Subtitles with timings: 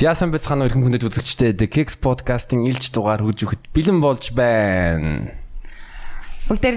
[0.00, 5.36] Яасан бяцхан өрхөн хүндэт үзэгчтэй The Kicks podcast-ийн илж дугаар хөгж өгөхөд бэлэн болж байна.
[6.48, 6.76] Бүгдээр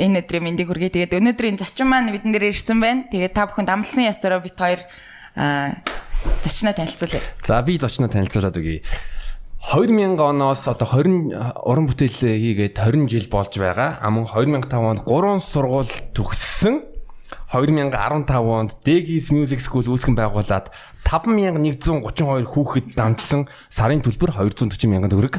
[0.00, 1.04] энэ өдрийн мэндийг хүргэе.
[1.04, 3.12] Тэгээд өнөөдрийн зочин маань бидэн дээр ирсэн байна.
[3.12, 4.80] Тэгээд та бүхэнд амлсан ясаараа бит хоёр
[5.36, 7.20] зочноо танилцуулъя.
[7.44, 8.80] За би зочноо танилцуулаад өгье.
[9.76, 14.00] 2000 оноос одоо 20 уран бүтээл хийгээд 20 жил болж байгаа.
[14.00, 16.88] Амун 2005 онд 3 сургууль төгссөн.
[17.52, 20.72] 2015 онд Degis Music School үүсгэн байгуулад
[21.06, 25.38] 5132 хүүхэд дамжсан сарын төлбөр 240 мянган төгрөг.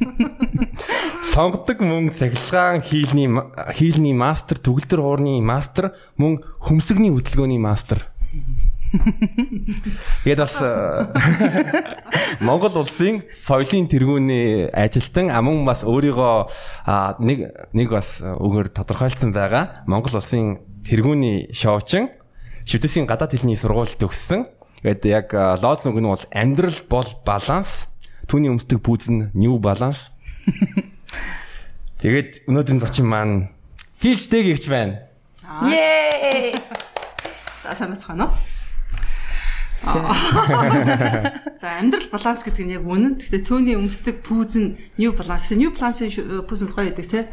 [1.32, 3.28] Сонгодог мөн цахилгаан хийлний
[3.76, 8.08] хийлний мастер, төгөлдөр хуурны мастер, мөн хөмсгний хөдөлгөөний мастер.
[10.24, 10.56] Тэгээд бас
[12.46, 17.38] Монгол улсын соёлын тэргүүний ажилтан амун бас өөрийгөө нэг
[17.76, 19.84] нэг бас өгөр тодорхойлсон байгаа.
[19.86, 20.58] Монгол улсын
[20.88, 22.10] тэргүүний шоучин
[22.66, 24.48] шүдэсийн гадаад хэлний сургууль төгссөн
[24.80, 27.88] Гэт яг лоз үг нь бол амьдрал бол баланс.
[28.24, 30.08] Түүний өмсдөг пүүз нь new balance.
[32.00, 33.52] Тэгээд өнөөдрийн зочин маань
[34.00, 35.04] хийлж дээгч байна.
[37.60, 38.34] За сайн бацгаана уу?
[41.60, 43.20] За амьдрал баланс гэдэг нь яг үнэн.
[43.20, 45.52] Гэхдээ түүний өмсдөг пүүз нь new balance.
[45.52, 47.24] New balance пүүз нь гоё гэдэг тий.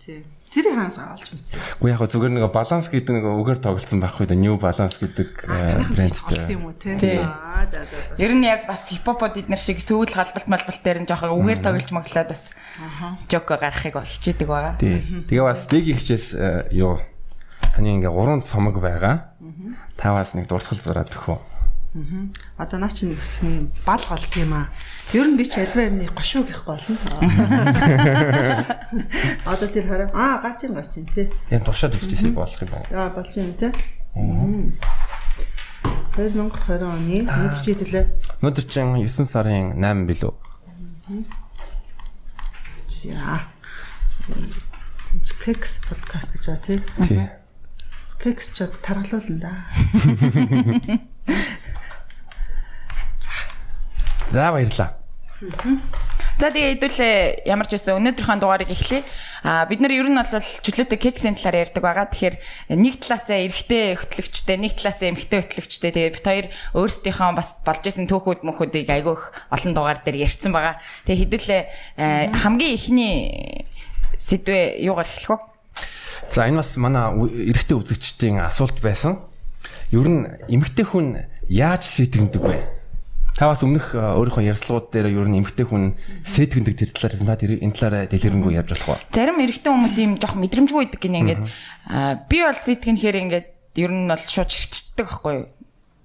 [0.00, 0.24] Тий.
[0.58, 1.62] Тэрийг хаанаас олж мэдсэн.
[1.78, 5.46] Уу яг зүгээр нэг баланс гэдэг нэг өгөр тоглолцсон байх үед new balance гэдэг
[5.94, 6.50] брэндтэй.
[6.50, 8.18] Тийм үү да да.
[8.18, 11.90] Ер нь яг бас хипхопод эднэр шиг сүүл халбалт малбалт дээр нь жоохон үгээр тоглож
[11.94, 12.50] моглоод бас
[13.30, 14.74] жок гарахыг хичээдэг байгаа.
[14.82, 16.34] Тэгээ бас лиг ихчээс
[16.74, 16.98] юу
[17.78, 19.38] таны ингээ гурван цомог байгаа.
[19.94, 21.57] Таваас нэг дурсгал зураад өгөх үү?
[21.94, 22.28] Аа.
[22.56, 24.68] Одоо наа чинь бас юм бал гол тийм аа.
[25.16, 27.00] Ер нь би ч альва юмны гошуу гэх болно.
[29.48, 31.32] Одоо тэр хараа аа гачин гачин тий.
[31.48, 32.92] Яг туршаад үзчихсэн болох юм байна.
[32.92, 33.72] Аа болж юм тий.
[36.18, 38.04] 2020 оны өнөөдөр чи хэлээ.
[38.42, 40.32] Өнөөдөр чинь 9 сарын 8 билүү?
[42.92, 43.48] За.
[45.40, 46.78] Кекс подкаст гэж байгаа тий.
[47.06, 47.22] Тий.
[48.18, 49.54] Кекс ч таргалуулна да.
[54.32, 54.98] За баярлаа.
[56.38, 59.02] За тэгээ хэдүүлээ ямар ч байсан өнөөдрийнхөө дугаарыг эхлэе.
[59.42, 62.06] А бид нар ер нь бол чөлөөтэй кексийн талаар ярьдаг байгаа.
[62.10, 62.36] Тэгэхээр
[62.78, 65.90] нэг талаасаа эрэгтэй хөтлөгчтэй, нэг талаасаа эмэгтэй хөтлөгчтэй.
[65.90, 66.46] Тэгээ бид хоёр
[66.78, 70.78] өөрсдийнхөө бас болж исэн түүхүүд мөхүүдийг айгүйх олон дугаар дээр ярьсан байгаа.
[71.10, 71.62] Тэгээ хэдүүлээ
[72.38, 73.16] хамгийн ихний
[74.14, 75.42] сэдвээ юугаар эхлэх вэ?
[76.30, 79.26] За энэ бас манай эрэгтэй үзэгчдийн асуулт байсан.
[79.90, 82.77] Ер нь эмэгтэй хүн яаж сэтгэндэг вэ?
[83.38, 85.94] Та бас өмнөх өөрийнхөө ярилцлагууд дээр ер нь эмгтэй хүн
[86.26, 89.14] сэтгэндэг тэр талаар та тэр энэ талаараа дэлгэрэнгүй ярьж болох уу?
[89.14, 91.42] Зарим эрэгтэй хүмүүс ийм жоох мэдрэмжгүй байдаг гинэ ингээд
[92.26, 93.46] би бол сэтгэнхээр ингээд
[93.78, 95.46] ер нь бол шууд ширчдэг байхгүй юу?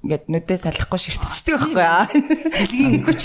[0.03, 2.21] Ингээд нүдээ салахгүй ширтчихдэг байхгүй
[2.51, 3.23] дэлгийн хүч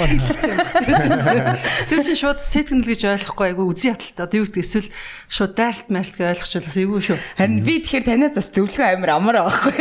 [1.90, 4.22] тэр чинь шууд сэтгэнэл гэж ойлгохгүй айгу үзий хаталтай.
[4.22, 4.90] Одоо юу гэдэг эсвэл
[5.26, 7.18] шууд дайлт майлт гэж ойлгочихвол бас эйгүй шүү.
[7.34, 9.74] Харин би тэгэхээр танаас бас зөвлөгөө амар амар байхгүй.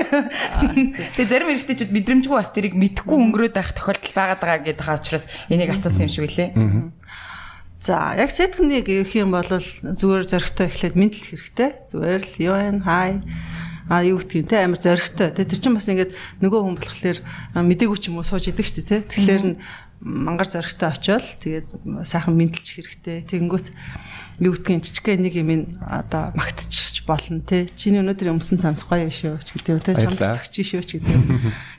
[1.21, 5.29] Тэгээ зарим эрэгтэйчүүд мэдрэмжгүй бас тэрийг мэдхгүй өнгөрөөд байх тохиолдол байгаад байгаа гэдэг хаа учраас
[5.53, 6.49] энийг асуусан юм шиг үлээ.
[7.77, 11.69] За яг сэтгнийг явах юм бол зүгээр зөрөгтэй эхлээд мэдлэх хэрэгтэй.
[11.93, 12.81] Зүгээр л юу вэ?
[12.81, 13.21] Хай
[13.89, 15.31] а юу гэдгийг те амар зоригтой.
[15.31, 16.11] Тэ тэр чинь бас ингээд
[16.43, 17.19] нөгөө хүн болохоор
[17.55, 18.97] мдэггүй ч юм уу сууж идэг штэ те.
[19.07, 19.55] Тэгэхээр нь
[20.03, 21.67] мангар зоригтой очиод тэгээд
[22.05, 23.25] сайхан мэдлж хэрэгтэй.
[23.31, 23.67] Тэгэнгүүт
[24.43, 27.65] юу гэдгийг жижигхэн нэг юм одоо магтчих болно те.
[27.73, 29.95] Чиний өнөөдөр өмсөн цамц гоё шүү ч гэдэг те.
[29.97, 31.17] Чамд зөгч шүү ч гэдэг.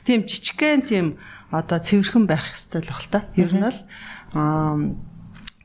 [0.03, 1.05] Тийм жижигхэн тийм
[1.53, 3.19] одоо цэвэрхэн байх хэрэгтэй л баг та.
[3.37, 3.79] Ер нь бол
[4.33, 4.75] аа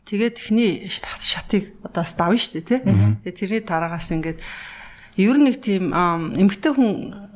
[0.05, 2.81] тэгээд ихний шатыг одоо давна штэ тий.
[2.85, 4.39] Тэгээд тэрний дараагаас ингээд
[5.17, 6.91] ер нь нэг тийм эмгтэй хүн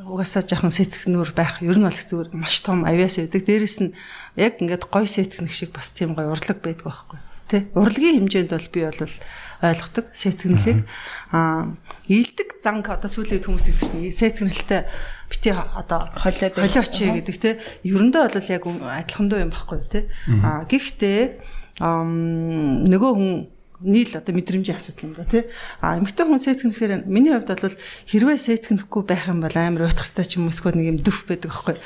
[0.08, 3.44] угаасаа жоохон сэтгэнүүр байх ер нь бол зүгээр маш том авиас байдаг.
[3.44, 3.92] Дээрэс нь
[4.36, 7.62] яг ингээд гой сэтгэнэх шиг бас тийм гой урлаг байдаг байхгүй тий?
[7.74, 9.14] Урлагийн хэмжээнд бол би бол
[9.64, 10.84] ойлгодог сэтгэнлийг.
[11.32, 11.76] Аа
[12.06, 14.82] ийдэг занг одоо сүүлийн хүмүүс гэдэг чинь сэтгэнэлтэй
[15.32, 17.54] бити одоо холиод холиоч гэдэг тий?
[17.88, 20.04] Ерөндөө бол яг адилхандуу юм байхгүй тий?
[20.44, 21.20] Аа гэхдээ
[21.80, 25.44] нөгөө хүн нийл одоо мэдрэмжийн асуудал юм да тий.
[25.80, 27.76] А эмэгтэй хүн сэтгэнэхээр миний хувьд бол
[28.10, 31.54] хэрвээ сэтгэнэхгүй байх юм бол амар уйтгартай ч юм уу эсвэл нэг юм дүф байдаг
[31.54, 31.78] аахгүй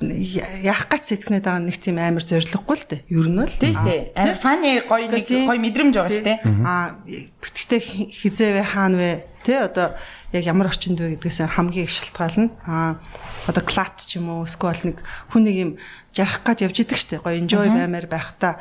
[0.00, 3.04] яах гэж сэтгэнээд байгаа нэг тийм амар зориггүй л дээ.
[3.12, 4.16] Ер нь бол тийм дээ.
[4.16, 6.38] Амар фаны гоё нэг гоё мэдрэмж байгаа шүү дээ.
[6.64, 9.12] Аа гэхдээ хизээвэ хаана вэ?
[9.44, 10.00] Тэ одоо
[10.32, 12.48] яг ямар орчинд вэ гэдгээс хамгийн их шалтгаална.
[12.64, 12.96] Аа
[13.44, 15.04] одоо клапт ч юм уу эсвэл нэг
[15.36, 15.70] хүн нэг юм
[16.16, 17.20] жарах гэж явж идэг штэ.
[17.20, 18.56] Гоё enjoy баймаар байхдаа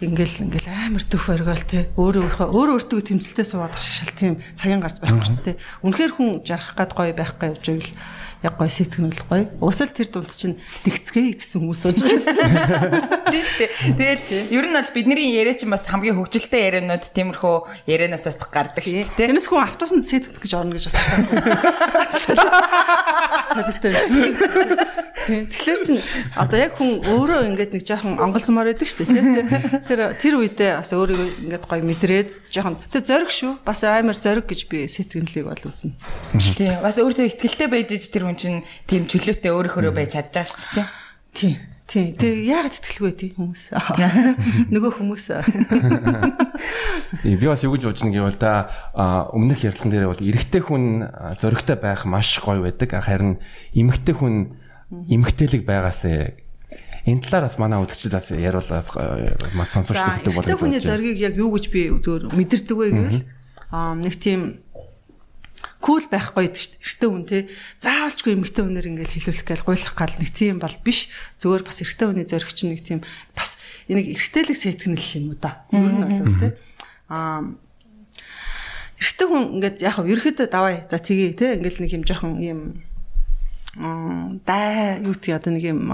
[0.00, 4.34] ингээл ингээл амар төв оргиол те өөрөө өөрөө өөртөө тэмцэлтэй суугаад ах шиг шал тийм
[4.56, 5.60] цагийн гарц байхгүй шүү дээ.
[5.84, 7.92] Үнэхээр хүн жарах гад гоё байх гэж явж байвал
[8.40, 9.44] яг гоё сэтгэнүүл гоё.
[9.60, 10.56] Уусаал тэр дунд чинь
[10.88, 13.30] тэгцгээ гэсэн хүмүүс сууж байгаа юм.
[13.36, 13.70] Тийм шүү дээ.
[14.00, 14.24] Тэгээд
[14.56, 19.16] ер нь бол бидний яриа чинь бас хамгийн хөвгөлтэй ярианууд тиймэрхүү ярианаас гардаг шүү дээ.
[19.20, 20.96] Тэрнээс хүн автобусанд сэтгэх гэж орно гэж бас.
[23.52, 25.10] Садтай дээ.
[25.20, 26.00] Тэгэхээр чинь
[26.32, 29.84] одоо яг хүн өөрөө ингээд нэг жоохон онголцмоор байдаг шүү дээ.
[29.84, 33.60] Тэр тэр үедээ бас өөрийгөө ингээд гоё мэдрээд жоохон тэр зориг шүү.
[33.60, 35.92] Бас амар зориг гэж би сэтгэнлийг бол үзнэ.
[36.56, 36.80] Тийм.
[36.80, 40.88] Бас өөртөө ихтгэлтэй байж тэр хүн чинь тийм чөлөөтэй өөрөөхөө байж чадж байгаа шүү дээ.
[41.34, 41.56] Тийм.
[41.90, 42.14] Тийм.
[42.14, 43.62] Тэгээ яагаад итгэлгүй тийм хүмүүс.
[44.74, 45.26] Нөгөө хүмүүс.
[47.26, 48.70] Би бас юу гэж бодож гэвэл та
[49.34, 51.10] өмнөх ярилцсан дээр бол эрэгтэй хүн
[51.42, 52.94] зөрөгтэй байх маш гоё байдаг.
[52.94, 53.42] Харин
[53.74, 54.54] эмэгтэй хүн
[55.10, 58.94] эмэгтэйлэг байгаас энэ талаар бас манай үзэгчид бас яриулаас
[59.58, 60.46] маш сонсогчтой гэдэг болов.
[60.46, 63.26] Эрэгтэй хүний зоргийг яг юу гэж би зөвөр мэдэрдэг вэ гэвэл
[63.74, 64.62] аа нэг тийм
[65.80, 66.84] кул байхгүй гэдэг шүү дээ.
[66.84, 67.38] Эртөө хүн те.
[67.80, 71.08] Заавалчгүй эмэгтэй хүнээр ингээл хилүүлэх гээл гуйлах гал нэг тийм бол биш.
[71.40, 73.00] Зөвөр бас эртөө хүний зориг чинь нэг тийм
[73.32, 73.56] бас
[73.88, 75.64] энийг эртэлэг сэтгэнэл юм уу да.
[75.72, 76.48] Ер нь бол те.
[77.08, 77.48] Аа
[79.00, 80.84] эртөө хүн ингээд яг хав ерөөдөө давай.
[80.84, 81.56] За тгий те.
[81.56, 82.60] Ингээл нэг юм жоохон юм
[83.76, 85.86] даа юу тий одоо нэг юм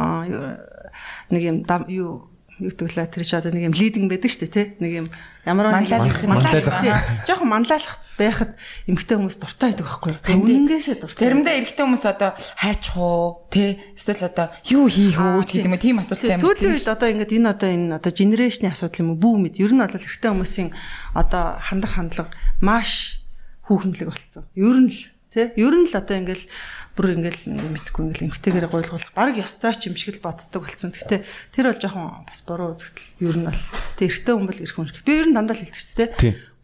[1.30, 1.56] нэг юм
[1.88, 2.28] юу
[2.58, 5.06] юу гэвэл тэр чи одоо нэг юм лидинг байдаг шүү дээ тий нэг юм
[5.44, 6.80] ямар манлайлах манлайлах
[7.28, 8.56] жоохон манлайлах байхад
[8.88, 10.20] эмгтэй хүмүүс дуртай байдаг байхгүй юу?
[10.42, 15.68] Үнэнгээсээ дуртай заримдаа эрэгтэй хүмүүс одоо хайчих уу тий эсвэл одоо юу хийх үү гэдэг
[15.68, 16.00] юм тийм.
[16.00, 19.20] асуулт юм сүүлийн үед одоо ингээд энэ одоо энэ одоо генерашны асуудал юм уу?
[19.20, 19.60] Бүү мэд.
[19.60, 20.70] Ер нь бол эрэгтэй хүмүүсийн
[21.12, 23.20] одоо хандах хандлага маш
[23.68, 24.44] хүүхэмлэг болсон.
[24.56, 25.00] Ер нь л
[25.34, 26.48] тий ер нь л одоо ингээд
[26.96, 30.96] бүр ингээл ингээ мэдхгүй ингээл эмгтэйгээрээ гойлгуулах баг ёстой ч юм шиг л боддог болсон.
[30.96, 33.20] Гэтэ тэр бол жоохон бас буруу үзэгдэл.
[33.20, 33.62] Ер нь бол
[34.00, 34.88] тэг эртөө хүн бол эрх хүн.
[35.04, 36.08] Би ер нь дандаа л хэлдэг ч тий.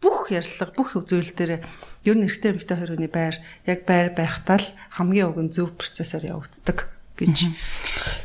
[0.03, 1.63] Бүх ярьслага бүх зүйл дээр
[2.03, 4.67] ер нь эртөө эмгтэй хоёр хүний байр яг байр байхтаа л
[4.99, 7.47] хамгийн уг нь зөв процессор явагддаг гэж.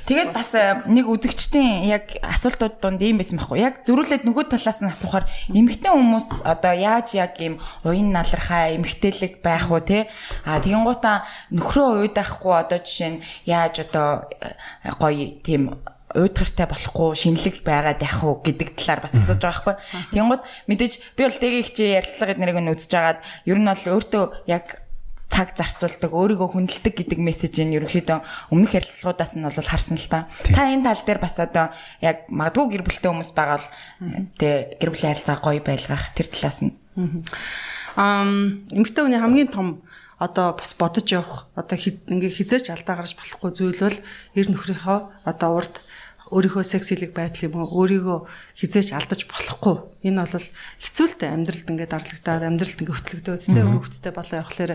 [0.08, 3.60] Тэгээд бас э, нэг үзэгчдийн яг асуултууд донд ийм байсан байхгүй.
[3.60, 9.44] Яг зөрүүлээд нөгөө талаас нь асуухаар эмэгтэй хүмүүс одоо яаж яг ийм уян налархаа эмэгтэйлэг
[9.44, 10.08] байх уу те?
[10.48, 14.56] А тэгин гутаа нөхрөө уйдахгүй одоо жишээ нь яаж одоо э,
[14.96, 15.76] гоё тийм
[16.16, 19.76] уйдгартай болохгүй шинэлэг байгаад байх уу гэдэг талаар бас асууж байгаа байхгүй.
[20.16, 23.84] Тэнгууд мэдээж би бол дэгийн их чи ярилцлага эднэрийг нь үзэж агаад ер нь бол
[23.92, 24.88] өөртөө яг
[25.28, 30.26] цаг зарцуулдаг, өөрийгөө хүндэлдэг гэдэг мессежийг ерөнхийдөө өмнөх ярилцлагуудаас нь бол харсан л та.
[30.48, 31.68] Та энэ тал дээр бас одоо
[32.00, 33.68] яг магадгүй гэр бүлтэй хүмүүс байгаа бол
[34.40, 36.72] тэ гэр бүлийн харилцаа гоё байлгах тэр талаас нь.
[37.94, 38.24] Аа
[38.72, 39.84] эмэгтэй хүний хамгийн том
[40.18, 43.98] одоо бас бодож явах одоо ингээ хизээч алдаа гарч болохгүй зүйл бол
[44.34, 45.74] ер нөхрийнхөө одоо урд
[46.28, 48.18] өөрийнхөө сексилэг байдал юм уу өөрийгөө
[48.56, 49.76] хизээч алдаж болохгүй.
[50.04, 50.48] Энэ бол
[50.84, 54.72] хэцүүлтэй амьдралд ингээд дарлагдаад амьдралд ингээд хөтлөгдөөд тэ өрөвдөлтөй болоо явахлаар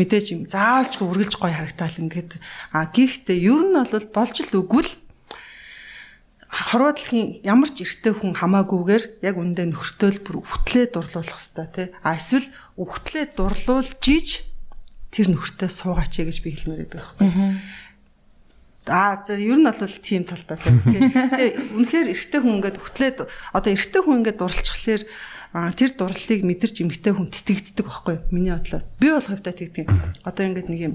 [0.00, 2.30] мэдээж юм заавалчгүй үргэлж гоё харагтаал ингээд
[2.72, 4.90] а гихтээ ер нь бол болж л үгүл
[6.54, 11.88] хорвоодлын ямар ч эрттэй хүн хамаагүйгээр яг үндэ нөхөртөөл бүр үхтлээ дурлуулах хэвээр тий.
[12.06, 12.46] А эсвэл
[12.78, 14.46] үхтлээ дурлуулж иж
[15.10, 17.30] тэр нөхөртөө суугаач гэж би хэлмээр байдаг байхгүй.
[18.86, 20.76] Аа за ер нь бол тийм талбай зав.
[20.84, 23.18] Тэгээ үнэхээр эрэгтэй хүн ингээд хөтлөөд
[23.56, 25.02] одоо эрэгтэй хүн ингээд дурлцхлаар
[25.72, 28.84] тэр дурлалыг мэдэрч эмэгтэй хүн тэтгддэг байхгүй миний бодлоор.
[29.00, 29.86] Би бол хувьдаа тэгдэг.
[30.28, 30.94] Одоо ингээд нэг юм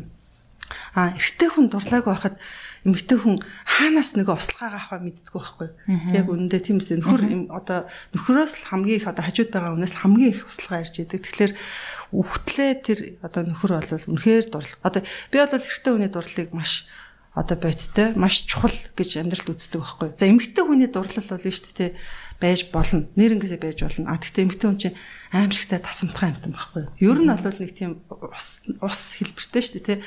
[0.93, 2.37] аа эрэгтэй хүн дурлаагүй байхад
[2.85, 5.69] эмэгтэй хүн хаанаас нэг услахаа авах мэддэггүй байхгүй.
[6.13, 10.33] Яг үнэндээ тийм үстэй нөхөр одоо нөхрөөс л хамгийн их одоо хажууд байгаа хүнээс хамгийн
[10.33, 11.25] их услахаа ирж идэг.
[11.25, 11.53] Тэгэхээр
[12.13, 14.85] үхтлээ тэр одоо нөхөр бол үнэхээр дурлал.
[14.85, 16.85] Одоо би бол эрэгтэй хүний дурлалыг маш
[17.39, 20.09] одоо бодтой маш чухал гэж амьдрал үздэг байхгүй.
[20.19, 21.91] За эмэгтэй хүний дурлал бол нь шүү дээ
[22.43, 23.07] байж болно.
[23.15, 24.11] Нэрнгээсээ байж болно.
[24.11, 24.99] А тэгтээ эмэгтэй хүн чинь
[25.31, 26.83] аимшигтай тасамтгай юмтай байхгүй.
[26.99, 29.99] Ер нь бол нэг тийм ус ус хэлбэртэй шүү дээ тий.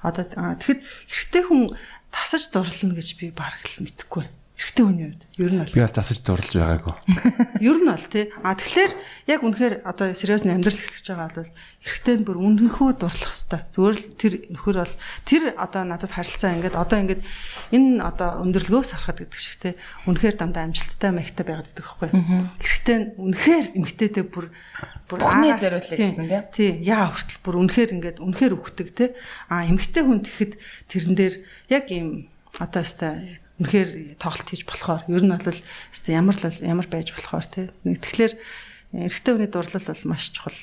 [0.00, 1.68] Одоо тэгэхэд эрэгтэй хүн
[2.08, 5.82] тасаж дурлна гэж би бараг л мэдэхгүй байна эрэгтэй хүний хувьд ер нь бол би
[5.86, 6.94] бас засаж дурлж байгаагүй.
[7.62, 8.26] Ер нь бол тий.
[8.42, 8.92] А тэгэхээр
[9.30, 11.54] яг үнэхээр одоо сериусны амьдрал эхлэж байгаа бол
[11.86, 13.70] эрэгтэй нь бүр үнэнхүү дурлах хэвээр.
[13.70, 17.22] Зүгээр л тэр нөхөр бол тэр одоо надад харилцаа ингээд одоо ингээд
[17.70, 19.74] энэ одоо өндөрлгөөс харахад гэдэг шиг тий.
[20.10, 22.08] Үнэхээр дандаа амжилттай маягтай байгаад байдаг байхгүй.
[22.58, 24.50] Эрэгтэй нь үнэхээр эмэгтэйтэй бүр
[25.06, 26.42] бүр аараас зориулсан тий.
[26.50, 26.70] Тий.
[26.82, 29.14] Яа хүртэл бүр үнэхээр ингээд үнэхээр өгдөг тий.
[29.46, 30.52] А эмэгтэй хүн тэгэхэд
[30.90, 31.34] тэрэн дээр
[31.70, 32.26] яг ийм
[32.58, 35.60] одоо өстой үнэхээр тоглолт хийж болохоор ер нь бол
[36.06, 37.66] ямар л ямар байж болохоор тий.
[37.82, 38.32] Тэгэхээр
[38.94, 40.54] эрэгтэй хүний дурлал бол маш чухал.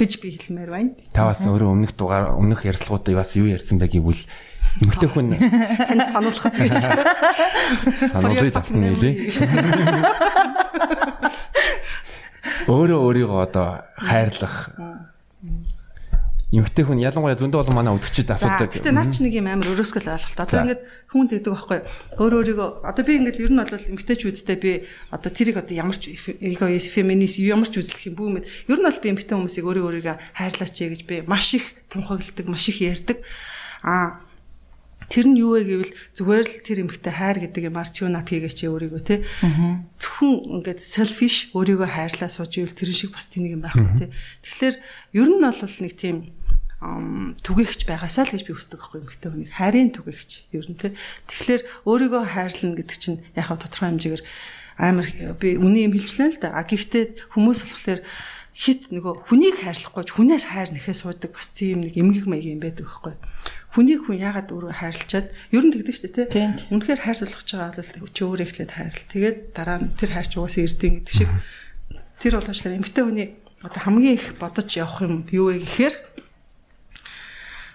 [0.00, 0.90] гэж би хэлмээр байна.
[1.14, 4.24] Та бас өөрөө өмнөх дугаар өмнөх ярилцлагуудаа бас юу ярьсан бэ гэвэл
[4.82, 6.74] эмэгтэй хүн Танд сануулхад гэж.
[8.10, 9.14] сануулгыг тавтан нэлээ.
[12.66, 14.74] Өөрөө өөрийгөө одоо хайрлах
[16.60, 18.70] эмэгтэй хүн ялангуяа зөндөө болон манай өдөрчид асуудаг.
[18.70, 20.38] Гэтэ наа чи нэг юм амар өрөөсгөл ойлголт.
[20.38, 21.80] Одоо ингээд хүн тэгдэг байхгүй.
[22.22, 24.72] Өөр өөрийгөө одоо би ингээд ер нь бол эмэгтэйчүүдтэй би
[25.10, 29.02] одоо тэрийг одоо ямар ч эго феминист ямар ч үзлэх юм бүүмэд ер нь бол
[29.02, 33.18] би эмэгтэй хүмүүсийг өөрөө өөрийгөө хайрлаач гэж би маш их тунхагладаг, маш их ярьдаг.
[33.82, 34.24] Аа
[35.08, 38.64] Тэр нь юу вэ гэвэл зүгээр л тэр эмэгтэй хайр гэдэг юмар tune up хийгээч
[38.64, 39.20] өөрийгөө те.
[40.00, 44.12] Зөвхөн ингээд selfish өөрийгөө хайрлаа сууж ивэл тэр шиг бас тэнийг юм байхгүй те.
[44.42, 44.76] Тэгэхээр
[45.20, 46.16] ер нь бол нэг тийм
[46.82, 50.78] түгээгч байгаасаа л гэж би хүсдэг байхгүй эмэгтэй хүнийг хайрын түгээгч ер нь.
[50.78, 54.22] Тэгэхээр өөрийгөө хайрлна гэдэг чинь яг хав тодорхой хэмжээгээр
[54.80, 55.06] амар
[55.38, 56.58] би үний юм хэлжлээ л да.
[56.58, 58.00] А гэхдээ хүмүүс болохоор
[58.54, 62.86] хит нөгөө хүнийг хайрлахгүй хүнээс хайр нэхээ суудаг бас тийм нэг эмгэг маяг юм байдаг
[62.86, 63.14] байхгүй
[63.74, 66.46] хүнийг хүн яагаад өөрөө хайрлчаад ер нь тэгдэг шүү дээ тий.
[66.70, 69.02] Үнэхээр хайрлуулах гэж байгаа бол чи өөрөө ихлээд хайрл.
[69.10, 71.30] Тэгээд дараа нь тэр хайрч угаасаа ирдин гэдэг шиг
[72.22, 73.28] тэр болгочлаа эмгтэй хүний
[73.66, 75.94] одоо хамгийн их бодож явах юм юу вэ гэхээр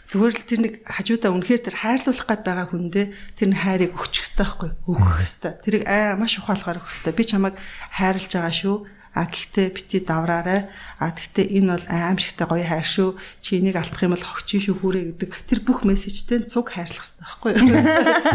[0.10, 3.06] зүгээр л тэр нэг хажуудаа үнэхээр тэр хайрлуулах гээд байгаа хүндээ
[3.38, 5.54] тэр нь хайрыг өгчих хэрэгтэй байхгүй өгөх хэрэгтэй.
[5.62, 7.14] Тэрийг аа маш ухаалгаар өгөх хэрэгтэй.
[7.14, 7.56] Би чамайг
[7.94, 8.76] хайрлаж байгаа шүү
[9.10, 10.70] А гэхдээ бити давраарай.
[11.02, 13.18] А гэхдээ энэ бол аимшигтай гоё хайр шүү.
[13.42, 17.26] Чи энийг алдах юм бол хогч шүү хүрээ гэдэг тэр бүх мессежтэй цуг хайрлах хэрэгтэй
[17.26, 17.52] байхгүй?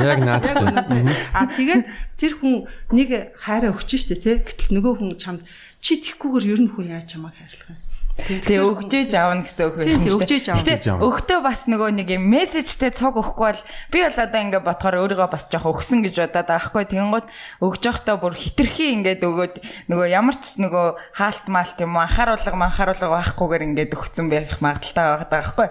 [0.02, 0.45] Яг наад
[0.90, 1.14] чинь.
[1.31, 1.87] А тэгээд
[2.19, 4.43] тэр хүн нэг хайраа өгч штэ тий.
[4.43, 5.47] Гэтэл нөгөө хүн чамд
[5.78, 7.83] чи тэгхгүйгээр ер нь хүн яаж чамайг хайрлах вэ?
[8.14, 9.99] Тэгээ өгчээж аавна гэсэн үг байна.
[9.99, 10.62] Тийм өгчээж аавна.
[10.62, 14.97] Гэтэ өгтөө бас нөгөө нэг юм мессежтэй цог өгөхгүй бол би бол одоо ингээ бодохоор
[15.02, 16.85] өөрийгөө бас жоох өгсөн гэж бодоод байгаа хгүй.
[16.94, 17.26] Тэгэнгუთ
[17.59, 19.54] өгж явахдаа бүр хитрхи ингээд өгөөд
[19.90, 20.87] нөгөө ямар ч нөгөө
[21.18, 25.68] хаалт маалт юм уу анхааруулга манхааруулга байхгүйгээр ингээд өгцөн байх магадaltaй байгаа байхгүй.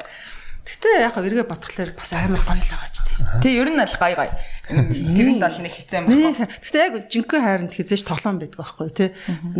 [0.64, 3.20] Гэтэ яг эргээ бодглохлоор бас амар гоё л байгаа ч тийм.
[3.44, 4.32] Тий, ер нь бол гоё гоё.
[4.64, 6.48] Тэрэнд бол нэг юм байна.
[6.64, 9.10] Гэтэ яг жинхэнэ хайранд хизээж тоглоом байдаг байхгүй тий.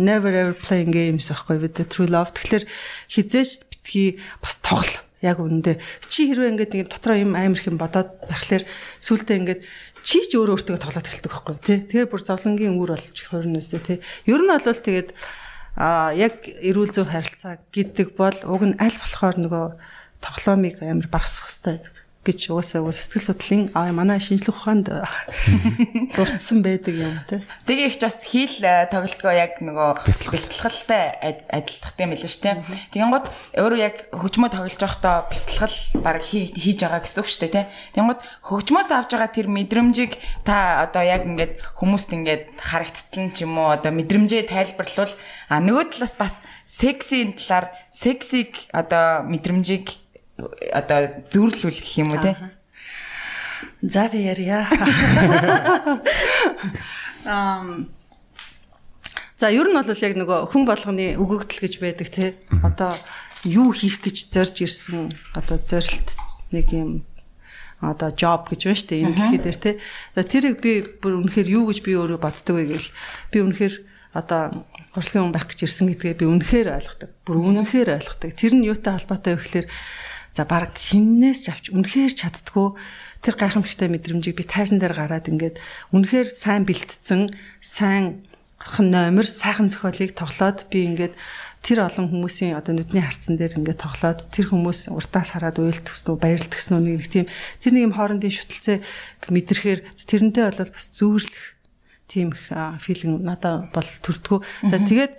[0.00, 2.32] Never ever playing games байхгүй with the true love.
[2.32, 2.64] Тэгэхээр
[3.12, 5.04] хизээж битгий бас тоглол.
[5.20, 5.76] Яг үнэндээ
[6.08, 8.64] чи хэрвээ ингээд нэг юм дотроо юм амар их юм бодоод байхлаэр
[9.00, 9.60] сүултээ ингээд
[10.04, 11.78] чи ч өөрөө өөртөө тоглоод эхэлдэг байхгүй тий.
[11.88, 14.04] Тэгэхээр бүр зовлонгийн үр болж хорноос тий.
[14.28, 15.16] Ер нь бол тэгээд
[15.80, 19.66] а яг эрүүл зөв харилцаа гэдэг бол уг нь аль болохоор нөгөө
[20.24, 24.88] тоглоомыг амар багасгах хэрэгтэй байдаг гэж угаасаа уус сэтгэл судлалын аа манай шинжлэх ухаанд
[26.16, 27.44] дурдсан байдаг юм тий.
[27.68, 31.04] Тэгээ их ч бас хийл э, тоглолтгоо яг нөгөө бэлтгэлтэй
[31.52, 32.56] адилдах юм билээ шүү тий.
[32.96, 33.28] Тэгэн гот
[33.60, 37.64] өөрөө яг хөгжмөө тоглож байхдаа бэлтгэл баг хийж байгаа гэсэн үг шүү тий.
[37.92, 40.12] Тэгэн гот хөгжмөөс авж байгаа тэр мэдрэмжийг
[40.48, 45.12] та одоо яг ингээд хүмүүст ингээд харагдтал ч юм уу одоо мэдрэмжээ тайлбарлавал
[45.52, 50.03] а нөгөө талаас бас сексийн талаар сексийг одоо мэдрэмжийг
[50.36, 51.00] одоо
[51.30, 52.36] зүрлүүлэх юм уу те.
[53.82, 54.66] За би ярья.
[57.24, 57.88] Ам
[59.36, 62.38] За ер нь бол яг нөгөө хүн болгоны өгөгдөл гэж байдаг те.
[62.62, 62.94] Одоо
[63.42, 66.14] юу хийх гэж зорж ирсэн одоо зорилт
[66.54, 67.02] нэг юм
[67.82, 69.02] одоо job гэж байна шүү дээ.
[69.04, 69.82] Энэ гэхэд.
[70.14, 72.90] За тэрийг би бүр үнэхээр юу гэж би өөрөө боддог вэ гэвэл
[73.34, 73.74] би үнэхээр
[74.14, 74.64] одоо
[74.94, 77.10] урлагийн хүн байх гэж ирсэн гэдгээ би үнэхээр ойлгодог.
[77.26, 78.30] Бүр үнэхээр ойлгодог.
[78.38, 79.66] Тэр нь юутай холбоотой вэ гэхээр
[80.34, 82.74] За баг хиннээс ч авч үнэхээр чаддгүй
[83.22, 85.62] тэр гайхамшигтай мэдрэмжийг би тайзан дээр гараад ингээд
[85.94, 87.30] үнэхээр сайн бэлтцсэн
[87.62, 88.26] сайн
[88.82, 91.14] номер сайхан зохиолыг тоглоод би ингээд
[91.64, 96.18] тэр олон хүмүүсийн одоо нүдний харцсан дээр ингээд тоглоод тэр хүмүүс уртаас хараад уйлдгсэн үү
[96.20, 97.26] баярлдгсэн үү нэг тийм
[97.62, 98.78] тэр нэг юм хоорондын шүтэлцээ
[99.30, 101.44] мэдрэхээр тэрнтэй бол бас зүүрлэх
[102.08, 102.44] тийм их
[102.84, 104.40] филинг надад бол төрдгөө.
[104.68, 105.14] За тэгээд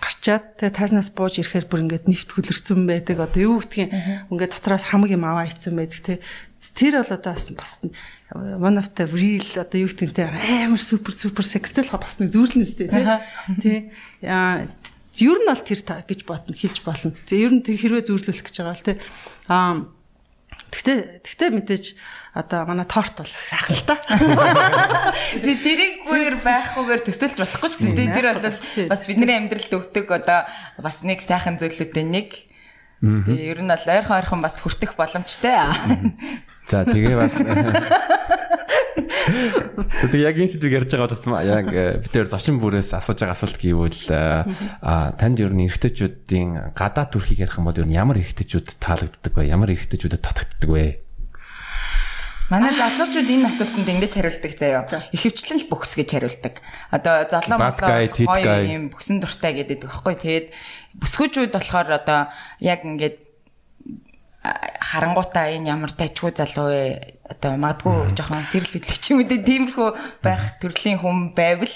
[0.00, 3.16] гарчаад тэгээ тайзнаас бууж ирэхээр бүр ингээд нефт хөлөрцөн байдаг.
[3.22, 3.90] Одоо юу гэдгийг
[4.30, 6.14] ингээд дотроос хамаг юм аваа ицсэн байдаг те.
[6.76, 7.80] Тэр бол одоо бас
[8.34, 12.30] one of the real одоо юу гэдгийг те амар супер супер секстэй л бас нэг
[12.34, 13.90] зүйрлэн үстэй те.
[14.20, 14.68] Яа
[15.24, 17.16] ер нь бол тэр гэж бодно хэлж болно.
[17.24, 18.94] Тэгээ ер нь тэр хэрвээ зүйрлүүлэх гэж байгаа л те.
[19.48, 19.88] Аа
[20.70, 21.84] Тэгтээ тэгтээ мэдээж
[22.36, 23.96] одоо манай торт бол сайхан л та.
[25.44, 25.54] Би
[26.04, 28.12] бүр байхгүйгээр төсөлж болохгүй шүү дээ.
[28.12, 30.44] Тэр бол бас бидний амьдралд өгдөг одоо
[30.76, 32.28] бас нэг сайхан зүйлүүдээ нэг.
[33.00, 35.56] Тэгээ ер нь бол ойрхон ойрхон бас хүртэх боломжтой.
[36.68, 37.38] За тэгээ бас
[38.76, 43.36] Тэгээ яг энэ сэдвийг ярьж байгаа бас яг э, бид нэр зочин бүрээс асууж байгаа
[43.36, 48.22] асуулт гэвэл а танд ер нь эрэгтэйчүүдийн гадаа төрхийг ярих юм бол ер нь ямар
[48.22, 49.50] эрэгтэйчүүд таалагддаг вэ?
[49.50, 51.06] Ямар эрэгтэйчүүдэд татагддаг вэ?
[52.46, 54.86] Манай залуучууд энэ асуултанд ингэж хариулдаг заяо.
[55.10, 56.62] Ихэвчлэн л бөхс гэж хариулдаг.
[56.94, 60.14] Одоо залуу молоо юм бөхсөн дуртай гэдэг байхгүй.
[60.14, 60.46] Тэгээд
[61.02, 62.30] бүсгүүчүүд болохоор одоо
[62.62, 63.25] яг ингээд
[64.80, 67.18] харангуудаа энэ ямар дайчгүй залуу вэ?
[67.26, 69.42] Одоо магадгүй жоохон сэрэл хөдлөгч юм үү?
[69.42, 69.88] Тиймэрхүү
[70.22, 71.74] байх төрлийн хүн байвал.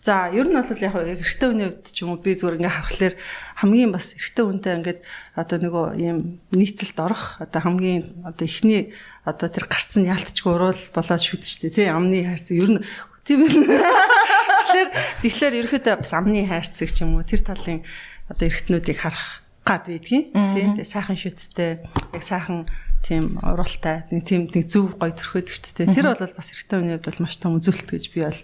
[0.00, 3.14] За ер нь бол яг эрэгтэй хүний хувьд ч юм уу би зүгээр ингээ харахаар
[3.60, 5.00] хамгийн бас эрэгтэй хүнтэй ингээд
[5.36, 8.96] одоо нөгөө ийм нийцэлд орох одоо хамгийн одоо ихний
[9.28, 12.48] одоо тэр гарцсан яалтчгүй уруул болоод шүд штэ тий амны хайрц.
[12.48, 12.84] Ер нь
[13.28, 14.88] тийм тэгэхээр
[15.20, 17.84] тэгэхээр ерөөхдөө бас амны хайрцаг ч юм уу тэр талын
[18.24, 22.66] одоо эрэгтнүүдийг харах гад байдгийн тий сайхан шүттэй яг сайхан
[23.04, 25.94] тийм уралтай нэг тийм нэг зөв гоё төрхөд шүү дээ.
[25.96, 28.40] Тэр бол бас эрэгтэй хүний хувьд бол маш том үзүүлэлт гэж би бол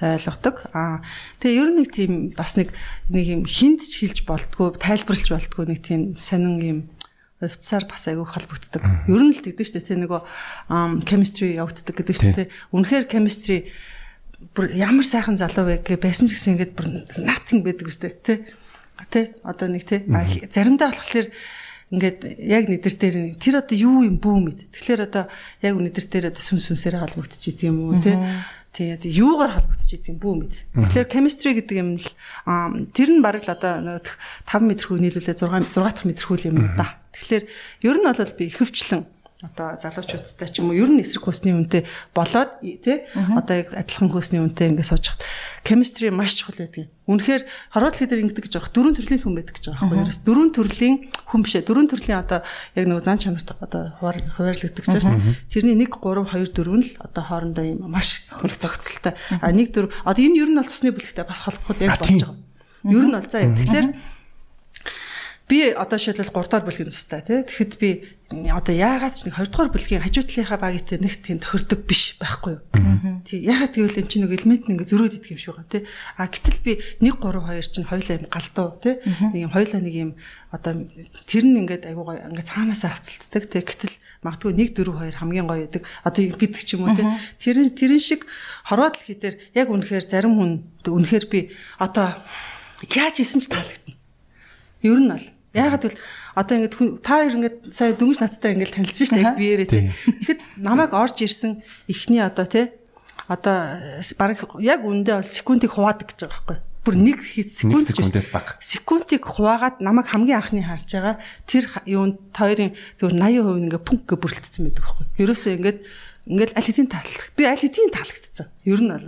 [0.00, 0.56] ойлгодог.
[0.76, 1.00] Аа
[1.40, 2.76] тэгээ ер нь нэг тийм бас нэг
[3.08, 6.78] нэг юм хинт ч хэлж болтгоо тайлбарлаж болтгоо нэг тийм сонин юм
[7.40, 8.84] хувьцаар бас айгүй холбогддог.
[9.08, 9.88] Ер нь л тэгдэг шүү дээ.
[9.96, 10.20] Тэ нөгөө
[11.08, 12.52] chemistry явагддаг гэдэг шүү дээ.
[12.76, 13.72] Үнэхээр chemistry
[14.52, 16.86] бүр ямар сайхан залуу вэ гэ байсан ч гэсэн ингээд бүр
[17.24, 18.38] nothing байдаг үстэй тий.
[19.10, 20.00] Тэ одоо нэг тий
[20.48, 21.28] заримдаа болохоор
[21.92, 24.58] ингээд яг нэдэр дээр тэр одоо юу юм бүү мэд.
[24.74, 25.30] Тэгэхээр одоо
[25.62, 28.18] яг нэдэр дээр одоо сүн сүнсээр халбогдчих юм уу тий.
[28.74, 30.54] Тэгээд юугаар холбогдож идэг юм бүү мэд.
[30.74, 32.08] Тэгэхээр chemistry гэдэг юм л
[32.90, 36.58] тэр нь бараг л одоо 5 м хүү нийлүүлээ 6 6 дахь м хүү юм
[36.74, 36.98] да.
[37.14, 37.44] Тэгэхээр
[37.86, 41.84] ер нь бол би ихэвчлэн одоо залуучуудтай ч юм уу ер нь эсрэг хөөсний үнэтэй
[42.16, 45.20] болоод тий одоо яг адилхан хөөсний үнэтэй ингээд сууж хат
[45.60, 46.88] chemistry маш чухал байдаг.
[47.04, 50.24] Үнэхээр хорвол хэд ингэдэг гэж байгаа дөрвөн төрлийн хүн байдаг гэж байгаа байхгүй юу?
[50.24, 50.96] Дөрвөн төрлийн
[51.28, 52.40] хүн бишээ дөрвөн төрлийн одоо
[52.80, 55.36] яг нэг зан чанарт одоо хуваарлагддаг гэж байна.
[55.52, 59.20] Тэрний 1 3 2 4 нь л одоо хоорондоо юм маш их зохицолтой.
[59.44, 62.40] А 1 4 одоо энэ ер нь бол цусны бүлэгтэй бас холбоход яг болж байгаа.
[62.88, 63.52] Ер нь бол за юм.
[63.52, 64.15] Тэгэхээр
[65.48, 67.46] би одоо шийдэл 3 дахь бүлгийн тустай тий.
[67.46, 67.90] Тэгэхэд би
[68.50, 72.58] одоо яагаад ч нэг 2 дугаар бүлгийн хажуу талынхаа багийнтэй нэг тийм тохирдог биш байхгүй
[72.58, 73.22] юу.
[73.22, 75.82] Тий яагаад гэвэл эн чинь нэг элемент нэг зөрөөд идэх юм шиг байгаа тий.
[76.18, 78.94] А гэтэл би 1 3 2 чинь хоёулаа юм галдуу тий.
[79.06, 80.10] Нэг юм хоёулаа нэг юм
[80.50, 80.72] одоо
[81.30, 83.62] тэр нь ингээд айгуу гоё ингээд цаанаасаа хавцалддаг тий.
[83.62, 83.94] Гэтэл
[84.26, 85.86] магадгүй 1 4 2 хамгийн гоё байдаг.
[86.02, 87.06] Одоо гэдэг ч юм уу тий.
[87.38, 88.26] Тэр тэрэн шиг
[88.66, 90.50] хорвоо дэлхий дээр яг үнэхээр зарим хүн
[90.82, 92.18] үнэхээр би одоо
[92.90, 93.94] яаж исэн ч таалагдана.
[94.82, 96.00] Ер нь бол яагаад гэвэл
[96.36, 99.84] одоо ингээд та хоёр ингээд сая дөнгөж надтай ингээд танилцсан шүү дээ биеэрээ тий.
[100.20, 102.68] Тэгэхэд намайг орж ирсэн эхний одоо тий
[103.24, 103.56] одоо
[104.20, 108.54] баг яг үндэ бол секундыг хуваадаг гэж байгаа байхгүй бүр нэг хит секунд секундээс баг.
[108.62, 111.18] Секундыг хуваагаад намайг хамгийн анхны харж байгаа
[111.50, 115.06] тэр юунд тойрын зөв 80% ингээ пүнк гэ бүрэлдсэн байдаг байхгүй.
[115.18, 115.78] Ерөөсөө ингээд
[116.30, 117.34] ингээл аль хэдийн таалагдах.
[117.34, 118.46] Би аль хэдийн таалагдсан.
[118.62, 119.02] Ер нь бол.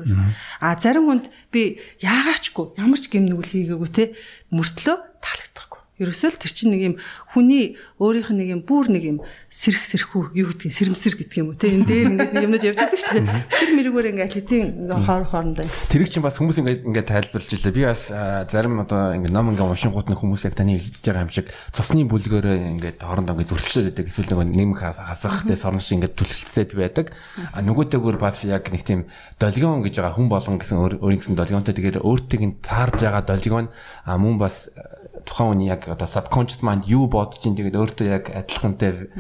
[0.59, 4.19] А зарим хүнд би яагаачгүй ямар ч гэм нүгэл хийгээгүй те
[4.51, 6.95] мөртлөө таалагдахгүй Ерөөсөө л тэр чинь нэг юм
[7.35, 9.19] хүний өөрийнх нь нэг юм бүр нэг юм
[9.51, 13.01] сэрх сэрхүү юу гэдгийг сэрэмсэр гэдэг юм уу те энэ дээр ингээд юмнууд явж байдаг
[13.03, 13.43] шүү дээ.
[13.51, 17.51] Тэр мэрэгүүр ингээд атлетийн ингээд хоор хоорондоо ингээд тэрийг чинь бас хүмүүс ингээд ингээд тайлбарлаж
[17.51, 17.75] илээ.
[17.75, 21.35] Би бас зарим одоо ингээд ном ингээд уншингууд нэг хүмүүс яг таны хэлж байгаа юм
[21.35, 24.07] шиг цусны бүлгөөрөө ингээд хоорондоо ингээд зөрчлөөр байдаг.
[24.07, 27.07] Эсвэл нэг нэмэх хасах те сорно шиг ингээд түлхэлцээд байдаг.
[27.51, 29.11] А нөгөөтэйгөр бас яг нэг тийм
[29.43, 33.67] долгион гэж байгаа хүн болгон гэсэн өөрийн гэсэн долгионтой тэгээд өөртөг нь таарж байгаа долгион
[34.05, 34.71] а мөн бас
[35.29, 39.13] тухайн хүний яг одоо subconscious mind юу бодож ин тэгээд өөртөө яг адилхантай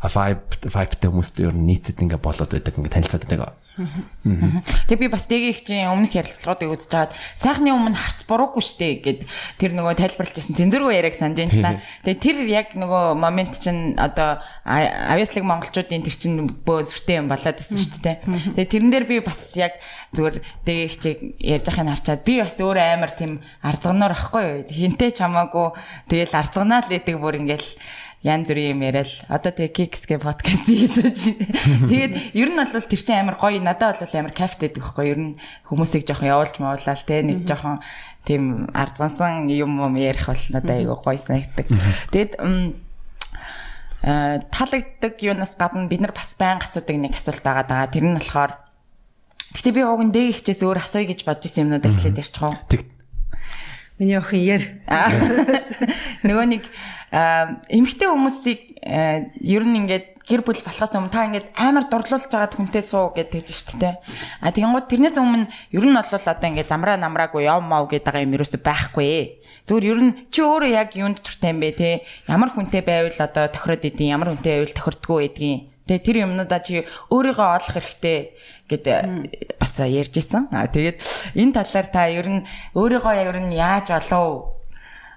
[0.00, 3.65] vibe vibeтэй хүмүүстэй ер нь нийцэд ингээ болоод байдаг ингээ танилцаад байдаг.
[3.76, 9.20] Тэгээ би бас чинь өмнөх ярилцлагуудыг үзэж хагаад сайхны өмнө харц буруугүй штэ гэд
[9.60, 11.84] тэр нөгөө тайлбарлажсэн зэнзэргүй яриаг санаж байна та.
[12.08, 17.60] Тэгээ тэр яг нөгөө момент чинь одоо авьяаслаг монголчуудын тэр чинь бөө зүртэй юм болоод
[17.60, 18.12] байсан штэ тэ.
[18.56, 19.76] Тэгээ тэрэн дээр би бас яг
[20.16, 20.40] зүгээр
[20.96, 24.58] чиг ярьж байхыг харчаад би бас өөрөө амар тийм арзганаар ахгүй юу.
[24.72, 25.76] Хинтээ ч хамаагүй
[26.08, 27.68] тэгэл арзганаа л гэдэг бүр ингээл
[28.26, 31.18] янз бүрийн юм яриад одоо тэгээ киксгээ подкаст хийсэж.
[31.90, 35.20] Тэгээд ер нь бол тэр чинь амар гоё надад бол амар кайфтай байдаг байхгүй ер
[35.22, 35.38] нь
[35.70, 37.78] хүмүүсийг жоохон явуулж муулаад те нэг жоохон
[38.26, 41.66] тийм арзансан юм юм ярих бол надад айгүй гоё санагддаг.
[42.10, 42.32] Тэгээд
[44.02, 47.86] э таалагддаг юунаас гадна бид нар бас байнга асуудаг нэг асуулт байгаа даа.
[47.86, 48.66] Тэр нь болохоор
[49.54, 52.58] Гэтэ би уг нь дэ ихчээс өөр асууя гэж бодож исэн юмнууд эхлээд ярьчих уу.
[53.96, 54.64] Миний охин яар.
[56.26, 56.64] Нөгөө нэг
[57.12, 62.82] эмэгтэй хүмүүсийг ер нь ингээд гэр бүл болохоос өмнө та ингээд амар дурлуулж байгаад хүнтэй
[62.82, 63.94] суу гэдэг шүү дээ.
[64.42, 68.34] А тэгэнгუთ тэрнээс өмнө ер нь бол одоо ингээд замраа намраагүй яв мав гэдэг юм
[68.34, 69.38] ерөөсөй байхгүй.
[69.70, 72.02] Зүгээр ер нь чи өөрөө яг юунд туртай юм бэ те?
[72.26, 75.74] Ямар хүнтэй байвал одоо тохироод идэв, ямар хүнтэй байвал тохирдгоо гэдгийг.
[75.86, 76.82] Тэгээ тэр юмнуудаа чи
[77.14, 78.18] өөрийгөө олох хэрэгтэй
[78.66, 80.50] гэдэг бас ярьж исэн.
[80.50, 80.98] А тэгээд
[81.38, 84.55] энэ талаар та ер нь өөрийгөө ер нь яаж олов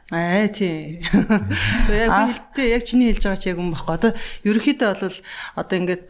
[0.09, 1.05] Аа тий.
[1.93, 3.93] Яг би яг чиний хэлж байгаа чи яг юм баггүй.
[3.93, 5.17] Одоо ерөнхийдөө бол
[5.53, 6.05] одоо ингээд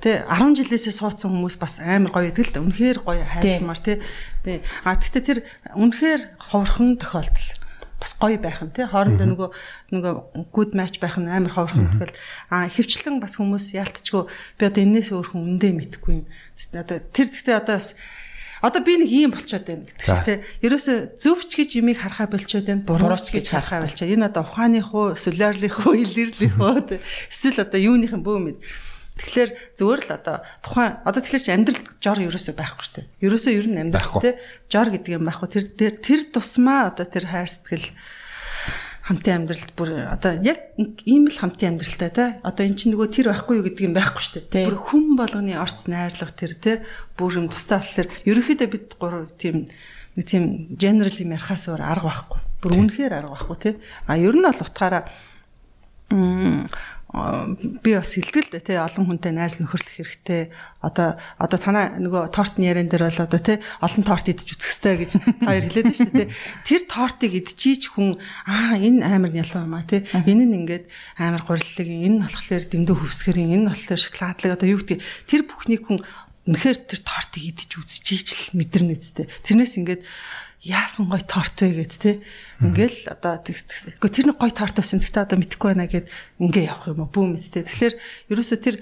[0.00, 2.64] тий 10 жилээсээ суудсан хүмүүс бас амар гоё гэдэг л.
[2.64, 4.00] Үнэхээр гоё хайрламар тий.
[4.40, 4.64] Тий.
[4.88, 5.38] А тэгтээ тэр
[5.76, 7.60] үнэхээр ховорхон тохиолдол
[8.02, 9.48] бас гоё байх нь тий хоорондоо нөгөө
[9.94, 10.14] нөгөө
[10.50, 12.16] good match байх нь амар ховорхон тохиол
[12.50, 14.26] а хөвчлэн бас хүмүүс ялтчгүй
[14.58, 16.26] би одоо энэс өөр хүн үндэ мэдхгүй юм
[16.74, 17.94] одоо тэр гэхдээ одоо бас
[18.62, 20.34] Одоо би нэг ийм болчоод байна гэдэг шиг те.
[20.62, 22.86] Ерөөсө зөвч гэж юмыг харахаа болчоод байна.
[22.86, 24.06] Бурууч гэж харахаа болчоод.
[24.06, 27.02] Энэ одоо ухааных уу, солиорлих уу, илэрлих уу те.
[27.26, 28.62] Эсвэл одоо юуныхын бөө мэд.
[29.18, 33.06] Тэгэхээр зөвөр л одоо тухайн одоо тэгэхээр чи амьдрал жор ерөөсөө байхгүй шүү дээ.
[33.26, 34.38] Ерөөсөө ер нь амьдрал те
[34.72, 35.48] жор гэдэг юм байхгүй.
[35.76, 37.92] Тэр тэр тусмаа одоо тэр хайр сэтгэл
[39.12, 40.72] хамтын амьдралд бүр одоо яг
[41.04, 44.24] ийм л хамтын амьдралтай те одоо эн чинь нөгөө тэр байхгүй юу гэдэг юм байхгүй
[44.24, 44.66] шүү дээ.
[44.72, 46.72] Бүр хүн болгоны орц найрлага тэр те
[47.20, 49.68] бүр юм тустай болохоор ерөөхдөө бид гур тийм
[50.16, 52.40] нэг тийм general юм ярахаас өөр арга байхгүй.
[52.64, 53.70] Бүр үнэхээр арга байхгүй те.
[54.08, 55.04] А ер нь бол утгаараа
[57.12, 60.48] би бас хэлдэг л тий олон хүнтэй найз нөхөрлөх хэрэгтэй.
[60.80, 65.10] Одоо одоо танаа нөгөө тортны яриан дээр бол одоо тий олон торт идэж үзэхстэй гэж
[65.44, 66.32] хоёр хэлээд байна шүү дээ тий.
[66.64, 68.16] Тэр тортыг идчихийч хүн
[68.48, 70.08] аа энэ амар аа тий.
[70.08, 70.88] Энэ нь ингээд
[71.20, 75.42] амар гуриллаг энэ нь болохоор дэндүү хөвсгэрийн энэ нь болохоор шоколадлаг одоо юу гэдэг тэр
[75.44, 76.00] бүхнийг хүн
[76.48, 79.28] үнэхээр тэр тортыг идэж үзчихийч л мэдэрнэ үстэй.
[79.46, 80.02] Тэрнээс ингээд
[80.62, 82.22] яасан гой торт вэ гэд те.
[82.62, 85.02] Ингээл одоо тэгс гэхдээ тэр нэг гой торт байсан.
[85.02, 86.06] Гэхдээ одоо мэдэхгүй байна гэд
[86.38, 87.10] ингээ явах юм уу?
[87.10, 87.94] Бүү мэдтэй тэгэхээр
[88.30, 88.76] ерөөсө тэр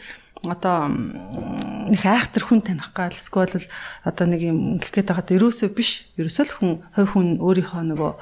[0.45, 3.64] одоо нэг айхтар хүн таних гал эсвэл
[4.05, 6.05] одоо нэг юм гэх гээд байгаа ерөөсөө биш.
[6.21, 8.12] Ерөөсөө л хүн хой хүн өөрийнхөө нөгөө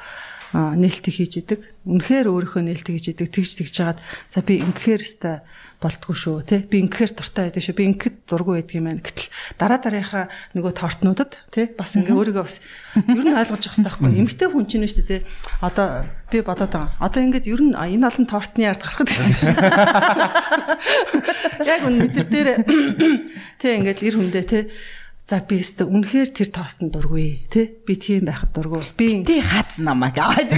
[0.55, 1.61] нээлтийг хийж идэг.
[1.87, 3.29] Үнэхээр өөрийнхөө нээлтийг хийж идэг.
[3.35, 3.99] Тэгж тэгж жагаад
[4.33, 5.37] за би ингэхээр өстой
[5.78, 7.78] болтгүй шүү тий би ингэхээр дуртай байдаг шүү.
[7.78, 8.98] Би ингэхэд дургүй байдаг юм байна.
[8.98, 9.30] Гэтэл
[9.62, 10.26] дараа дарааийнхаа
[10.58, 12.58] нөгөө тортнуудад тий бас ингээ өөрийгөө бас
[12.98, 14.18] ер нь ойлгуулж явах хэрэгтэй байхгүй.
[14.18, 15.22] Эмгтэй хүн чинь шүү тий
[15.62, 16.98] одоо би бодоод байгаа.
[16.98, 19.54] Одоо ингээд ер нь энэ олон тортны ард гарахд гэсэн шүү.
[21.70, 22.48] Яг үн мэдэр дээр
[23.62, 24.64] тий ингээд ир хүндээ тий
[25.28, 29.76] За би өстө үнэхээр тэр тоотон дургүй тий би тийм байхад дургүй би тий хац
[29.76, 30.16] намайг.
[30.16, 30.48] Аваад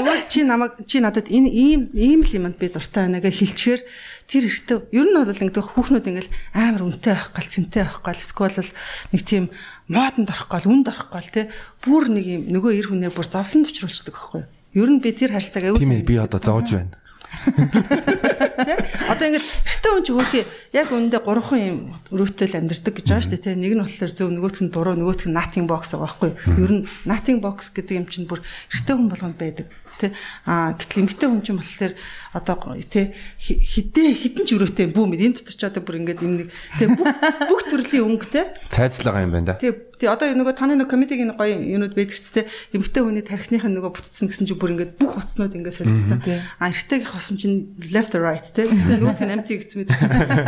[0.00, 3.82] зүгээр чи намайг чи надад энэ ийм ийм л юмд би дуртай байна гэж хэлчихээр
[4.30, 8.16] тэр ихтэй ер нь бол ингээд хүүхнүүд ингээд амар үнэтэй байх гал цэнтэй байх гал
[8.16, 8.72] эсвэл
[9.12, 9.44] нэг тийм
[9.92, 11.52] модонд орох гал үнд орох гал тий
[11.84, 14.42] бүр нэг юм нөгөө эр хүнээ бүр зовлон төвчрүүлчихдэг байхгүй
[14.78, 16.96] юу ер нь би тэр харилцааг аюул тийм ээ би одоо зовж байна
[17.30, 18.74] Тэ?
[19.06, 20.40] Одоо ингэж эртөө хүн чи хөрхи
[20.74, 21.78] яг үүндээ гурван юм
[22.10, 23.44] өрөөтөл амьдэрдэг гэж байгаа шүү дээ.
[23.46, 23.60] Тэ?
[23.62, 26.58] Нэг нь болохоор зөв нөгөөх нь буруу, нөгөөх нь nothing box байгаа байхгүй юу?
[26.66, 28.42] Ер нь nothing box гэдэг юм чинь бүр
[28.74, 29.66] эртөө хүн болгонд байдаг
[30.00, 30.10] тий
[30.48, 31.92] а гэтэл эмгтэй хүн чинь болохоор
[32.32, 32.56] одоо
[32.88, 35.20] тий хідээ хідэн ч өрөөтэй бүү мэд.
[35.20, 36.48] Энэ дотор ч одоо бүр ингээд энэ нэг
[36.80, 39.60] тий бүх төрлийн өнгөтэй цайцлага юм байна да.
[39.60, 43.68] Тий тий одоо нөгөө таны нэг комедигийн гоё юмуд байдаг ч тий эмгтэй хүний тархиных
[43.68, 46.24] нь нөгөө бүтцэн гэсэн чинь бүр ингээд бүх утаснууд ингээд солилцсон
[46.56, 49.92] а эрэгтэйгийнх хосон чинь left right тий гэсэн нөгөө тийм амтыг мэт.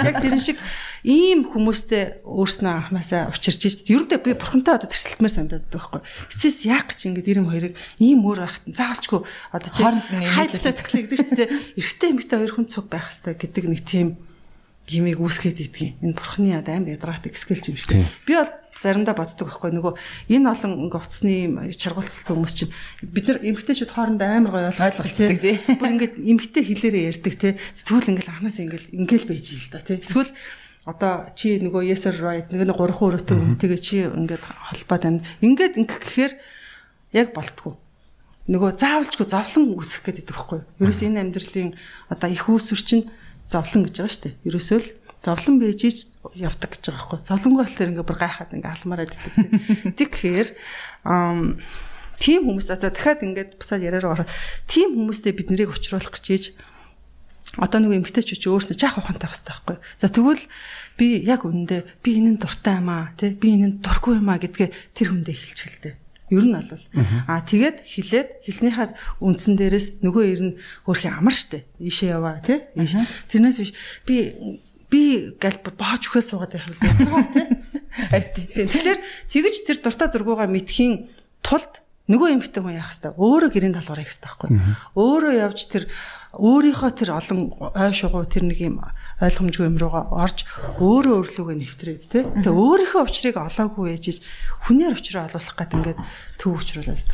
[0.08, 0.56] Яг тэрэн шиг
[1.04, 6.00] ийм хүмүүстэй өөрснөө анханасаа учирч ер нь би бурхантай одоо тэрсэлтмээр байгаа байхгүй.
[6.32, 9.20] Эцэс яах гэж ингээд ирэм хоёрыг ийм өөр байхад заавчгүй
[9.52, 11.18] одоо тийм hypothetical гэдэг.
[11.18, 14.08] чинь тийм эрэгтэй эмэгтэй хоёр хүн цуг байх хэрэгтэй гэдэг нэг тийм
[14.90, 15.90] юмыг үүсгээд идэгин.
[16.02, 18.06] Энэ бурхны амар ядраатай скелч юм шүү дээ.
[18.26, 18.50] Би бол
[18.82, 19.94] заримдаа боддог байхгүй нөгөө
[20.34, 22.74] энэ олон ингээ утасны чаргуулцсан хүмүүс чинь
[23.06, 25.56] бид нар эмгтээчүүд хоорондоо амар гоё ойлголцдог тий.
[25.78, 27.52] Бүр ингээд эмгтээ хэлээрээ ярьдаг тий.
[27.78, 30.02] Тэгвэл ингээл анханаас ингээл ингээл байж ил да тий.
[30.02, 30.34] Эсвэл
[30.82, 35.78] одоо чи нөгөө yes or right нэг гурван өрөөтэй үнтэйгээ чи ингээд холбоо тань ингээд
[35.78, 36.32] ингээ гэхээр
[37.14, 37.78] яг болтгоо
[38.50, 40.90] нөгөө заавалчгүй зовлон үүсэх гэдэг байхгүй юу?
[40.90, 41.78] Ерөөс энэ амьдралын
[42.10, 43.06] одоо их үүсвэр чинь
[43.46, 44.34] зовлон гэж байгаа шүү дээ.
[44.50, 44.88] Ерөөсөө л
[45.22, 45.98] зовлон байж ич
[46.34, 47.28] явдаг гэж байгаа байхгүй юу?
[47.30, 49.34] Зовлонгүй болохоор ингээ бүр гайхаад ингээ алмаараа дитдэг.
[49.98, 50.48] Тэгэхээр
[52.22, 54.30] тийм хүмүүс за дахиад ингээд бусаад яриараа ороод
[54.70, 56.44] тийм хүмүүстэй бид нарыг уулзруулах гэж ийж
[57.58, 59.76] одоо нэг эмгтээч чи өөрснөө жаах ухаантай байх хэрэгтэй байхгүй.
[60.00, 60.44] За тэгвэл
[60.96, 64.28] би яг үнэндээ би энэ нь дуртай юм аа тий би энэ нь дургүй юм
[64.32, 65.94] аа гэдгээ тэр хүндээ хэлчихэлтэй.
[66.32, 66.72] Ер нь бол
[67.28, 70.52] аа тэгээд хилээд хэлснийхаа үндсэн дээрээс нөгөө ер нь
[70.88, 71.68] хөрхийн амар штэ.
[71.76, 72.64] Ийшээ яваа тий.
[73.28, 73.72] Тэрнээс биш
[74.08, 74.16] би
[74.92, 77.48] би гал боож өгөө суугаад байх үлээ.
[78.68, 79.00] Тэгэхээр
[79.32, 81.08] тэгэж тэр дуртай дургуугаа мэдхийн
[81.40, 81.80] тулд
[82.12, 84.50] нөгөө эмэгтэй хүн яах хэвээр өөрөө гэрийн талбараа хийх хэвээр байхгүй.
[85.00, 85.84] Өөрөө явж тэр
[86.36, 88.76] өөрийнхөө тэр олон ой шугуу тэр нэг юм
[89.22, 90.44] ойлгомжгүй юм руугаа орж
[90.82, 92.24] өөрөө өрлөөгөө нэвтрээд тий.
[92.26, 94.18] Тэгээ өөрийнхөө учрыг олоогүй ээжиж
[94.66, 96.00] хүнээр учраа олуулах гэдэг ингээд
[96.42, 97.08] төв учруулаад.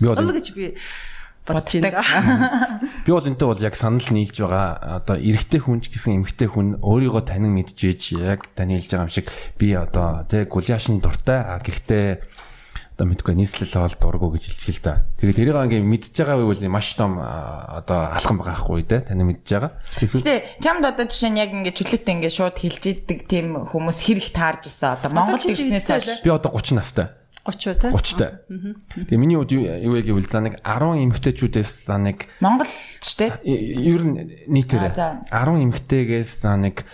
[0.00, 0.74] Би бол гэж би
[1.46, 2.80] бодож байна.
[3.06, 5.02] Би бол энэтэй бол яг санал нийлж байгаа.
[5.02, 9.12] Одоо эрэгтэй хүн ч гэсэн эмэгтэй хүн өөрийгөө танин мэдчихэж яг таны хэлж байгаа юм
[9.12, 9.26] шиг
[9.58, 12.22] би одоо тий гуляашин дуртай а гэхдээ
[12.94, 14.94] одоо мэдгүй нийслэл бол дургу гэж хэлчих л да.
[15.18, 19.48] Тэгээд тэрийг ингээ мэдж байгаа байвал маш том одоо алхам байгаа хгүй те таны мэдж
[19.48, 19.72] байгаа.
[19.98, 24.28] Гэтэ чамд одоо жишээ нь яг ингээд чөлөөтэй ингээд шууд хэлж идэг тийм хүмүүс хэрэг
[24.30, 25.00] таарж исэн.
[25.00, 27.08] Одоо Монгол хэлсэн хойш би одоо 30 настай.
[27.42, 27.90] 30 те.
[27.90, 28.26] 30 та.
[28.94, 32.70] Тэгээ миний хувьд юу вэ гэвэл за нэг 10 эмэгтэйчүүдээс за нэг Монгол
[33.02, 33.34] ч те.
[33.42, 36.86] и- ер нь нийтээр А, 10 эмэгтэйгээс за нэг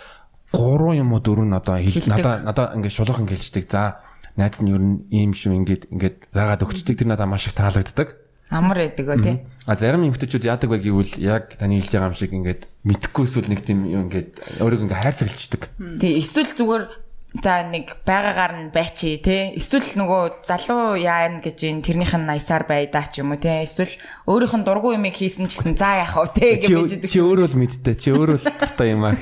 [0.53, 3.69] 3 юм уу 4 нь одоо хэл надаа надаа ингээд шулуухан гэлждэг.
[3.69, 4.01] За
[4.37, 8.17] найз нь ер нь ийм шүү ингээд ингээд заагаад өгчдөг тэр надаа маш их таалагддаг.
[8.49, 9.45] Амар байдаг гоо те.
[9.69, 13.45] А зарим эмэгтэйчүүд яадаг вэ гэвэл яг таны хэлж байгаа юм шиг ингээд мэдхгүй эсвэл
[13.53, 15.61] нэг тийм юм ингээд өөрийгөө ингээд хайрцаглждаг.
[16.01, 16.83] Тий эсвэл зүгээр
[17.29, 22.65] за нэг байгаагаар нь байчи те эсвэл нөгөө залуу яана гэж ин тэрнийх нь наясаар
[22.65, 23.93] байдаа ч юм уу те эсвэл
[24.25, 27.05] өөрийнх нь дургу юмыг хийсэн ч гэсэн за яах вэ те гэж бийждэг.
[27.05, 27.95] чи өөрөө л мэдтэй.
[28.01, 29.13] Чи өөрөө л дуртай юм аа.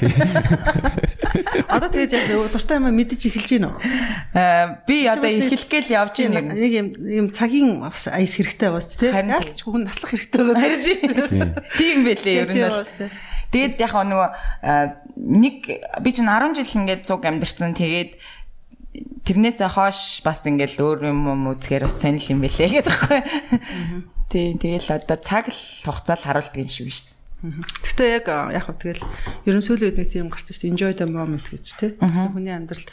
[1.67, 3.79] Одоо тэгээд яг дуртай юм мэдэж эхэлж байна уу?
[4.31, 6.31] Аа би одоо бас нэг- эхлэх гээл явж юм.
[6.31, 9.11] нэг юм юм цагийн бас аяс хэрэгтэй байгаа шүү дээ.
[9.19, 10.63] Харин Яг ч хүн наслах хэрэгтэй байгаа.
[10.63, 10.79] Харин
[11.27, 11.49] Тийм.
[11.75, 13.11] тийм байлээ ер нь
[13.51, 14.29] Тэгээд яг нөгөө
[15.17, 15.55] нэг
[16.03, 17.73] би чинь 10 жил ингээд цуг амьдэрсэн.
[17.77, 18.11] Тэгээд
[19.23, 23.21] тэрнээсээ хойш бас ингээд өөр юм үзэхээр бас сонир юм байлээ гэдэг байхгүй.
[24.27, 27.15] Тийм тэгэл одоо цаг л хугацаа л харуулдаг юм шиг шүү дээ.
[27.85, 29.03] Гэхдээ яг яг хөө тэгэл
[29.47, 31.91] ерөн сүүлийн үед нэг тийм гарч ирсэн enjoy the moment гэж тий.
[32.35, 32.89] Хүний амьдралд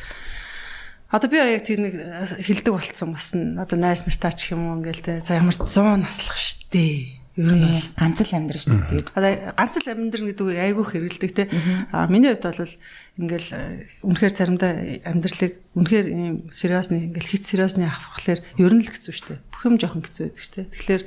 [1.15, 1.95] Одоо би яг тийм нэг
[2.43, 5.19] хилдэг болцсон бас н- одоо найз нартай ч юм уу ингээл тий.
[5.23, 7.23] За ямар 100 наслах штэ.
[7.35, 9.11] Ер нь Ганц л амьдрын шүү дээ.
[9.11, 11.51] Тэгээд Одоо ганц л амьдрын гэдэг үг айгүй хэрэгэлдэг те.
[11.91, 12.75] А миний хувьд бол
[13.19, 18.91] ингээл э, үнэхээр заримдаа амьдралыг үнэхээр ийм сериосны ингээл хит сериосны авахлаэр ер нь л
[18.91, 19.43] хэцүү шттэ.
[19.51, 20.63] Бүх юм жоохон хэцүү байдаг шттэ.
[20.79, 21.03] Тэгэхээр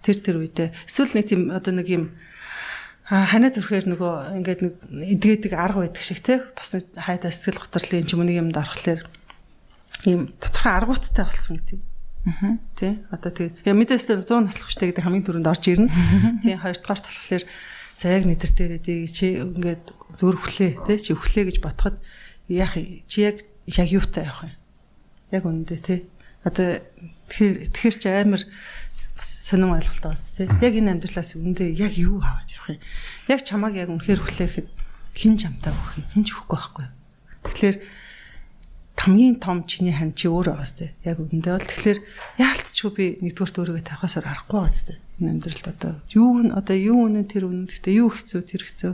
[0.00, 2.04] тэр тэр үедээ эсвэл нэг тийм одоо нэг юм
[3.04, 4.74] ханаа төрхээр нөгөө ингээд нэг
[5.20, 6.40] эдгээдэг арга байдаг шиг те.
[6.56, 9.04] Бас нэг хайдаа сэтгэл готрлын ч юм нэг юмд орохлоор
[10.08, 11.91] ийм тодорхой аргуудтай болсон гэдэг юм.
[12.78, 13.02] Тий.
[13.10, 13.50] Одоо тий.
[13.66, 15.90] Я мэдээс 100 наслах штэ гэдэг хамгийн түрүүнд орж ирнэ.
[16.46, 16.54] Тий.
[16.54, 17.44] Хоёрдугаар талхлаар
[17.98, 21.98] за яг нэтэр дээрээ тий чи ингээд зүр хүлээ тий чи хүлээ гэж бодоход
[22.46, 22.78] яах
[23.10, 24.54] чи яг яг юутай явах юм?
[25.34, 26.00] Яг үнэндээ тий.
[26.46, 26.78] Одоо
[27.26, 28.42] тэгэхээр тэгэхээр чи амар
[29.18, 30.62] бас сонирн ойлголт байгаа шүү дээ.
[30.62, 32.82] Яг энэ амьдралаас үндэ яг юу аваад явах юм?
[33.26, 34.68] Яг чамааг яг үнэхээр хүлээхэд
[35.14, 36.06] хин чамтай өгөх юм?
[36.14, 36.86] Хин ч өгөхгүй байхгүй?
[37.50, 37.76] Тэгэхээр
[38.96, 40.92] хамгийн том чиний хан чи өөрөө байгаа сте.
[41.02, 42.00] Яг үндэ бол тэгэхээр
[42.38, 44.94] яалтчгүй би нэгдүгээр өөрийгөө тавихасаар арахгүй байгаа сте.
[45.18, 48.92] Энэ амьдралд одоо юу н одоо юу үнэн тэр үнэн гэхдээ юу хэцүү тэр хэцүү.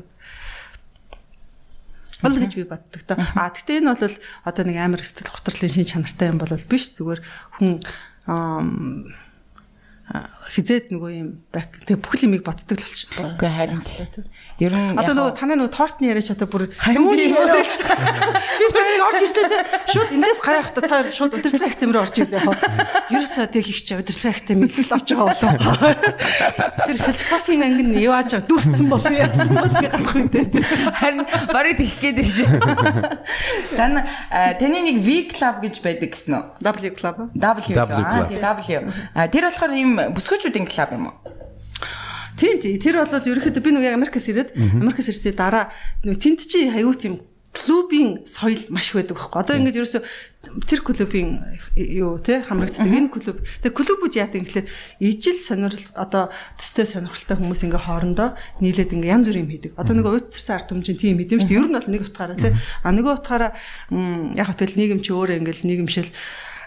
[2.25, 3.15] Бол гэж би боддог та.
[3.37, 4.17] А гэхдээ энэ бол
[4.49, 7.21] одоо нэг амар сэтгэл готрлын шин чанартай юм бол биш зүгээр
[7.59, 7.83] хүн
[10.49, 13.13] хизээд нөгөө юм бак тэг бүх юмыг боддог л болчих.
[13.21, 13.83] Үгүй харин
[14.59, 17.37] ер нь Одоо нөгөө танаа нөгөө тортны яриа шата бүр Харин юуны би-
[18.73, 19.59] тэрийг орж ирсээ те
[19.93, 22.57] шууд эндээс гарах та та шууд удирдлага хэмээр орж ирлээ хаа.
[23.13, 25.53] Ерөөсөө тэг их чи удирдлага хэм мэдсэл авч байгаа болов.
[26.89, 30.47] Тэр философийн анги нь байгаа дүрцэн болов яасан бол гарах үедээ.
[30.97, 32.19] харин барыг тэгэх гээд.
[33.77, 34.01] Тань
[34.33, 36.45] а, таны нэг V club гэж байдаг гэсэн үү?
[36.65, 37.17] W club.
[37.37, 37.89] W club.
[38.33, 38.81] тий W.
[39.15, 41.17] А тэр болохоор ийм бүсгүүчүүдийн клуб юм уу?
[42.39, 45.75] Тийм тийм тэр бол ерөөхдөө би нөгөө Америкас ирээд Америкас ирсээ дараа
[46.07, 47.19] нөгөө тэнд чи аюу тийм
[47.51, 49.41] клубын соёл маш их байдаг байхгүй.
[49.41, 50.01] Одоо ингээд ерөөсө
[50.69, 51.43] тэр клубын
[51.75, 53.43] юу те хамрагддаг энэ клуб.
[53.65, 54.69] Тэгээ клубүүд яадаг юм гэхэлэр
[55.01, 56.31] ижил сонирхол одоо
[56.61, 59.73] төстэй сонирхолтой хүмүүс ингээ хоорондоо нийлээд ингээ янз бүрийн юм хийдэг.
[59.81, 61.59] Одоо нөгөө уйдцарсан ард түмжин тийм хийдэм шүү дээ.
[61.59, 62.55] Ер нь бол нэг утгаараа те.
[62.85, 63.51] А нөгөө утгаараа
[64.37, 66.11] яг хөтөл нийгэм чи өөрөө ингээл нийгэмшил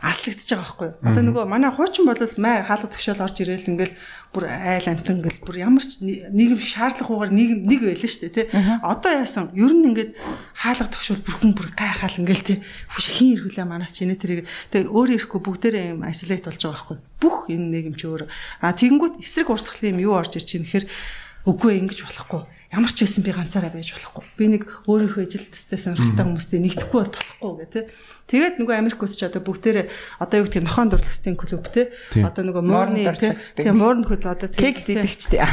[0.01, 0.89] аслагдчихж байгаа байхгүй.
[1.05, 3.95] Одоо нөгөө манай хуучин бол май хаалга тгшэл орж ирээл ингээл
[4.33, 8.47] бүр айл амтан ингээл бүр ямар ч нийгэм шаардлагагүйгээр нийгэм нэг байлаа шүү дээ тий.
[8.81, 10.11] Одоо яасан ер нь ингээд
[10.57, 12.57] хаалга тгшүүл бүр хүн бүр гайхаал ингээл тий.
[12.97, 16.97] Хүш хин ирхүүлээ манаас чинээ тэрийг тэгээ өөр ирэхгүй бүгдээрээ юм айсолейт болж байгаа байхгүй.
[17.21, 18.25] Бүх энэ нийгэм чи өөр.
[18.65, 20.89] А тэгэнгүүт эсрэг урсгалын юм юу орж ир чинь гэхээр
[21.45, 24.23] үгүй ингэж болохгүй ямар ч байсан би ганцаараа байж болохгүй.
[24.39, 27.85] Би нэг өөрийнхөө ижил төстэй сонирхолтой хүмүүстэй нэгдэхгүй бол болохгүй гэх тээ.
[28.31, 29.85] Тэгээд нөгөө Америкт ч одоо бүгдээрээ
[30.23, 33.35] одоо юу гэдэг нохон дурлагчдын клуб те одоо нөгөө дурлагчдын.
[33.59, 33.75] тийм.
[33.75, 35.43] Муурны клуб одоо Кек сэтгчтэй.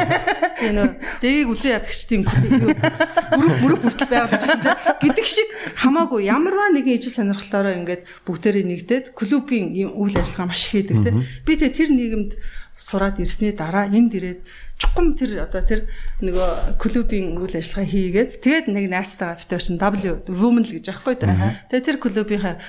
[0.60, 0.76] тийм.
[0.76, 0.88] нөө.
[1.24, 2.76] Дэгийг үзэн ядагчдын клуб.
[2.76, 5.48] Бүрэг бүрэг бүртэл байгуулж байсан те гэдэг шиг
[5.80, 11.10] хамаагүй ямарваа нэгэн ижил сонирхлоороо ингээд бүгдээрээ нэгдээд клубын үйл ажиллагаа маш их хийдэг те
[11.40, 12.36] би тэ тэр нийгэмд
[12.76, 14.40] сураад ирсний дараа энд ирээд
[14.76, 15.88] чухам тэр одоо тэр
[16.20, 21.32] нөгөө клубын үйл ажиллагаа хийгээд тэгээд нэг найзтайгаа битэрсэн W Women л гэж аахгүй тэр.
[21.72, 22.60] Тэгээд тэр клубийнхаа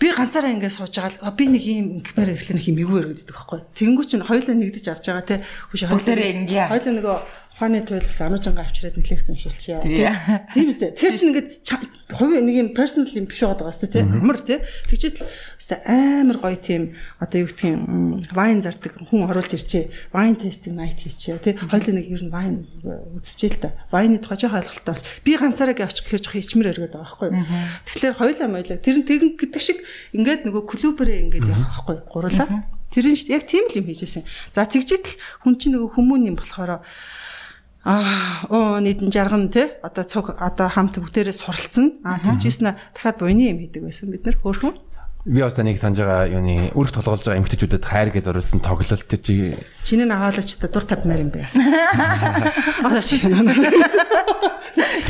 [0.00, 3.60] би ганцаараа ингээд сууж байгаа л би нэг юм ингэмээр эхлэх юм эвгүй өргөддөг байхгүй.
[3.76, 5.36] Тэнгүү чинь хоёулаа нэгдэж авч байгаа те.
[5.72, 6.64] Хүш Бүгдээрээ ингэе.
[6.72, 7.16] Хоёулаа нөгөө
[7.60, 9.84] Ухааны туйл бас ануужанга авчираад нэлээч зэмшүүлчихъя.
[10.48, 10.96] Тийм үстэй.
[10.96, 11.48] Тэгэхээр чи ингээд
[12.16, 14.00] хувийн нэг юм personal юм биш байгаа сте тий.
[14.00, 14.64] Амар тий.
[14.88, 15.20] Тэгчээд
[15.60, 19.92] үстэй амар гоё тийм одоо юу гэдгийг вайн зардаг хүн оруулж ирчээ.
[20.08, 21.54] Вайн тестинг night хийчээ тий.
[21.60, 22.64] Хоёлын нэг ер нь вайн
[23.20, 23.76] үзчихээ л та.
[23.92, 27.44] Вайны тухай жоохон ойлголттой бол би ганцаараа явчих гэхээр жоохон ичмэр өргөд байгаа байхгүй юу.
[27.92, 29.84] Тэгэхээр хоёлаа мойлоо тэр нь тэгэн гэдэг шиг
[30.16, 32.48] ингээд нөгөө клубэрээ ингээд явах байхгүй гурлаа.
[32.88, 34.24] Тэр нь яг тийм л юм хийжсэн.
[34.50, 36.82] За тэгжээд л хүн чинь нөгөө хүмүүн юм болохоор
[37.84, 42.04] Аа, оо нийтэн жарган те одоо цог одоо хамт бүгдээрээ суралцсан.
[42.04, 44.76] Аа тэгжсэн дахиад буйны юм хийдэг байсан бид нар хөөрхөн.
[45.24, 49.52] Би одоо нэг санаж байгаа юуны үрх толгоолж байгаа эмгтээчүүдэд хайргээ зориулсан тоглолт чи
[49.84, 51.44] чиний нагаалч та дур тавьмаар юм бэ.
[52.88, 53.44] Аа шиг юм.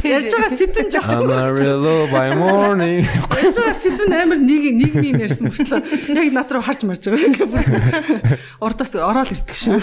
[0.03, 1.31] Ярьж байгаа сэтэн жоохон.
[1.31, 3.07] Amarillo by morning.
[3.39, 5.79] Ярьж байгаа сэтэн амар нэг нэг юм ярьсан мөртлөө
[6.17, 7.63] яг над руу харж марж байгаа ингээ бүр.
[8.65, 9.79] Урдаас ороод ирдэг шүү.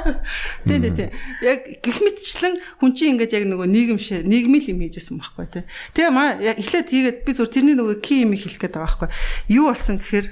[0.68, 1.08] Тий, тий, тий.
[1.42, 5.64] Яг гих мэтчлэн хүн чинь ингээд яг нөгөө нийгэм шээ нийгмийн юм хийжсэн байхгүй тий.
[5.96, 9.08] Тэгээ маа яг эхлээд хийгээд би зүр тэрний нөгөө ки юм хэлэх гээд байгаа байхгүй.
[9.58, 10.26] Юу болсон гэхээр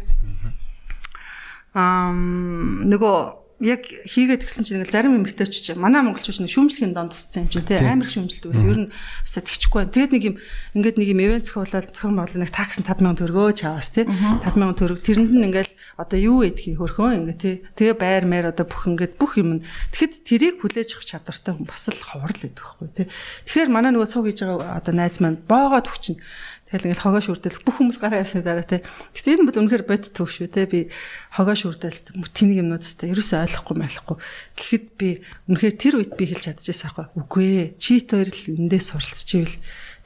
[1.74, 7.48] аа нөгөө яг хийгээд гисэн чинь зарим эмэгтэйч чинь манай монголчууд нэг шүүмжлэгийн донд тусцсан
[7.48, 8.68] юм чинь тий амар их шүүмжлдэг байсан.
[8.68, 8.92] Ер нь
[9.24, 9.96] статистикгүй байна.
[9.96, 10.36] Тэгэд нэг юм
[10.76, 15.00] ингээд нэг юм ивент зохиолол зохион байгуулалт нэг такс 5000 төгрөгөө чаавас тий 5000 төгрөг
[15.00, 19.16] тэрэнд нь ингээд одоо юу эдгийг хөрхөө ингээд тий тэгээ байр маяр одоо бүх ингээд
[19.16, 19.64] бүх юм.
[19.88, 23.06] Тэгэхэд тэрийг хүлээж авах чадвартай хүн бас л ховрол гэдэг байхгүй тий.
[23.48, 26.20] Тэгэхээр манай нөгөө цуг хийж байгаа одоо найз маань боогоод хүчин
[26.66, 28.82] Тэгэл ингээл хогоо шүрдэл бүх хүмүүс гараа явсны дараа те.
[29.14, 30.66] Гэтэ энэ бол үнэхээр бод төв шүү те.
[30.66, 30.90] Би
[31.30, 34.16] хогоо шүрдэлс тэнийг юмнуудтай ерөөсөй ойлгохгүй мэлэхгүй.
[34.58, 35.08] Гэхдээ би
[35.46, 37.06] үнэхээр тэр үед би хэлж чадчихсан аахгүй.
[37.22, 37.66] Үгүй ээ.
[37.78, 39.56] Чит хоёр л эндээ суралцчихвэл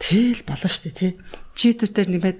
[0.04, 1.08] тэгэл болоо штэ те.
[1.56, 2.38] Чит хоёр дээр нэмээд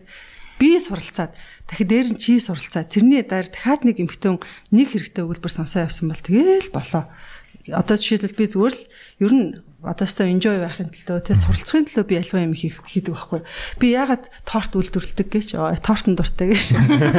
[0.61, 1.33] би суралцаад
[1.64, 4.37] дахид дээр нь чи суралцаад тэрний дараа дахиад нэг эмхтэн
[4.68, 7.09] нэг хэрэгтэй өгүүлбэр сонсоо явсан бол тэгэл болоо.
[7.72, 8.85] Одоо жишээлбэл би зүгээр л
[9.24, 9.48] ер нь
[9.80, 13.40] одоостой enjoy байхын төлөө тэ суралцахын төлөө би альва юм хийх хийдэг байхгүй.
[13.80, 15.48] Би ягаад торт үйлдвэрлэдэг гэж
[15.80, 16.76] тортон дуртай гэж.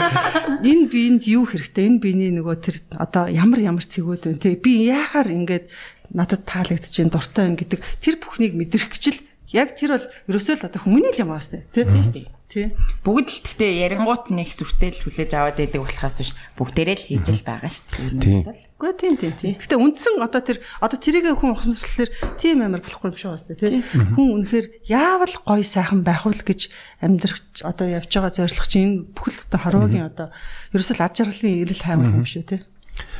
[0.69, 1.89] Энэ биенд юу хэрэгтэй?
[1.89, 4.37] Энэ биений нөгөө тэр одоо ямар ямар цэгүүд вэ?
[4.37, 5.73] Тэ би яахаар ингээд
[6.13, 9.19] надад таалагдж जैन дуртай байна гэдэг тэр бүхнийг мэдрэх гэж л
[9.57, 11.65] яг тэр бол ерөөсөө л одоо хүмүүний л юм ааш тэ.
[11.73, 12.29] Тийм шүү дээ.
[12.51, 12.67] Тий.
[13.07, 17.25] Бүгд л гэхдээ ярингуут нэг сүртэй л хүлээж аваад байдаг болохоос биш бүгдээрээ л хийж
[17.31, 18.70] л байгаа шүү дээ.
[18.81, 19.53] Үгүй тийм тийм тий.
[19.61, 22.09] Гэхдээ үндсэн одоо тэр одоо тэрийг хүн ухамсарлахлаар
[22.41, 23.85] тийм амар болохгүй юм шиг байна тий.
[23.85, 29.13] Хүн үнэхээр яавал гоё сайхан байх вэ гэж амьдрах одоо явж байгаа зорилго чинь энэ
[29.13, 30.33] бүхэл одоо хорвогийн одоо
[30.73, 32.65] ерөөсөө ад жаргалын ирэл хаймал юм шүү тий.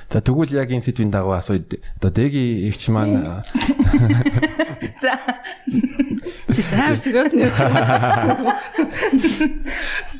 [0.09, 1.61] За тэгвэл яг энэ сэдвийн дагуу асууя.
[2.01, 3.21] Одоо дэги ихч маань
[4.97, 5.13] За.
[6.51, 7.51] Чи амар сериус нэр.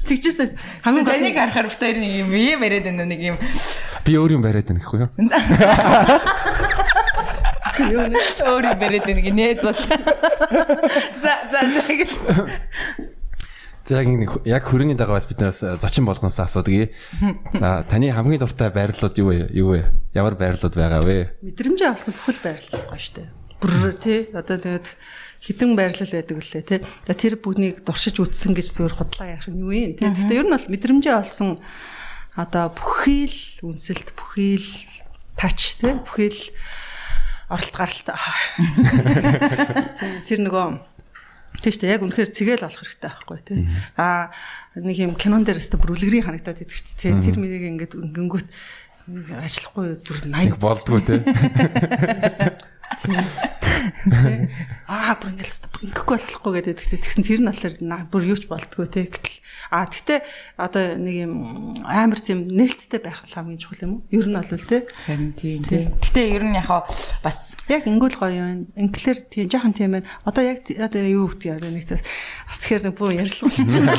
[0.08, 3.38] Тэгчихсэн хамгийн таныг харахаар битээр нэг юм юм яриад байна нэг юм.
[4.08, 5.12] Би өөр юм бариад байна гэхгүй юу?
[7.92, 9.76] Юу нэ өөр юм бариад байна гинэ зул.
[11.20, 12.48] За за за гэсэн.
[13.92, 14.08] Яг
[14.48, 16.96] яг хөрөний дагаваас биднээс зочин болгоноос асуудаг.
[17.60, 19.52] За таны хамгийн дуртай байрлалууд юу вэ?
[19.52, 19.92] Юу вэ?
[20.16, 21.36] Ямар байрлалууд байгаа вэ?
[21.44, 23.28] Мэдрэмжээ авсан бүхэл байрлал гоё штэ.
[23.60, 24.88] Бүр тий одоо тэгээд
[25.42, 26.86] хідэн байрлал байдаг үлээ тий.
[27.10, 30.06] Тэр бүгнийг дуршиж үтсэн гэж зөвөр худлаа ярих нь юу юм тий.
[30.06, 31.58] Гэхдээ ер нь бол мэдрэмжээ олсон
[32.38, 34.70] одоо бүхэл үнсэлт бүхэл
[35.34, 36.54] тач тий бүхэл
[37.50, 38.06] оролт гаралт
[40.30, 40.68] тэр нөгөө
[41.60, 42.00] Тийм шүү дээ.
[42.00, 43.68] Яг үнэхээр цэгээл олох хэрэгтэй байхгүй тий.
[44.00, 44.32] Аа
[44.80, 47.12] нэг юм кинон дээр өстө бүр үлгэрийн харагдаад идэг ч тий.
[47.12, 48.48] Тэр мэрийг ингээд өнгөнгөт
[49.36, 51.20] ажиллахгүй бүр 80 болдгоо тий.
[54.86, 55.58] Аа бүр ингээл
[55.90, 57.02] ингэхгүй болохгүй гэдэг.
[57.02, 57.82] Тэгсэн тэр нь болохоор
[58.14, 59.10] бүр юуч болдгоо те.
[59.10, 59.42] Гэтэл
[59.74, 60.20] аа тэгтээ
[60.62, 64.06] одоо нэг юм амар тийм нээлттэй байх хамгийн чухал юм уу?
[64.14, 64.86] Ер нь бол те.
[65.10, 65.90] Харин тийм те.
[65.98, 66.86] Гэтэ ер нь яхаа
[67.26, 68.70] бас яг ингүүл гоё юм.
[68.78, 70.06] Инглээр тийм жоохон тийм байна.
[70.22, 73.90] Одоо яг одоо юу гэдэг одоо нэг бас тэгэхээр бүр ярьслах шүү дээ.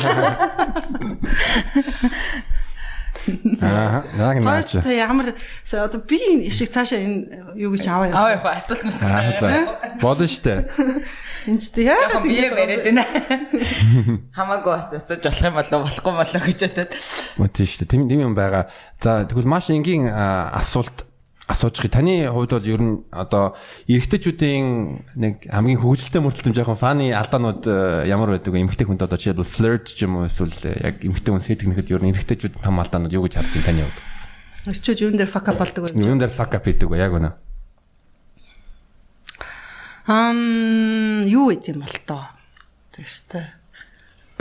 [3.61, 4.71] Аа, яг наач.
[4.83, 8.19] Та ямар одоо би шиг цаашаа энэ юу гэж аваа яваа.
[8.19, 10.01] Аваа явах асуулт мэт.
[10.01, 10.67] Болно штэ.
[11.47, 12.19] Энд ч тийм яа.
[12.19, 13.03] Би яриад байна.
[14.37, 16.91] Хамаагүй бас асууж болох юм болоо болохгүй болоо гэж бодоод.
[17.39, 17.87] Мөн тийм штэ.
[17.87, 18.67] Тэм юм байгаа.
[18.99, 21.07] За тэгвэл маш энгийн асуулт
[21.47, 23.55] асууж таны хувьд бол ер нь одоо
[23.91, 24.67] эрэгтэйчүүдийн
[25.19, 28.63] нэг хамгийн хөвгөлтэй мөртөлтөм жоохон фаны алдаанууд э, ямар байдаг вэ?
[28.63, 31.99] Эмэгтэй хүнд одоо жишээлбэл flirt ч юм уу эсвэл э, яг эмэгтэй хүн сэтгэнэхэд ер
[31.99, 33.99] нь эрэгтэйчүүд том алдаанууд юу гэж харж байна таны хувьд?
[34.71, 35.99] Өчигч юун дээр fuck up болдог вэ?
[35.99, 36.95] Юун дээр fuck up хийдэг вэ?
[36.95, 37.35] Яг үнэ.
[40.07, 42.31] Ам юу гэдэм бол тоо.
[42.95, 43.62] Тэстэй.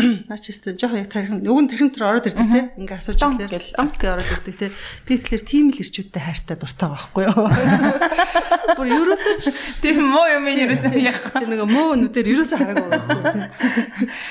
[0.30, 2.61] наач өстө жоох яг тархин нь тархин дээр ороод ирдэг те.
[2.76, 3.70] Ингээ асууж гэл.
[3.78, 4.66] донк гэ ороод ирдэг те.
[5.07, 7.46] Би тэгэхээр тийм л ирчүүдтэй хайртай дуртай байхгүй юу?
[8.78, 9.44] Бүр ерөөсөө ч
[9.82, 13.18] тийм муу юм ерөөсөө яг тэр нэг муу нүдээр ерөөсөө хараагүй байсан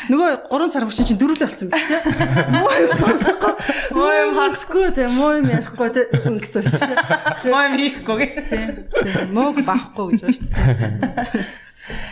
[0.10, 2.00] нөгөө 3 сар хүчин чинь дөрүлээ болсон байх те.
[2.50, 3.54] Муу юм сонсохгүй.
[3.94, 6.02] Муу юм хацгүй те муу юм ярихгүй те.
[6.26, 8.60] Ингэ зөч те муу юм хийхгүй те
[9.32, 11.46] мууг баахгүй гэж байна шүү дээ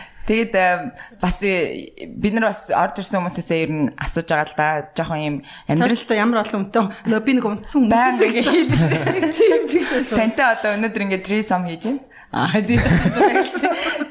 [0.30, 4.54] Тэгээд э, бас э, бид нар бас орж ирсэн хүмүүсээс ер нь асууж байгаа л
[4.54, 4.68] да.
[4.94, 9.26] Жохон юм амьдрал Амьдралдаа ямар олон үнэтэй нөө би нэг унтсан хүмүүсээс гэж хийж байна.
[9.34, 10.14] Тийм тийм шээс.
[10.14, 12.06] тантай одоо өнөөдөр ингээд трисам хийж байна.
[12.30, 12.86] Аа тэгээд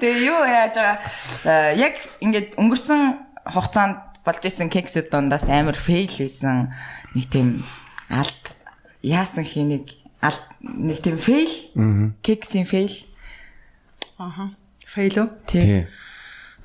[0.04, 1.00] тэгээ юу яаж байгаа
[1.48, 3.02] э, яг ингээд өнгөрсөн
[3.48, 3.96] хугацаанд
[4.28, 6.76] болж исэн кексүүд дундаас амар фейл байсан
[7.16, 7.64] нэг тийм
[8.12, 8.44] алт
[9.00, 11.56] яасан хийнийг алт нэг тийм фейл
[12.20, 12.92] кексийн фейл
[14.20, 14.52] Аха.
[14.84, 15.28] Фейл үү?
[15.48, 15.88] тий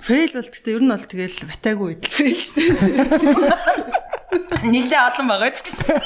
[0.04, 4.04] Фейл бол гэхдээ ер нь бол тэгэл батаагүй үед л фейл шүү дээ.
[4.68, 5.96] Нилээ олон байгаа ч гэсэн.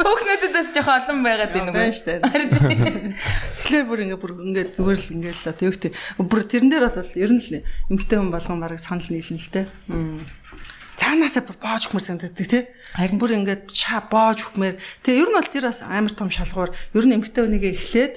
[0.00, 1.92] Хүүхнүүдэдээс жоохон олон байгаад байна уу?
[1.92, 3.12] Шүү дээ.
[3.60, 5.92] Тэгэхээр бүр ингээ бүр ингээ зүгээр л ингээ л юу гэдэг
[6.24, 7.60] бүр тэрэн дээр бол ер нь л
[7.92, 9.68] эмгтэй хүн болгон бараг санал нийлэн л те.
[10.96, 12.72] Цаанаасаа боож хөхмөр санагддаг те.
[12.96, 14.80] Харин бүр ингээ шаа боож хөхмөр.
[15.04, 16.72] Тэгээ ер нь бол тэр бас амар том шалгуур.
[16.96, 18.14] Ер нь эмгтэй хүнийгээ эхлээд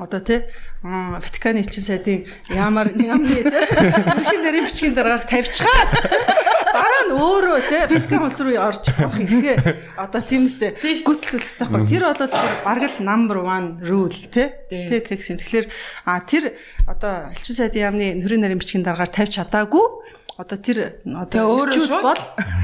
[0.00, 0.48] одоо тий
[0.82, 5.92] Ватиканы элчин сайдын ямар ямны ерхэн нэрийн бичгийн дараагаар тавьчихаад
[6.74, 9.58] дараа нь өөрөө тий Ватикан улс руу орж авах ихээ
[9.94, 12.34] одоо тиймээсээ гүйцэтгүүлэх хэрэгтэй байхгүй тэр бол
[12.66, 15.66] бараг л number 1 rule тий тий кексийн тэгэхээр
[16.08, 16.58] а тэр
[16.90, 19.86] одоо элчин сайдын ямны нөрийн нэрийн бичгийн дараагаар тавьж чадаагүй.
[20.40, 22.22] Одоо тэр одоо ирчүүд бол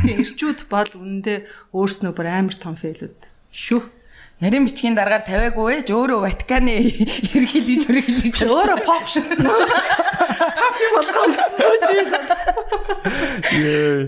[0.08, 1.38] ирчүүд бол үнэндээ
[1.76, 3.97] өөрснөө бүр амар том фейлүүд шүү
[4.38, 6.78] Нарийн бичгийн дараагаар тавиагүй ээж өөрөө Ватиканы
[7.34, 9.42] ерөнхийлөгч ерөнхийлөгч өөрөө pop шигсэн.
[9.50, 12.06] Pop юм болгоо өссөн ч юм.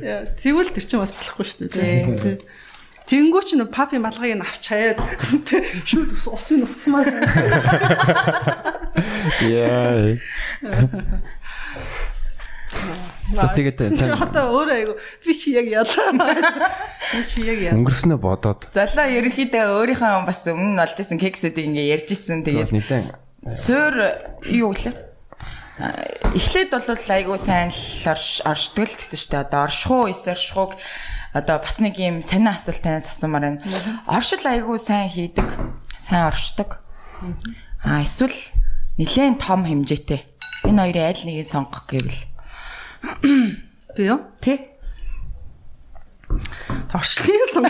[0.06, 2.14] Яа, тэгвэл тэр чинь бас болохгүй шүү дээ.
[2.22, 2.38] тий.
[3.10, 5.02] Тэнгүү ч нөө папи малгайг нь авч хаяад
[5.90, 7.10] шүүд усын усмаас
[9.50, 10.14] Яа.
[13.30, 14.94] Тэгээд чи тань- одоо өөрөө айгу
[15.26, 16.10] би чи яг ялаа.
[17.14, 17.74] Би чи яг яа.
[17.78, 22.70] Өнгөрснөө бодоод Залаа ерөнхийдөө өөрийнхөө бас өмнө нь олж исэн кексүүдийг ингээ ярьж исэн тэгээд
[22.74, 23.06] нэлээд
[23.54, 23.94] суур
[24.44, 24.94] юу гэлээ
[26.36, 30.76] эхлээд бол айгүй сайн л орш- оршдог л гэсэн штэ одоо оршихуу эс оршихууг
[31.32, 33.64] одоо бас нэг юм сонио асуулт танаас асуумаар байна.
[34.04, 35.48] Оршил айгүй сайн хийдэг,
[35.96, 36.84] сайн оршдог.
[37.80, 38.34] А эсвэл
[39.00, 40.20] нэлээд том хэмжээтэй.
[40.68, 42.12] Энэ хоёрын аль нэгийг сонгох гэвэл
[43.96, 44.20] Би юу?
[44.40, 44.58] тий
[46.94, 47.64] Оршлын сон.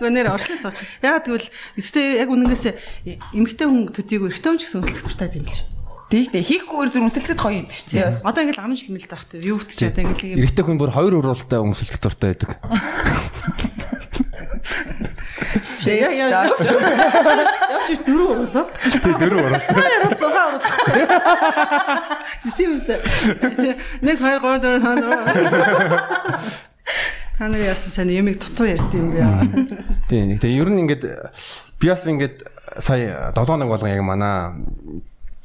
[0.00, 0.72] Гэнээр оршлын сон.
[1.00, 1.48] Ягаад гэвэл
[1.80, 2.64] эцтэй яг үнэнгээс
[3.32, 5.72] эмгтэй хүн төдийгүй эрэгтэй хүн ч гэсэн өсөлт дуртай юм л шүү дээ.
[6.12, 8.20] тий штэ хийхгүйгээр зүр өмсөлцөд гоё юм шүү дээ.
[8.28, 10.92] Одоо ингээл амын жил мэл таах тийм юу чи одоо ингээл юм эрэгтэй хүн бүр
[10.92, 12.60] хоёр уралтай өмсөлтөх дуртай байдаг.
[15.90, 18.64] яа яа явж ир дөрөв оруулаа.
[18.80, 19.40] Тэг дөрөв.
[19.68, 20.64] Хоёр урал зугаа урал.
[22.56, 22.94] Тийм үсэ.
[24.00, 26.40] Нэг хоёр гурав дөрөв хаа.
[27.38, 29.20] Та нар яасан сайн юмыг дутуу ярьд юм бэ?
[30.06, 30.38] Тийм.
[30.38, 31.02] Тэгээ ер нь ингээд
[31.82, 32.46] би бас ингээд
[32.78, 34.54] сая 7 нэг болгон яг манай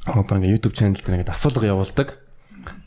[0.06, 2.14] одоо ингээд YouTube channel дээр ингээд асуулга явуулдаг.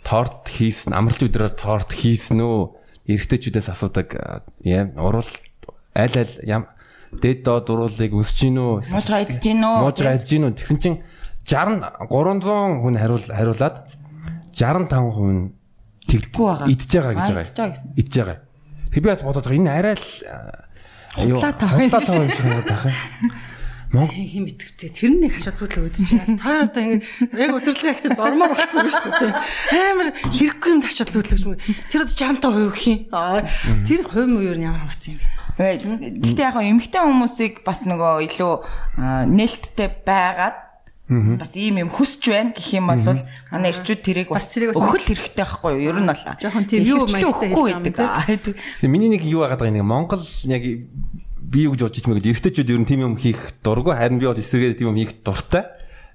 [0.08, 2.80] Торт хийсэн, амралт өдрөөр торт хийсэн үү?
[3.12, 4.16] Эрэгтэйчүүдээс асуудаг
[4.64, 5.28] яа урал
[5.92, 6.34] аль аль
[7.14, 8.74] ям дээд доод уруулыг өсөж гин үү?
[8.90, 9.78] Муужгаа идэж гин үү?
[9.86, 10.58] Муужгаа идэж гин үү?
[10.58, 10.98] Тэгсэн чинь
[11.46, 13.76] 60 300 хүн хариул хариулаад
[14.54, 14.90] 65%
[15.30, 15.54] нь
[16.04, 16.68] Идэггүй байгаа.
[16.68, 17.78] идж байгаа гэж Аа, байгаа.
[17.96, 18.38] идж байгаа.
[18.92, 20.08] Тэг би бас бодож байгаа энэ арай л
[21.32, 22.86] юу Худлаа тав юм шиг байна байх.
[23.94, 26.38] Хин битгвтэй тэр нэг хашаад бүлээ үүдэж байна.
[26.42, 27.06] Та одоо ингэ
[27.38, 29.34] яг өдөрлөг ихтэй дормоор болцсон шүү дээ.
[29.94, 31.62] Амар хэрэггүй юм тачаад лүүдлэж мөн.
[31.94, 33.00] Тэр одоо 65% гэх юм.
[33.86, 35.26] Тэр хувь муу юу ямар хамт юм бэ?
[35.58, 38.54] Гэхдээ яг эмхтэй хүмүүсийг бас нөгөө илүү
[39.30, 40.58] нээлттэй байгаад
[41.38, 43.04] бас ийм юм хүсч байна гэх юм бол
[43.52, 45.94] манай эрчүүд тэрийг бас өхөл хэрэгтэй байхгүй юу?
[45.94, 46.24] Ер нь бол.
[46.42, 48.56] Жохон тийм юу маягтай тийм.
[48.82, 52.30] Тэгээ миний нэг юу яагаад байгаа нэг Монгол яг би юу гэж бодож ирсэн мэгэд
[52.34, 55.70] эргэжтэйчүүд ер нь тийм юм хийх дурггүй харин би бол эсрэгээр тийм юм хийх дуртай.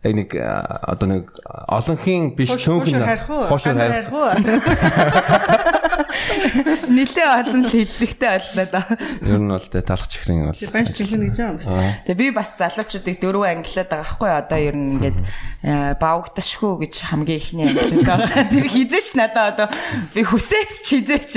[0.06, 1.24] Яг нэг одоо нэг
[1.66, 4.14] олонхийн биш хоошор Харих харих.
[4.14, 4.30] уу?
[6.88, 8.86] Нилээ олон л хиллэгтэй боллоо да.
[9.26, 10.62] Ер нь бол тэ талах чихрийн бол.
[10.70, 11.98] Банш чихэн гэж юм байна.
[12.06, 15.18] Тэгээ би бас залуучуудыг дөрөв ангилаад байгаа байхгүй одоо ер нь ингээд
[15.98, 18.46] бавгташгүй гэж хамгийн ихний ангилаад байгаа.
[18.54, 19.66] Тэр хизээч надаа одоо
[20.14, 21.32] би хүсээч ч хизээч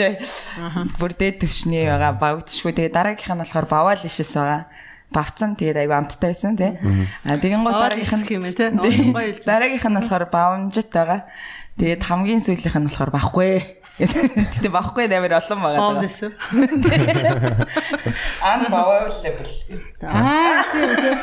[1.01, 2.77] бүр дээд төвшний байгаа бавгташгүй.
[2.77, 4.69] Тэгээ дараагийнх нь болохоор баваал ишээс байгаа.
[5.11, 6.79] Бавцсан тэгээд айгу амттай байсан тий.
[7.27, 9.11] А тэгэн гоо Аа, дараагийнх юм нь ээ, тий.
[9.43, 11.27] Дараагийнх нь болохоор бавмжит байгаа.
[11.75, 13.59] Тэгээд хамгийн сүүлийнх нь болохоор баггүй.
[13.99, 15.83] Гэтэ баггүй нээр олон байгаа.
[15.83, 16.23] All this.
[18.39, 19.51] Unbelievable.
[19.99, 21.19] Аа тийм тийм.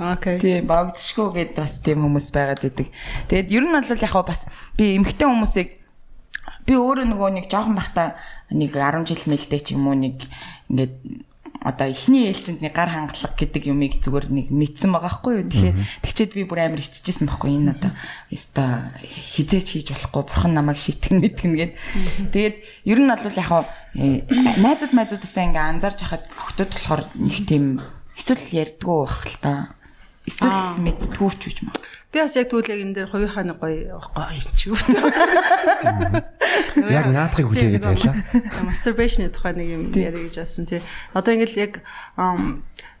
[0.00, 0.38] Окей.
[0.40, 2.88] Тийм багцшгүй гэд бас тийм хүмүүс байгаад идэг.
[3.28, 5.68] Тэгээд ер нь бол яг бас би эмгтэй хүмүүсийг
[6.64, 8.16] би өөрөө нөгөө нэг жоохон бахта
[8.48, 10.24] нэг 10 жил мэлдэ ч юм уу нэг
[10.72, 10.94] ингээд
[11.60, 15.48] одоо эхний ээлжинд нэг гар хангалах гэдэг юмыг зүгээр нэг мэдсэн байгаа хгүй юу.
[15.52, 17.92] Тэгэхээр тэгчээд би бүр амар иччихсэн байхгүй энэ одоо
[18.32, 21.72] өста хизээч хийж болохгүй бурхан намайг шитгэн мэдгэн гээд.
[22.32, 22.56] Тэгээд
[22.88, 27.84] ер нь бол яг хаа найзууд майзуудаасаа ингээ анзаарч хахад охтод болохоор нэг тийм
[28.16, 29.52] эсвэл ярьдгүү байх л та.
[30.24, 31.76] Эсвэл мэддгүү ч үуч маа.
[32.10, 34.74] Би бас яг яг энэ дээр хувийнхаа нэг гоё гоё ч юу.
[36.90, 38.18] Яг наадахыг хүлээгээд байлаа.
[38.66, 40.82] Masturbation тухай нэг юм яриа гэж болсон тий.
[41.14, 41.72] Одоо ингээл яг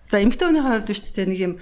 [0.06, 1.54] за эмэгтэй хүний хувьд биш тээ нэг юм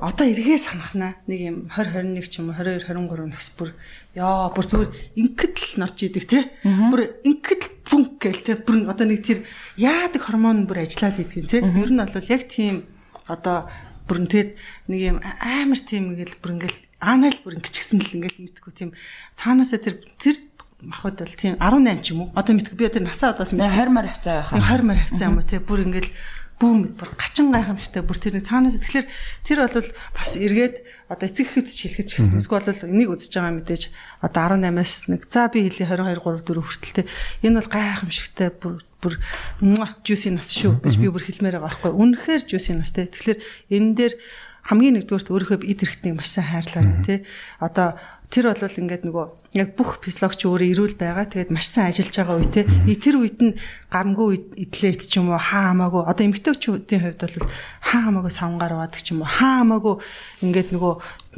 [0.00, 3.76] одоо эргээ санахна нэг юм 20 21 ч юм уу 22 23 нас бүр
[4.16, 6.48] яа бүр зүгээр ингээд л норч идэг тий.
[6.64, 8.56] Бүр ингээд л бүнк гээл тий.
[8.56, 9.44] Бүр одоо нэг тэр
[9.76, 11.60] яадаг гормон бүр ажиллаад идэг тий.
[11.60, 12.88] Ер нь бол яг тийм
[13.28, 13.68] одоо
[14.08, 14.50] бүр тэгээд
[14.88, 18.90] нэг юм амар тийм ингээл бүр ингээл анаал бүр ингэчихсэн л ингээл мэдгүй тийм.
[19.38, 20.36] Цаанаасаа тэр тэр
[20.82, 22.32] махад бол тийм 18 ч юм уу?
[22.34, 22.76] Одоо мэдгүй.
[22.76, 23.70] Би одоо насаа одоос мэдгүй.
[23.70, 24.58] 20 мар хавцаа байхаа.
[24.58, 25.46] 20 мар хавцаа юм уу?
[25.46, 26.10] Те бүр ингээл
[26.56, 29.06] бүүм мэд бүр гачин гайхамшигтай бүр тэр нэг цаанаас тэгэхээр
[29.44, 30.74] тэр бол бас эргээд
[31.12, 33.82] одоо эцэг ихэд ч хэлэхэд ч гэсэн эсвэл бол энийг үзэж байгаа мэдээж.
[34.24, 35.28] Одоо 18-аас нэг.
[35.28, 37.04] За би хэлий 22 3 4 хүртэл те
[37.44, 39.20] энэ бол гайхамшигтай бүр бүр
[40.00, 41.92] жуси нас шүү гэж би бүр хэлмээр байгаа байхгүй.
[41.92, 43.38] Үнэхээр жуси нас те тэгэхээр
[43.76, 44.14] энэ дээр
[44.66, 47.18] хамгийн нэгдүгээрт өөрийнхөө эд хэрэгтнийг маш сайн хайрлаарай тий.
[47.62, 47.94] Одоо
[48.30, 51.30] тэр бол ингээд нөгөө яг бүх физиологч өөрөө ирүүл байгаа.
[51.30, 52.64] Тэгээд маш сайн ажиллаж байгаа үе тий.
[52.98, 53.54] Тэр үед нь
[53.94, 57.46] гамгүй идлээд ч юм уу хаа хамаагүй одоо эмгтээчүүдийн хувьд бол
[57.86, 59.94] хаа хамаагүй савнгаар аваадаг ч юм уу хаа хамаагүй
[60.42, 60.94] ингээд нөгөө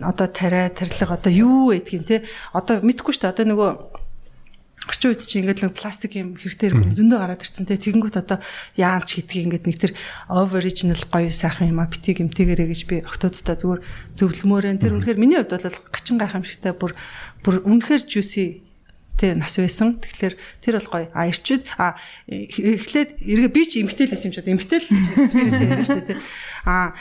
[0.08, 2.20] одоо тариа тарилга одоо юу гэдгийг тий.
[2.56, 3.32] Одоо мэдгүй шүү дээ.
[3.36, 3.70] Одоо нөгөө
[4.88, 8.38] орчин үед чи ингээд л пластик юм хэрэгтэй зөндөө гараад ирцэн те тэгэнгүүт одоо
[8.74, 9.92] яанч гэдгийг ингээд нэг тэр
[10.32, 13.80] original гоё сайхан юм а битгий гэмтээгэрэ гэж би октодтой зүгээр
[14.16, 16.96] зөвлөмөөрэн тэр үнэхээр миний хувьд бол гачин гайхамшигтай бүр
[17.44, 18.64] бүр үнэхээр juicy
[19.18, 19.98] тэ нас байсан.
[19.98, 21.06] Тэгэхээр тэр бол гоё.
[21.10, 21.98] А ирчүүд а
[22.30, 24.86] эхлээд эргээ би ч эмгтэл байсан юм шиг эмгтэл
[25.18, 26.22] экспириенс юм шүү дээ.
[26.64, 26.94] А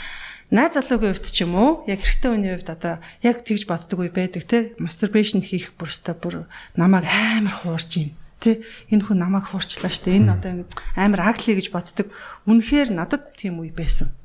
[0.47, 4.11] найз залуугийн хувьд ч юм уу яг хэрэгтэй хүний хувьд одоо яг тэгж боддог үе
[4.11, 4.71] байдаг те.
[4.79, 6.47] Masturbation хийх бүрстэ бүр
[6.79, 8.63] намайг амар хуурж юм те.
[8.87, 10.15] Энэ хүн намайг хуурчлаа штэ.
[10.15, 12.07] Энэ одоо ингэ амар агли гэж боддог.
[12.47, 14.15] Үнэхээр надад тийм үе байсан.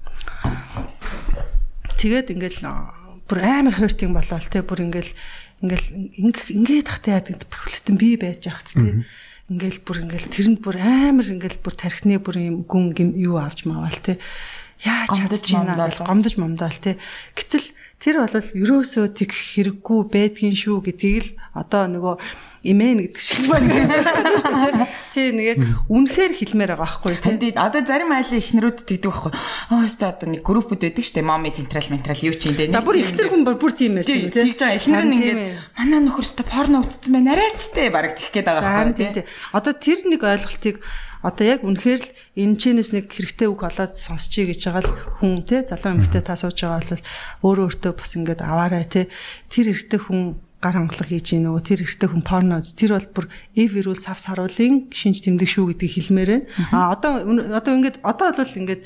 [1.99, 2.63] Тэгээд ингээл
[3.27, 5.11] бүр амар хойртын болоод те бүр ингээл
[5.59, 9.03] ингээл ингээд тахтай яадаг бэхлэтэн би байж яхад те.
[9.51, 13.99] Ингээл бүр ингээл тэрэнд бүр амар ингээл бүр тархины бүр юм гүн юу авч маавал
[13.99, 14.23] те
[14.83, 16.99] яаж чадж байна гомдож момдоол тий.
[17.39, 17.67] Гэтэл
[18.03, 22.15] тэр бол ерөөсөө тэг хэрэггүй байдгийн шүү гэдгийг л одоо нөгөө
[22.67, 23.87] имэн гэдэг шиг байна
[24.43, 24.91] шүү дээ.
[25.15, 27.55] Тий нэг яг үнэхээр хэлмээр байгаа байхгүй тий.
[27.55, 29.33] Тэнд одоо зарим айлын ихнэрүүд тэгдэг байхгүй.
[29.71, 31.31] Аа өстой одоо нэг группүүд байдаг шүү дээ.
[31.31, 32.75] Моми централ ментрал юу ч юм дээ.
[32.75, 34.31] За бүр ихтер хүн бүр тийм байж тий.
[34.31, 35.43] Тэгж байгаа ихнэр нь ингээд
[35.79, 37.35] манай нөхөр өстой порно үзсэн байна.
[37.39, 39.27] Арайчтэй бараг тэгэх гээд байгаа байхгүй тий.
[39.55, 40.77] Одоо тэр нэг ойлголтыг
[41.23, 45.47] одоо яг үнэхээр л энэ чэнэс нэг хэрэгтэй үг олоод сонсчий гэж байгаа л хүн
[45.47, 47.07] те залуу эмэгтэй та сууж байгаа бол
[47.47, 49.07] өөрөө өөртөө бас ингээд аваарай те
[49.47, 53.27] тэр хэрэгтэй хүн гар хангалах хийж гин нөгөө тэр хэрэгтэй хүн порно тэр бол бүр
[53.59, 56.47] эвэрүүл сав саруулын шинж тэмдэг шүү гэдгийг хэлмээр байна.
[56.71, 58.83] А одоо одоо ингээд одоо бол ингээд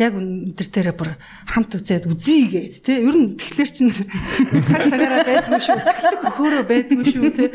[0.00, 1.12] яг өндөр дээрээ бүр
[1.44, 3.04] хамт үзээд үзье гээд тий.
[3.04, 5.76] Ер нь тэгэхээр чинь цаг цагаараа байдгүй шүү.
[5.84, 7.48] Цагтдаг хөөрөө байдгүй шүү тий.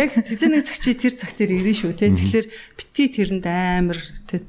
[0.00, 2.08] Яг хизээний цаг чи тэр цаг дээр ирнэ шүү тий.
[2.08, 2.46] Тэгэхээр
[2.80, 4.00] бити тэрэнд амар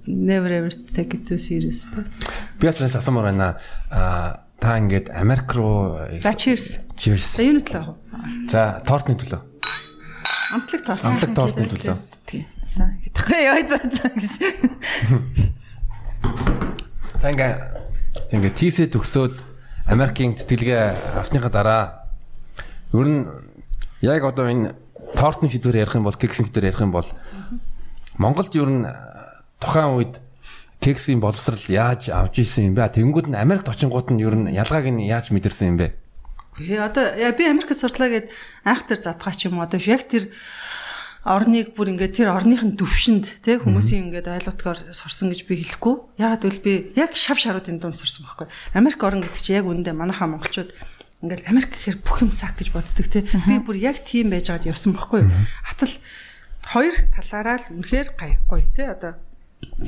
[0.07, 2.07] never ever take it too serious тий.
[2.55, 3.59] Би бас асуумаар байна.
[3.91, 6.79] Аа та ингээд Америк руу За cheers.
[6.95, 7.35] Cheers.
[7.35, 8.47] За юуны төлөө?
[8.47, 9.41] За тортны төлөө.
[10.55, 11.03] Амтлаг торт.
[11.03, 11.95] Амтлаг тортны төлөө.
[12.31, 12.47] Тэгэх
[13.43, 14.39] яа за за гэж.
[17.21, 17.53] Та ингээ
[18.33, 19.37] ингээ тийсээ төгсөөд
[19.85, 21.83] Америкийн тэтгэлгээ авсныхаа дараа
[22.97, 23.29] ер нь
[24.01, 24.73] яг одоо энэ
[25.13, 27.05] тортны сэдвээр ярих юм бол кексийн сэдвээр ярих юм бол
[28.17, 28.89] Монголд ер нь
[29.61, 30.17] тухайн үед
[30.81, 32.89] кексийн боловсрал яаж авч ирсэн юм бэ?
[32.89, 35.93] Тэнгүүд нь Америкт очингууд нь ер нь ялгааг нь яаж мэдэрсэн юм бэ?
[36.57, 37.05] Гэхдээ одоо
[37.37, 38.33] би Америкт сурлаа гэд
[38.65, 40.33] анх тэр задгаа ч юм одоо яг тэр
[41.21, 46.17] орныг бүр ингээд тэр орныхын төвшөнд тий хүмүүсийн ингээд ойлготгоор сурсан гэж би хэлэхгүй.
[46.17, 48.49] Ягаад гэвэл би яг шав шаруудын дунд сурсан байхгүй.
[48.73, 50.73] Америк орн гэдэг чинь яг үүндээ манайхаа монголчууд
[51.21, 53.21] ингээд Америк гэхээр бүх юм сак гэж боддог тий.
[53.21, 55.29] Би бүр яг тийм байж байгаад явсан байхгүй.
[55.69, 55.93] Атал
[56.65, 59.21] хоёр талаараа л үнэхээр гай гоё тий одоо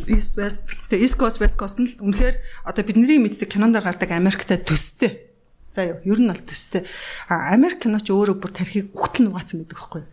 [0.05, 0.61] East West
[0.93, 2.37] тэгээ East Coast West Coast нь л үнэхээр
[2.69, 5.33] одоо бидний мэддэг кинонд гардаг Америктай төстэй
[5.73, 6.85] За юу, ер нь бол төстэй.
[7.25, 10.12] А Америк кино ч өөрөө бүр тархийг үхтэл нугаацсан гэдэг байхгүй юу?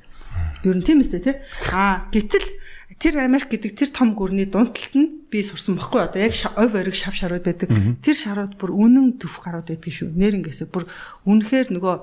[0.64, 1.36] Ер нь тийм үстэй тий.
[1.72, 2.46] А гэтэл
[3.00, 6.94] тэр Америк гэдэг тэр том гүрний дундталт нь би сурсан баггүй одоо яг ой бориг
[6.94, 7.72] шав шарууд байдаг.
[8.04, 10.12] Тэр шарууд бүр үнэн төв гарууд байдаг шүү.
[10.12, 10.84] Нэрнгээсээ бүр
[11.24, 11.96] үнэхээр нөгөө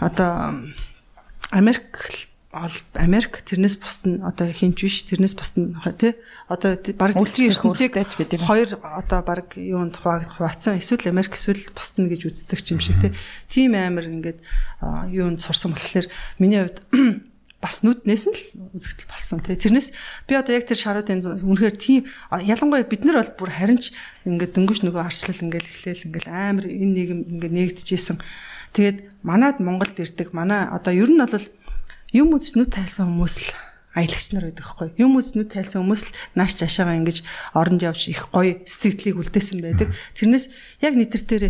[0.00, 0.64] одоо
[1.50, 1.90] Америк
[2.50, 5.70] Америк тэрнээс бусд нь одоо хинч биш тэрнээс бусд нь
[6.02, 6.18] тий
[6.50, 12.10] одоо баг дэлхийн ертөнцийг гэдэг хоёр одоо баг юунд хуваацсан эсвэл Америк эсвэл бусд нь
[12.10, 13.14] гэж үздэг юм шиг тий
[13.46, 14.42] тийм амар ингээд
[15.14, 16.10] юунд сурсан болохоор
[16.42, 16.82] миний хувьд
[17.60, 18.42] бас нүднээс нь л
[18.72, 19.56] үзэгдэл болсон тий.
[19.56, 19.92] Тэрнээс
[20.24, 23.92] би одоо яг тэр шаруудын үнэхээр тийм ялангуяа бид нар бол бүр харин ч
[24.24, 27.52] ингээд дөнгөж нөгөө арслал ингээд эхлээл ингээд амар энэ нийгэм ингээд
[27.84, 28.16] нэгдэжсэн
[28.72, 31.46] тэгээд манад Монголд ирдэг манай одоо ер нь бол
[32.16, 33.52] юм үзэж нүд тайлсан хүмүүс л
[33.92, 37.18] аялагч нар байдаг байхгүй юм үзэж нүд тайлсан хүмүүс л нааш цаашаага ингэж
[37.52, 39.92] оронд явж их гоё сэтгэлдлийг үлдээсэн байдаг.
[40.14, 40.46] Тэрнээс
[40.80, 41.44] яг нэтэр дээр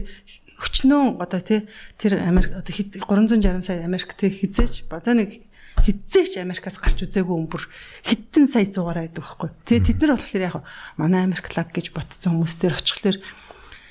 [0.60, 1.68] өчнөө одоо тий
[2.00, 5.44] тэр Америк одоо 360 сая Америк тий хизээч базаа нэг
[5.84, 7.64] хизээч Америкаас гарч үзээгүй өмбөр
[8.04, 9.50] хэдэн сая зугаараа байдаг байхгүй.
[9.64, 10.56] Тэгээ тэд нар болохоор яг
[11.00, 13.16] манай Америк лаг гэж ботцсон хүмүүс төр очихлоор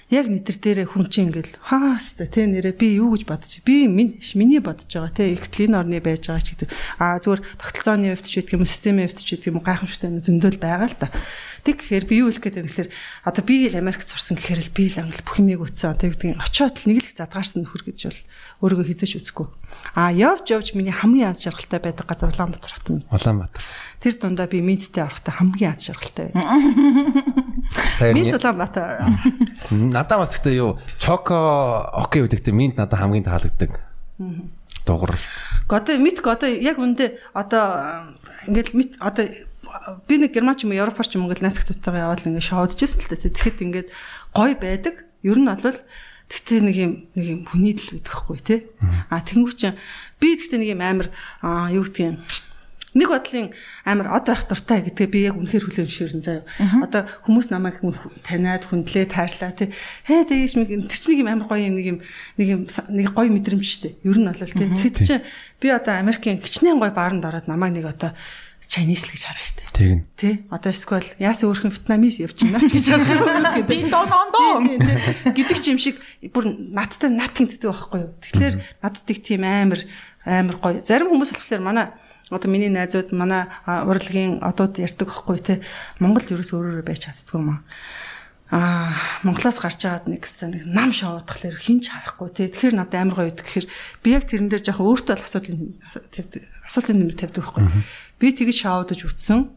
[0.10, 4.58] яг нэтер дээрээ хүн чинь ингээл хааста те нэрээ би юу гэж бодож би миний
[4.58, 8.58] бодож байгаа те ихтлийн орны байж байгаа ч гэдэг а зүгээр тогтолцооны хувьд ч гэдэг
[8.58, 11.14] юм системийн хувьд ч гэдэг юм гайхамшигтай зөндөл байгаа л та
[11.62, 12.90] тэг гэхээр би юу хэлэх гээд юм гэхээр
[13.30, 16.42] одоо би л Америкт сурсан гэхээр л би л англи бүх юмыг үтсэн одоо гэдэг
[16.42, 18.20] очиод л нэг л задгаарсан нөхөр гэж бол
[18.66, 19.48] өөрийгөө хизээч үзэхгүй.
[19.94, 23.64] А явж явж миний хамгийн аз жаргалтай байдаг газар Улаанбаатар хот нь Улаанбаатар.
[24.02, 27.46] Тэр дундаа би мэдтэй орохдоо хамгийн аз жаргалтай байдаг
[28.02, 29.06] Минт Улаанбаатар.
[29.72, 33.82] Надад бас гэхдээ юу Чоко окей гэдэгтээ минт надад хамгийн таалагддаг.
[34.86, 35.14] Дугур.
[35.70, 38.16] Одоо мит одоо яг үндэ одоо
[38.48, 39.28] ингээл мит одоо
[40.08, 43.20] би нэг германч юм европор ч юм ингээл найзгтуудтайгаа яваад ингээд шоудчихсан л та.
[43.20, 43.90] Тэгэхэд ингээд
[44.34, 45.06] гой байдаг.
[45.22, 45.78] Ер нь бол
[46.30, 48.60] Тэгтээ нэг юм нэг юм хүний л байдаг хгүй тий.
[49.10, 49.82] А тэнгуү чинь
[50.22, 51.08] би тэгтээ нэг юм амар
[51.74, 52.18] юу гэдгийг юм
[52.98, 53.54] нэг бодлын
[53.86, 56.44] амар од байх дуртай гэдгээ би яг үнэхээр хүлээмжшэрэн заяа.
[56.82, 57.78] Одоо хүмүүс намайг
[58.26, 59.70] таниад хүндлээ тайрлаа тий.
[60.10, 62.00] Хээ тэгэж мэг тэр чинь нэг амар гоё юм нэг юм
[62.38, 64.02] нэг юм нэг гоё мэдрэмж штэ.
[64.02, 64.66] Ер нь бол тий.
[64.66, 65.16] Тэгэхэд чи
[65.62, 68.18] би одоо Америкийн гिचнээ гоё бааранд ороод намайг нэг одоо
[68.70, 69.64] Chinese л гэж хараа штэ.
[69.74, 70.06] Тэгнь.
[70.14, 70.46] Тий.
[70.54, 73.66] Одоо эсвэл яасан өөрхөн вьетнамис явж байна ч гэж хараа.
[73.66, 74.62] Дин дон дон дон
[75.34, 75.98] гэдэг ч юм шиг
[76.30, 78.14] бүр надтай нат гинтдэг байхгүй юу.
[78.22, 79.82] Тэгэхээр надад их тийм амар
[80.22, 80.86] амар гоё.
[80.86, 81.90] Зарим хүмүүс болохоор манай
[82.30, 85.56] одоо миний найзууд манай урлагийн одууд ярьдаг байхгүй те
[86.00, 87.62] Монголд ерөөс өөрөөрөө байж чаддгүй юм аа.
[89.22, 93.30] Монголоос гарч агаад нэг хэвээр нэг нам шоодхолоор хинч харахгүй те тэгэхээр надад амар гоё
[93.30, 93.46] гэдэг.
[93.46, 93.68] Тэгэхээр
[94.02, 95.58] би яг тэрэн дээр жоохон өөртөө л асуудал
[96.10, 96.42] тавьдаг.
[96.66, 97.66] Асуултын нэмэр тавьдаг байхгүй.
[98.18, 99.54] Би тэгж шоодож үтсэн.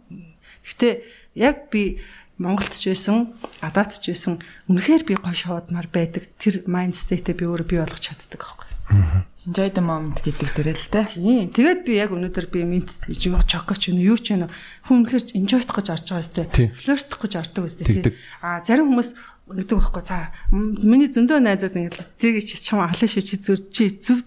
[0.61, 0.95] Гэхдээ
[1.41, 2.05] яг би
[2.37, 3.33] Монголд ч байсан,
[3.65, 6.29] гадаадд ч байсан үнэхээр би гоё шоодмаар байдаг.
[6.37, 8.62] Тэр майнд стейтээ би өөрөө бий болгож чаддаг байхгүй.
[9.43, 11.07] Enjoy the moment гэдэг дээрээ л дээ.
[11.19, 11.51] Тийм.
[11.51, 14.47] Тэгээд би яг өнөөдөр би минт чоко ч юу ч вэ
[14.87, 16.47] хүн үнэхээр enjoy-х гэж орж байгаа сте.
[16.71, 18.15] Флиртх гэж ордог үстэй тийм.
[18.39, 19.19] А зарим хүмүүс
[19.51, 24.23] гэдэг байхгүй за миний зөндөө найзууд ингэ тэгэж чам халаа шүү чи зүр чи зүв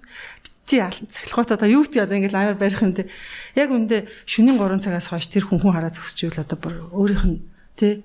[0.67, 3.07] чи цахилгаатаа та юу гэдэг одоо ингээл амар барих юм те.
[3.55, 7.39] Яг үндэ шөнийн 3 цагаас хойш тэр хүн хүн хараа зөксчихвэл одоо бүр өөрийнх нь
[7.79, 8.03] те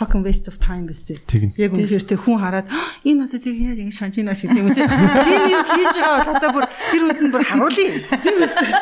[0.00, 1.20] fucking waste of time гэстэй.
[1.60, 2.66] Яг үнэхээр тэ хүн хараад
[3.04, 4.88] энэ надад тийг яаж ингэ шанчина шиг юм те.
[4.88, 8.00] Тийм юм хийж байгаа бол одоо бүр тэр үнд нь бүр харуулъя.
[8.24, 8.72] Тийм үстэй.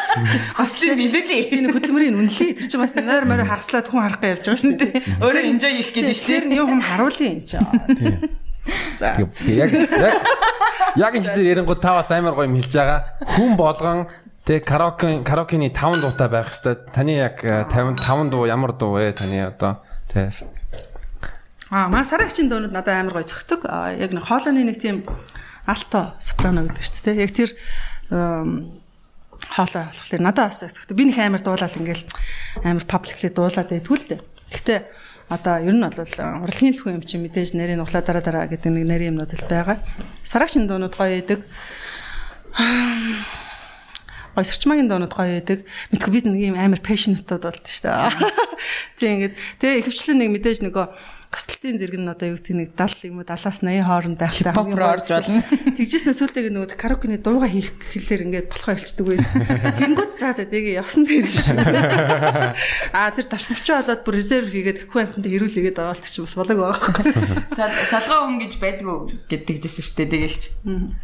[0.54, 1.42] Хослын мэдүүлээ.
[1.50, 2.54] Тийм хөдөлмөрийн үнэлээ.
[2.62, 4.92] Тэр чинь бас нойр морь хагаслаад хүн харах явж байгаа шүү дээ.
[5.26, 6.30] Өөрөө enjoy хийх гэдэг шүү.
[6.30, 7.66] Тэр нь юу юм харуулъя юм чаа.
[7.98, 8.14] Тийм.
[9.02, 9.18] За.
[9.18, 10.14] Яг яг
[10.94, 13.00] яг энэ дээр ярингууд та бас амар гоё юм хэлж байгаа.
[13.34, 14.06] Хүн болгон
[14.48, 19.12] Тэг караоке караокений 5 дуутай байх хэвээр таны яг 50 5 дуу ямар дуу вэ?
[19.12, 20.32] Таны одоо тэг
[21.68, 23.68] Аа, маа сарагчийн дуунууд надад амар гоё цогтөг.
[23.68, 25.04] Яг нэг хоолойны нэг тийм
[25.68, 27.20] алто сопрано гэдэг шүү дээ.
[27.28, 27.50] Яг тэр
[28.08, 30.96] хоолой болохоор надад бас цогтөг.
[30.96, 32.08] Би нэг амар дуулаад ингээл
[32.64, 34.20] амар пабликлээ дуулаад байдгүй л дээ.
[34.48, 34.80] Гэхдээ
[35.28, 35.92] одоо ер нь бол
[36.48, 39.84] урлагийн лхүү юм чинь мэдээж нарийн нуглаа дараа дараа гэдэг нэг нарийн юмнууд л байгаа.
[40.24, 41.44] Сарагчийн дуунууд гоё байдаг.
[44.32, 45.68] Гоё сэрчмагийн дуунууд гоё байдаг.
[45.92, 48.08] Мэдгүй бид нэг юм амар passionate-ууд болд шүү дээ.
[48.96, 53.12] Тийм ингээд тэгээ ихэвчлэн нэг мэдээж нөгөө Госдолтын зэрэг нь одоо юу гэдэг нэг 70
[53.12, 55.44] юм уу 70-аас 80 хооронд байхтай хамгийн орж болно.
[55.76, 59.28] Тэгжсэн сүултэйг нөгөө караокены дууга хийх гэхлээр ингээд болохоо хэлцдэг байл.
[59.76, 61.60] Тэнгүүд заа заа тэгээ явсан дээр шүү.
[62.96, 67.44] Аа тэр тавчмчаа болоод бүр резерв хийгээд хүн амтанд ирүүлээгээд аваад чи бас болоог байгаа.
[67.52, 68.96] Салгаа хүн гэж байдгүй
[69.28, 70.42] гэдэг жисэн шүү дээ тэгэлч.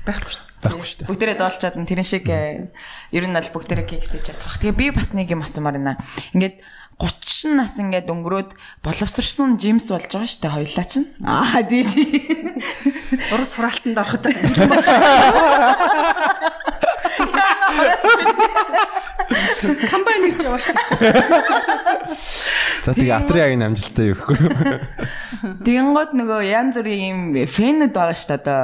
[0.08, 1.08] Байхгүй шүү байхгүй шүү дээ.
[1.12, 2.72] Бүгдээрээ доолчаад тэрэн шиг э,
[3.12, 4.56] ер нь бол бүгдээрээ кексэж чадах.
[4.60, 6.00] Тэгээ би бас нэг юм асуумаар байна.
[6.32, 6.64] Ингээд
[6.98, 8.50] 30 нас ингээд өнгөрөөд
[8.86, 11.08] боловсрсон жимс болж байгаа шүү дээ хоёлаа чинь.
[11.26, 11.98] Аа тийш.
[13.34, 14.24] Ураг сураалтанд ороход
[19.90, 21.12] комбайн ирж яваа шүү дээ.
[22.84, 24.38] За тэгээ Атриагийн амжилттай юу гэхгүй.
[25.64, 28.62] Тэгэнгүүт нөгөө янз бүрийн юм фэнүүд байгаа шүү дээ одоо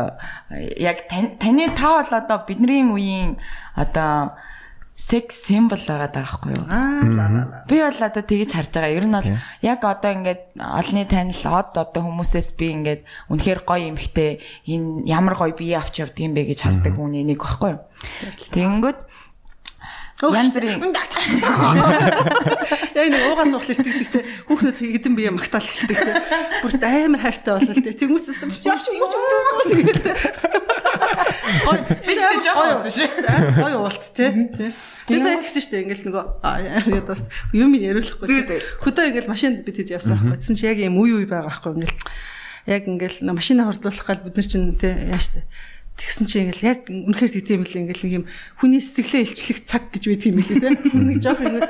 [0.77, 0.99] яг
[1.41, 3.41] таны та бол одоо бидний үеийн
[3.75, 4.37] одоо
[5.01, 6.65] секс символ байгаа даахгүй юу?
[6.69, 7.65] Аа.
[7.65, 8.93] Би бол одоо тэгэж харж байгаа.
[8.93, 9.29] Ер нь бол
[9.65, 15.41] яг одоо ингээд олны танил од одоо хүмүүсээс би ингээд үнэхээр гоё эмхтэй энэ ямар
[15.41, 17.83] гоё бие авч явдаг юм бэ гэж хардаг хүн энийг багхгүй юу?
[18.53, 19.01] Тэгэнгүүт
[20.21, 20.85] Янз бүрийн
[22.93, 26.15] Яг нэг уугаас уухлаа итгэдэгтэй хүүхнүүд хэдэн бие магтаал хэлдэгтэй.
[26.61, 27.97] Бүрст амар хайртай болно л дээ.
[27.97, 29.09] Тэнгүүс юм юу ч юм уу
[31.71, 33.09] Ой, би ч жоохон уусан шүү.
[33.65, 34.31] Ой уулт тий.
[34.53, 34.71] Тий.
[35.09, 35.83] Тэсээ тэгсэн шүү дээ.
[35.89, 36.25] Ингээл нөгөө
[36.85, 37.25] яриад
[37.57, 38.61] юм яриулахгүй.
[38.85, 40.39] Хөдөө ингээл машинд бид хэд явсан байхгүй.
[40.45, 41.81] Тэсэн чи яг юм үе үе байгаа байхгүй.
[41.81, 41.99] Ингээл
[42.71, 45.45] яг ингээл машина хордлуулах гал бид нар чинь тий яаш тий
[46.01, 48.27] Тэгсэн чи ингээл яг үнэхээр тэгдэм юм л ингээл нэг юм
[48.57, 50.69] хүний сэтгэлээ илчлэх цаг гэж байт юм лээ те.
[50.97, 51.61] Нэг жоох ингэ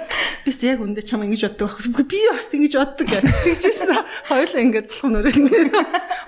[0.46, 2.04] бис яг үндэ чам ингэж боддог байхгүй.
[2.06, 3.08] Би бас ингэж боддог.
[3.10, 3.90] Тэгжсэн
[4.30, 5.58] хоёулаа ингээд цалхан өрөө ингэ.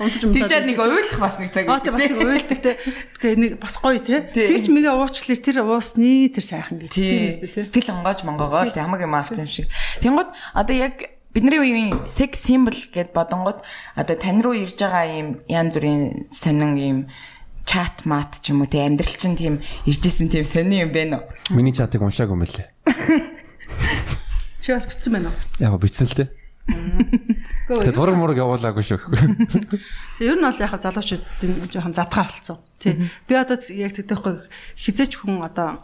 [0.02, 0.34] Унтж юм.
[0.34, 1.70] Тэгжээд нэг уйлах бас нэг цаг.
[1.70, 2.72] Аа бас нэг уйлдаг те.
[3.22, 4.18] Тэгээ нэг бас гоё те.
[4.34, 7.62] Тэгж мэгээ уучлаар тэр уусны тэр сайхан гэж тийм үстэй те.
[7.62, 9.70] Сэтгэл онгоож монгоогоо л ямаг юм авсан юм шиг.
[10.02, 13.64] Тэнгууд одоо яг бидний үеийн секс символ гэд бодонгууд
[13.96, 16.98] одоо тань руу ирж байгаа юм янз бүрийн сонин юм
[17.64, 21.26] чат мат ч юм уу тий амьдрал чинь тийм иржсэн тийм сони юм байна уу?
[21.54, 22.68] Миний чатыг уншаагүй юм лээ.
[24.62, 25.38] Чи бас битсэн байна уу?
[25.58, 26.30] Яг битсэн л дээ.
[27.66, 29.00] Тэгээд дураг мураг явуулаагүй шүү.
[30.18, 32.58] Тэг ер нь бол яг залуучуудын жоохон задгаа болцсон.
[32.78, 33.10] Тий.
[33.26, 34.46] Би одоо яг тэгтэхгүй
[34.78, 35.82] хизээч хүн одоо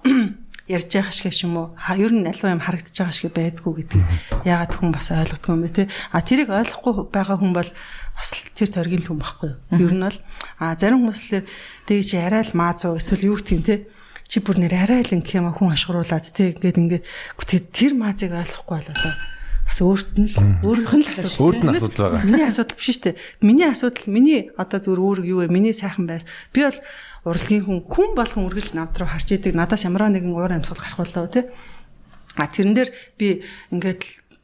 [0.68, 1.68] ярьж байгаа шиг юм уу?
[1.96, 4.02] Ер нь аливаа юм харагдаж байгаа шиг байдгүй гэдэг.
[4.44, 5.84] Ягаад хүн бас ойлгодгүй юм бэ те?
[6.12, 9.58] А тэрийг ойлгохгүй байгаа хүн бол бас тэр торгийн хүн байхгүй юу?
[9.80, 10.18] Ер нь бол
[10.60, 11.48] а зарим хүмүүс л
[11.88, 13.88] тэгж арай л маазуу эсвэл юу гэх юм те?
[14.28, 17.04] Чи бүр нэр арай л ингэх юм хүн ашгруулад те ингээд ингээд
[17.72, 19.12] тэр маазыг ойлгохгүй бол одоо
[19.68, 20.32] бас өөрт нь
[20.64, 21.44] өөрийнх нь л асуудал.
[21.44, 22.24] Өөрт нь асуудал байгаа.
[22.24, 23.16] Миний асуудал биш шүү дээ.
[23.44, 25.52] Миний асуудал миний одоо зүгээр үүрэг юу вэ?
[25.52, 26.24] Миний сайхан байр.
[26.56, 26.78] Би бол
[27.28, 29.54] урлагийн хүн хүн болгон үргэлж над руу харж идэг.
[29.54, 31.44] Надаас ямар нэгэн уур амьсгал гарах болоо тий.
[32.36, 34.02] А тэрэн дээр би ингээд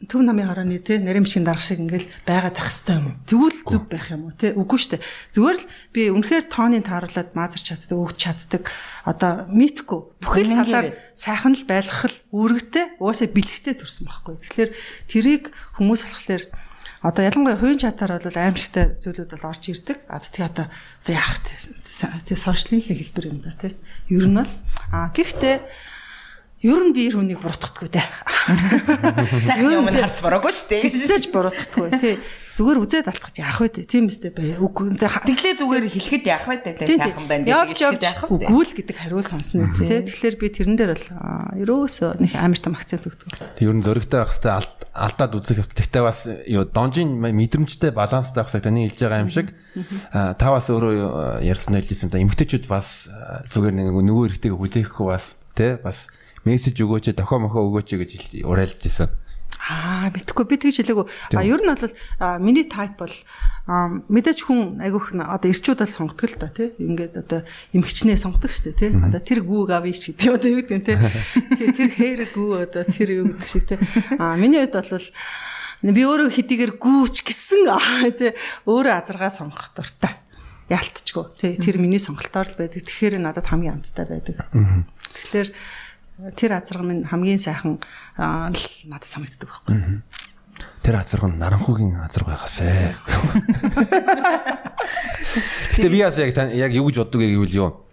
[0.09, 3.17] төв намын хорооны тий нарийн шиг дарах шиг ингээл байгаад ах хэвээр юм.
[3.25, 4.53] Тэгвэл зүг байх юм уу тий?
[4.53, 5.07] Үгүй шүү дээ.
[5.33, 8.63] Зүгээр л би үнэхээр тооны тааруулаад маазарч чаддаг, өгч чаддаг.
[9.09, 10.01] Одоо мэдхгүй.
[10.21, 14.35] Бүхэл талаар сайхан л байлгах л үүрэгтэй, уусаа бэлгтэй төрсэн байхгүй.
[14.45, 14.71] Тэгэхээр
[15.09, 15.45] тэрийг
[15.81, 16.43] хүмүүс болохоор
[17.05, 19.99] одоо ялангуяа хувийн чатаар бол аимшигтай зүйлүүд бол орж ирдэг.
[20.09, 22.33] А тэгээ одоо одоо яах вэ?
[22.33, 23.77] Тэгээ сошиалын хэлбэр юм да тий.
[24.09, 24.53] Ер нь бол
[24.89, 25.57] а гэхдээ
[26.65, 28.09] Ер нь би хүнийг буруутгахгүй дээ.
[29.45, 30.89] Сайхан юм харц бороогүй шүү дээ.
[30.89, 32.17] Хизээж буруутгахгүй тий.
[32.55, 33.83] Зүгээр үзээд алдахад яах вэ?
[33.91, 34.55] Тийм үстэй бай.
[34.55, 36.57] Үгүй Тэглээ зүгээр хэлэхэд яах вэ?
[36.87, 38.47] Сайхан байна гэж хэлэхэд яах вэ?
[38.47, 40.07] Үгүй л гэдэг хариул сонсно үстэй.
[40.07, 41.07] Тэгэхээр би тэрэн дээр бол
[41.59, 43.59] ерөөсөө нэг амар том акцент өгдөг.
[43.59, 45.79] Тэг ер нь зөрөгтэй байх хэвээр алдаад үзэх хэвээр.
[45.83, 49.49] Тэгтээ бас юу донжийн мэдрэмжтэй баланстай байх хэвээр таны хэлж байгаа юм шиг.
[50.15, 53.11] Та бас өөрөө ярьсан хэлжсэн та эмгтээчүүд бас
[53.51, 56.07] зүгээр нэг нөгөө эрэгтэйг хүлээхгүй бас тий бас
[56.47, 58.11] мессеж өгөөч, дохоо мохоо өгөөч гэж
[58.45, 59.11] уриалж исэн.
[59.65, 61.07] Аа, битггүй би тэгж хэлээгүй.
[61.33, 61.95] А ер нь бол
[62.37, 63.15] миний тайп бол
[64.13, 66.69] мэдээч хүн айгүйх одоо ирчүүд бол сонгодог л да тий.
[66.77, 67.41] Ингээд одоо
[67.73, 68.91] эмгчнээ сонгодог шүү дээ тий.
[68.93, 70.37] Одоо тэр гүүг авъя ч гэдэг.
[70.37, 70.97] Одоо юу гэдэг нь тий.
[71.57, 73.81] Тэр хээр гүү одоо тэр юу гэдэг шиг тий.
[74.21, 75.09] А миний хувьд бол
[75.97, 77.65] би өөрөө хэдийгээр гүүч гэсэн
[78.21, 78.37] тий
[78.69, 80.21] өөрөө азаргаа сонгох дуртай
[80.69, 82.85] яалтчгүй тий тэр миний сонголтоор л байдаг.
[82.85, 84.45] Тэгэхээр надад хамгийн амттай байдаг.
[85.33, 85.49] Тэгэхээр
[86.37, 87.79] тэр азарга минь хамгийн сайхан
[88.19, 90.03] надад санагддаг байхгүй.
[90.83, 92.95] Тэр азарга нь наранхуугийн азарга байхасэ.
[95.75, 96.15] Гэтэ би яг
[96.55, 97.85] яг юу гэж боддог гэвэл юу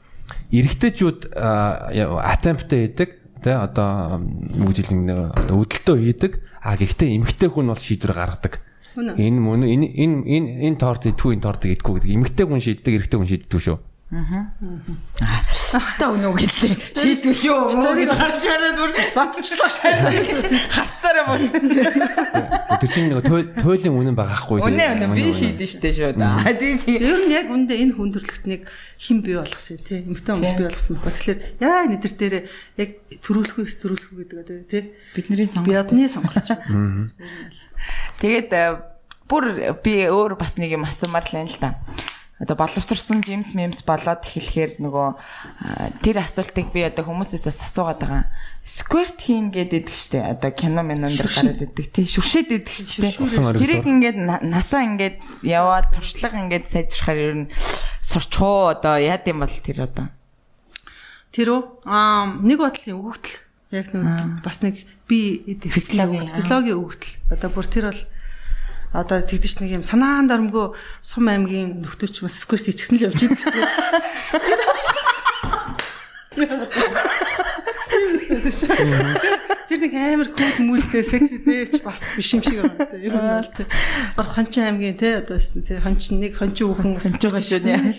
[0.51, 3.09] эрэгтэйчүүд атемптэй байдаг
[3.41, 5.01] тэ одоо бүгд хэлэн
[5.31, 8.61] одоо өдөлтөө хийдэг а гэхдээ эмэгтэй хүн бол шийдвэр гаргадаг.
[8.99, 13.17] Энэ мөн энэ энэ энэ торт идэх энэ торт идэхгүй гэдэг эмэгтэй хүн шийддэг эрэгтэй
[13.17, 13.77] хүн шийддэг шүү.
[14.11, 14.51] Аа.
[15.71, 16.75] Та өнөө гэлээ.
[16.99, 17.79] Шийдвэ шүү.
[17.79, 20.51] Гэж гарч ирээд бүр зодчихлоо шүү.
[20.67, 21.47] Харцаараа бүр.
[22.83, 24.67] Тэр чинь нэг туйлын үнэн байгаахгүй.
[24.67, 26.19] Үнэ үнэ би шийдэн штэ шүү.
[26.19, 26.99] Аа тийм чи.
[26.99, 28.67] Ер нь яг үндэ энэ хүндрэлтнийг
[28.99, 30.03] хэн бий болгосон тий.
[30.03, 31.15] Эмэгтэй хүмүүс бий болгосон байна.
[31.15, 32.35] Тэгэхээр яа нэдэр дээр
[32.83, 32.89] яг
[33.23, 34.91] төрүүлэх үү төрүүлэх үү гэдэг одоо тий.
[35.15, 35.87] Бидний сонголт.
[35.87, 36.51] Бидний сонголт.
[38.19, 38.51] Тэгээд
[39.31, 39.43] бүр
[39.79, 41.79] би өөр бас нэг юм асуумаар л байна л да
[42.41, 45.09] одоо боловсрсан Джеймс Мемс болоод эхлэхээр нөгөө
[46.01, 48.25] тэр асуултыг би одоо хүмүүсээс бас асуугаад байгаа.
[48.65, 50.25] Squirt хийн гэдэг штэ.
[50.41, 51.93] Одоо кино минон дээр гараад идэг.
[51.93, 53.13] Тий шүршээд идэг штэ.
[53.61, 57.51] Тэрийг ингээд на- насаа ингээд яваад туршлага ингээд сайжрахаар ер нь
[58.01, 60.09] сурчхуу одоо яад юм бол тэр одоо.
[61.31, 61.61] Тэр үү?
[61.85, 63.37] Аа нэг бодлын өгөгдөл.
[63.71, 66.35] Яг нэг бас нэг би Физиологи, аа.
[66.35, 67.13] физиологийн өгөгдөл.
[67.31, 68.01] Одоо бүр тэр бол
[68.91, 73.39] одоо тэгдэж нэг юм санаан дарамгүй сум аймгийн нөхдөөч бас скверт хийчихсэн л явж идэг
[73.39, 73.67] шүү дээ.
[79.71, 82.99] Тэр нэг амар кул мүлтэй секситэй ч бас биш юм шиг байна те.
[82.99, 83.63] Ер нь те.
[84.19, 87.95] Гол хончин аймгийн те одоо те хончин нэг хончин бас Хонж байгаа шүү дээ.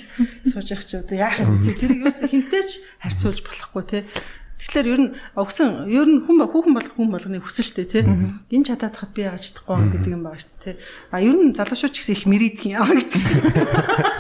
[0.53, 1.73] сууж явах чи одоо яах те.
[1.73, 2.71] Тэрийг ерөөсө хинтээч
[3.01, 4.05] харьцуулж болохгүй те.
[4.63, 8.07] Тэгэхээр ер нь өгсөн ер нь хүн хүүхэн болох хүн болгоны хүсэл шүү дээ те.
[8.55, 10.83] Энэ чадаад хад би яаж чадахгүй гэдэг юм байгаа шүү дээ те.
[11.11, 13.43] А ер нь залуучууд ч гэсэн их мэрийдэх юм аа гэдэг шиг.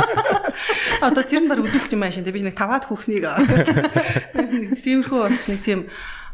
[1.07, 2.35] Одоо тэр нь баг үзүүлэх юм аашин те.
[2.35, 3.23] Би нэг таваад хүүхнийг
[4.83, 5.87] тиймэрхүү бас нэг тийм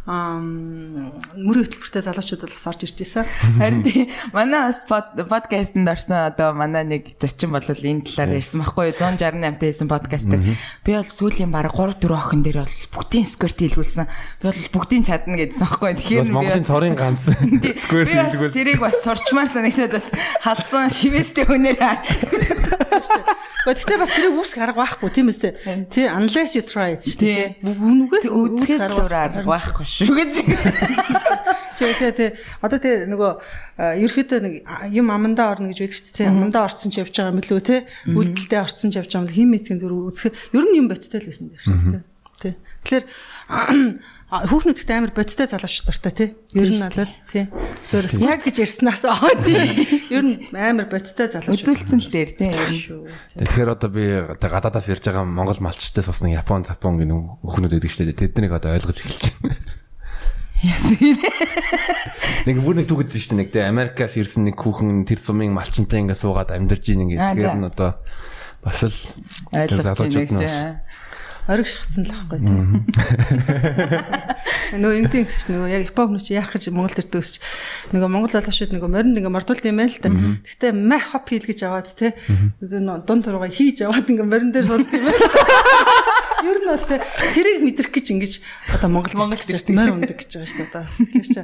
[0.08, 3.28] ам мөрөө хөтөлбөртэй залуучууд бол бас орж ирж байсан.
[3.60, 8.88] Харин тий манай бас подкастэнд орсон одоо манай нэг зочин бол энэ талаар ярьсан байхгүй
[8.88, 13.28] юу 168 тайсан подкаст дээр би бол сүүлийн баг 3 4 охин дээр бол бүгдийн
[13.28, 14.08] скорт хийлгүүлсэн.
[14.40, 15.98] Би бол бүгдийн чадна гэдсэн байхгүй юу.
[16.00, 18.56] Тэгэхээр Монголын цорын ганц бас хийлгүүл.
[18.56, 20.08] тэрийг бас сурчмаар санагдаад бас
[20.40, 21.76] халдсан шивэстэй хүнээр
[23.68, 25.52] Гэхдээ бас тэрийг үүсэх арга байхгүй тийм үстэй.
[25.92, 27.60] Тий unless you try it шүү дээ.
[27.60, 30.32] Үнүгээс үзгээс лураар байхгүй шүү гэж.
[31.78, 32.30] Чи тэгээ тий
[32.62, 33.30] одоо тий нөгөө
[33.78, 34.54] ерөөхдөө нэг
[34.94, 36.30] юм амандаа орно гэж байдаг шүү дээ.
[36.30, 37.80] Амандаа орцсон ч явж байгаа юм лүү тий.
[38.10, 40.34] Үйлдэлтэй орцсон ч явж байгаа юм хин мэдхэн зүр үзэх.
[40.54, 42.04] Ер нь юм бодтой л байсан дээ шүү дээ.
[42.42, 42.54] Тий.
[42.82, 43.04] Тэгэхээр
[44.28, 46.28] хүүхнүүдтэй амар бодтой залууч дуртай тий.
[46.52, 47.48] Ер нь бол тий.
[47.88, 49.56] Зөөр яг гэж ярьснаас аа тий.
[50.12, 51.64] Ер нь амар бодтой залууч.
[51.64, 52.52] Үзүүлсэн л дээр тий.
[52.52, 52.76] ер нь.
[52.76, 53.08] шүү.
[53.40, 54.04] Тэгэхээр одоо би
[54.36, 58.04] одоо гадаадаас ирж байгаа Монгол малчтай бас нэг Япон, Япон гэх нэг өхнүүд байдаг шүү
[58.12, 58.20] дээ.
[58.28, 59.56] Тэднийг одоо ойлгож эхэлж байна.
[62.46, 63.40] Нэг бүр нэг түгэд шүү дээ.
[63.44, 67.38] Нэг тэ Америкаас ирсэн нэг хүүхэн тэр сумын малчинтай ингээ суугаад амьдарч ийн ингээ.
[67.38, 67.54] За.
[67.54, 67.90] нь одоо
[68.64, 68.98] бас л
[71.48, 72.60] Ойлгож байна шахацсан л байхгүй тий.
[74.84, 77.40] Нөгөө ингэдэг гэсэн чинь нөгөө яг Япон хүмүүс яах гэж Монгол төртөө өсч
[77.96, 80.12] нөгөө Монгол залуучууд нөгөө моринд ингээ мордуулт юм байна л та.
[80.44, 82.12] Гэхдээ мэ хоп хийл гэж аваад тий.
[82.60, 85.24] Дунд тургаа хийж аваад ингээ морин дээр суулт юм байна.
[86.38, 86.84] Ер нь бол
[87.34, 88.32] тэрийг мэдрэх гэж ингэж
[88.70, 90.70] одоо Монгол Монгол гэж морь ундаг гэж байгаа шүү дээ.
[90.70, 91.42] Одоо бас тэгэхээр чи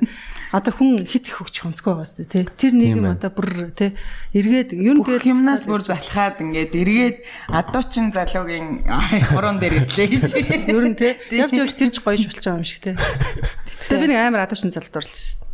[0.55, 2.45] одоо хүн хит их хөгч хонцгүй байгаа шүү дээ тий.
[2.55, 3.91] Тэр нийгэм одоо бүр тий
[4.39, 7.17] эргээд ер нь Бүх юмнаас бүр залхаад ингээд эргээд
[7.51, 8.87] адуучин залуугийн
[9.35, 10.25] хуруун дээр ирлээ гэж.
[10.71, 12.95] Ер нь те явж явж тэрч гоёш болчих байгаа юм шиг те.
[13.91, 15.45] Тэгээ би нэг амар адуушин залт орлоо шүү дээ.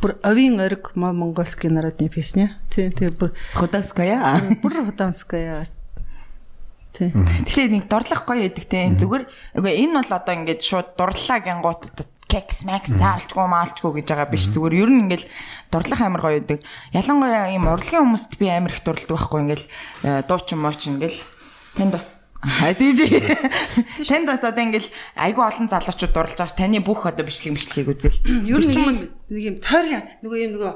[0.00, 2.56] Бүр овийн ориг монгольский народный песня.
[2.70, 4.40] Тий, тий бүр Худаская.
[4.62, 5.66] бүр худамская.
[6.96, 8.88] Тэгэхээр нэг дурлах гоё байдаг те.
[8.96, 9.24] Зүгээр
[9.60, 14.50] үгүй энэ бол одоо ингээд шууд дурлаа одоо кекс макс заавалчгүй маалчгүй гэж байгаа биш.
[14.50, 15.26] Зүгээр ер нь ингээл
[15.70, 16.60] дурлах амар гоё байдаг.
[16.90, 19.66] Ялангуяа ийм урлагийн хүмүүст би амар их дурладаг байхгүй ингээл
[20.02, 21.20] э, дуучин муучин ингээл
[21.76, 22.15] танд бас
[22.46, 23.02] Хадиж.
[24.08, 24.86] Танд бас одоо ингээл
[25.18, 28.20] айгүй олон залуучууд дурлаж байгаа ш таны бүх одоо бичлэг бичлэгийг үзэл.
[28.46, 28.94] Ер нь нэг юм
[29.34, 30.72] нэг юм тойрын нөгөө юм нөгөө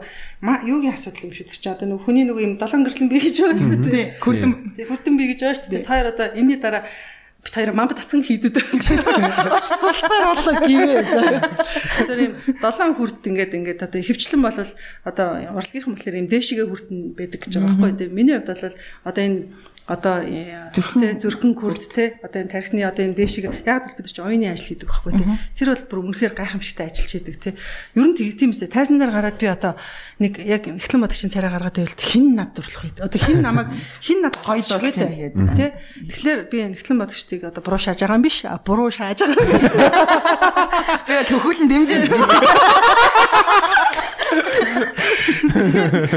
[0.67, 1.63] юугийн асуудал юм шүү дээ.
[1.63, 4.07] Чи одоо нөгөө хүний нөгөө юм долоон гэрэлэн бий гэж байгаа шүү дээ.
[4.19, 5.87] Хүрдэн Тэг хүрдэн бий гэж байгаа шүү дээ.
[5.87, 6.83] Тойр одоо энэний дараа
[7.41, 9.01] бит хоёр мамбат татсан хийдэд шүү.
[9.57, 11.01] Оч суулцгаар болоо гівээ.
[12.05, 14.59] Тэр юм долоон хүрд ингээд ингээд одоо хөвчлэн бол
[15.09, 18.13] одоо урлагийнхан болохоор юм дээшигээ хүрдэн байдаг гэж байгаа байхгүй тийм.
[18.13, 18.77] Миний хувьд бол
[19.09, 19.41] одоо энэ
[19.91, 20.23] одоо
[20.71, 24.47] зүрхэн зүрхэн күрд те одоо энэ тархины одоо энэ дэшиг яг л бид чинь оюуны
[24.47, 25.27] ажил хийдэг байхгүй те
[25.59, 27.51] тэр бол бүр үнэхээр гайхамшигтай ажиллаж хийдэг те
[27.99, 29.75] ер нь тийм үстэй тайзан дээр гараад би одоо
[30.23, 33.03] нэг яг эхлэн бодогчийн царай гаргаад байвал хин над дурлах вэ?
[33.03, 33.69] Одоо хин намайг
[33.99, 35.67] хин над гоё дуулах те те
[36.07, 38.47] тэгэхээр би энэ эхлэн бодогчдыг одоо буруу шааж байгаа юм биш?
[38.63, 39.75] Буруу шааж байгаа юм биш.
[41.09, 42.07] Би төхөөлн дэмжин.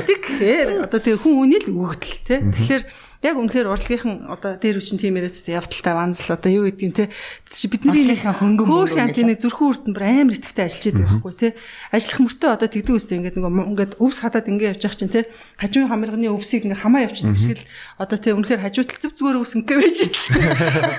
[0.05, 2.84] тэгэхээр одоо тэг хүн үний л өгдөл те тэгэхээр
[3.24, 7.09] яг үнэхээр урлагийнхан одоо дээр үчин тийм яриац явталтай ванзл одоо юу гэдгийг те
[7.71, 11.47] бидний Урлагийнхан хөнгөн хөөх нэг зүрхэн үрдэн бүр амар итгэвтэй ажиллаж байдаг байхгүй те
[11.95, 15.21] ажиллах мөртөө одоо тэгдэг үстэй ингээд нөгөө ингээд өвс хадаад ингээд явж байгаа чинь те
[15.55, 17.67] хажуун хамарганы өвсийг ингээд хамаа явчихдаг шиг л
[18.03, 20.28] одоо те үнэхээр хажуутал зүг зүгээр өвс ингээд байж итэл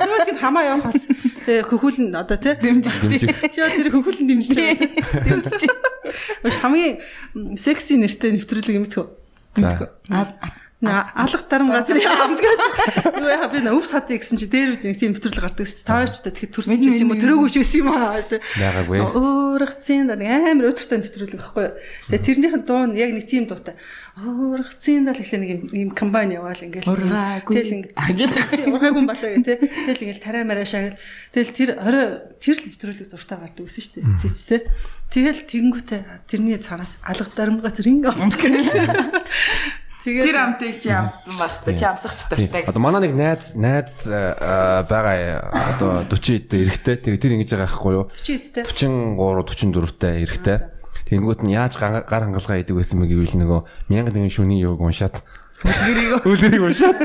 [0.00, 1.04] нөгөө тийм хамаа явах бас
[1.44, 2.96] те хөхүүлэн одоо те Дэмжих.
[3.52, 5.62] Шоо тэр хөхүүлэн дэмжиж байгаа Дэмжиж.
[6.64, 6.94] Хамгийн
[7.60, 9.06] секси нэртэй нэвтрүүлэг юм тгөө.
[9.60, 9.92] За.
[10.08, 13.18] А алга дарам газар гэдэг.
[13.20, 15.88] Юу яа би өвс хатыг гэсэн чи дээр үд нэг тийм нэвтрүүлэг гардаг шүү дээ.
[15.88, 18.20] Таарч та тэгэхэд төрсөн ч юм уу төрөөгүй ч байсан юм аа.
[18.20, 18.98] Байгаагүй.
[19.00, 21.66] Өөргцэн да амар өдөртэй нэвтрүүлэг байхгүй.
[22.10, 23.74] Тэгээ тэрнийхэн дуу нь яг нэг тийм дуутай.
[24.14, 26.86] Өөргцэн да ихлэ нэг юм комбайн яваал ингээл.
[26.86, 29.58] Тэгэл ингээл ургаагүй юм болоо гэх тээ.
[29.90, 30.96] Тэгэл ингээл тарай мараа шагаад
[31.34, 32.06] тэгэл тэр орой
[32.38, 34.18] тэр л нэвтрүүлэг зуртаа гардаг гэсэн шүү дээ.
[34.22, 34.62] Цэц тээ.
[35.14, 38.14] Тэгэл тэгэнгүүтээ тэрний цаанаас алга дарам газар ингээ
[40.04, 41.80] Тэгээд тэр амтыг чи амссан байх хэрэгтэй.
[41.80, 42.68] Чи амсах ч дуртай.
[42.68, 47.00] Одоо манай нэг найз найз байгаа одоо 40 эдтэй эрэхтэй.
[47.00, 48.04] Тэгээд тэр ингэж байгаа байхгүй юу?
[48.12, 48.62] 40 эдтэй.
[48.68, 50.58] 43 44-тэй эрэхтэй.
[51.08, 55.24] Тэнгүүт нь яаж гар хангалгаа идэг байсан бэ гэвэл нөгөө мянга нэгэн шүний юуг уншаад
[55.64, 57.00] үлгэрийг үлгэрийг уншаад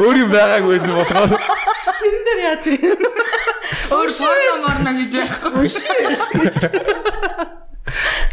[0.00, 2.80] өөр юм байгаагүй юм болохоор тэрэн дээр яа тэр
[3.92, 5.50] өөр порно морно гэж байхгүй.
[5.60, 6.56] Уншаа.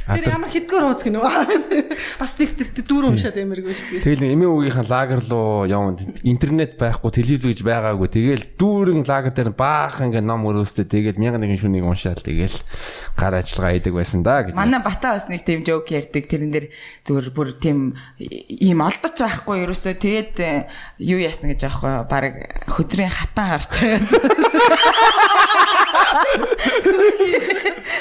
[0.03, 1.23] Тэр ямар хитгөр ууц гинөө.
[2.19, 4.03] Бас нэг тэр дүүр уншаад ямаргүй шүү дээ.
[4.03, 6.03] Тэгэл эмээ үгийнхэн лагер руу явна.
[6.25, 8.09] Интернет байхгүй, телевиз гэж байгаагүй.
[8.09, 12.57] Тэгэл дүүрэн лагер дээр баахан ингээ ном өрөөстэй тэгэл мянган нэгэн шүнийг уншаад тэгэл
[13.15, 14.57] гар ажиллагаа хийдэг байсан да гэж.
[14.57, 16.25] Манай бата бас нэг тийм жоок ярьдаг.
[16.27, 16.67] Тэрэн дээр
[17.05, 20.67] зүгээр бүр тийм ийм олдоч байхгүй ерөөсөө тэгээд э,
[20.99, 22.33] юу яасна гэж аахгүй баг
[22.67, 23.73] хөдрийн хатан харч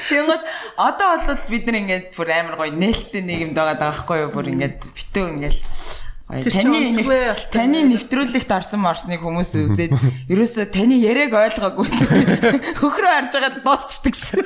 [0.08, 0.44] Тэгвэл
[0.76, 4.30] одоо бол бид нар ингээд бүр амар гоё нээлттэй нийгэмд байгаа даа байхгүй юу?
[4.36, 5.58] Бүр ингээд битүү ингээд
[6.32, 6.92] таны
[7.52, 9.92] таны нэвтрүүлэгт орсон морсныг хүмүүс үзээд
[10.32, 11.88] ерөөсөө таны яриаг ойлгоогүй
[12.80, 14.40] хөхрөө харж байгаа дуусчдаг гэсэн.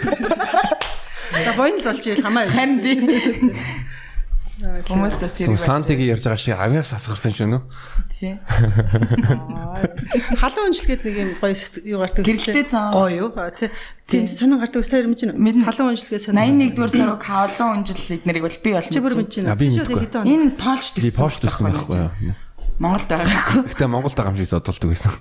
[1.47, 2.47] За боён л болж ийл хамаа.
[2.47, 3.03] Харин тийм.
[4.57, 7.63] Хүмүүс бас тэр сантиг ярьж байгаа шиг авьяас асгарсан шүү нөө.
[8.17, 8.41] Тийм.
[10.41, 11.53] Халуун уншлгээд нэг юм гоё
[11.85, 12.25] юу гардаг.
[12.25, 12.89] Гэрэлтэй цаа.
[12.89, 13.31] Гоё юу.
[14.09, 15.61] Тийм сонин гардаг өстэй хэрэмж байна.
[15.69, 16.73] Халуун уншлгээ сонин.
[16.73, 20.25] 81 дугаар сарыг халуун унжил эднэрийг бол би бол чи бүр мэдэж байна.
[20.25, 21.05] Энэ полш төссөн.
[21.05, 22.37] Би полш төссөн байхгүй юу.
[22.77, 23.72] Монголд байгаагүй.
[23.72, 25.12] Гэтэ Монголд байгаа юм шиг зодтолдог байсан.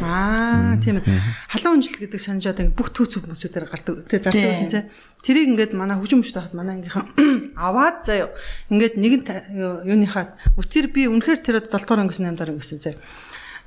[0.00, 1.20] Аа тийм ээ.
[1.52, 4.08] Халуун унжил гэдэг санджаад ингээ бүх түүц хүмүүсүүдээр гардаг.
[4.08, 4.84] Тэгээ зардаг байсан тий.
[5.20, 7.12] Тэрийг ингээд манай хүчмөштэй хахад манай ангийнхан
[7.60, 8.32] аваад заяа.
[8.72, 9.22] Ингээд нэгэн
[9.84, 13.00] юуныхаа үтэр би үнэхээр тэр 7 дугаар ангисан 8 дугаар ангисан заяа.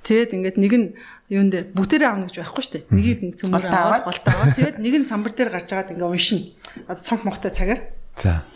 [0.01, 0.87] Тэгээд ингээд нэг нь
[1.29, 2.85] юун дээр бүгдээрээ авна гэж байхгүй шүү дээ.
[2.89, 6.45] Нэгийг цөмөр аваад голтоо аваад тэгээд нэг нь самбар дээр гарч байгаад ингээ уншина.
[6.89, 7.81] Одоо цонх мохтой цагаар.
[8.17, 8.47] За.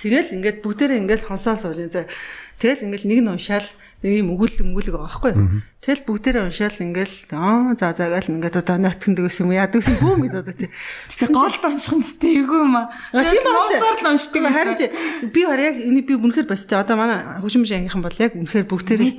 [0.00, 1.90] Тэгэл ингээд бүгдээрээ ингээд сонсоо суулын.
[1.90, 3.66] Тэгэл ингээд нэг нь уншаал
[3.98, 5.62] нэг юм өгүүлэг өгүүлэг байгаа байхгүй юу.
[5.82, 9.98] Тэгэл бүгдээрээ уншаал ингээл аа за за гэл ингээд одоо нойтгондаг гэсэн юм яадаг гэсэн
[9.98, 10.70] бүүм гэдэг одоо тий.
[11.10, 12.86] Тэгтээ голд унших нь тэйгүй юм аа.
[13.10, 14.78] Тийм ууцаар л уншдаг харин
[15.34, 18.66] би хараа яг энэ би үнэхээр бас тий одоо манай хөшмөж ангийнхан бол яг үнэхээр
[18.70, 19.18] бүгдээрээ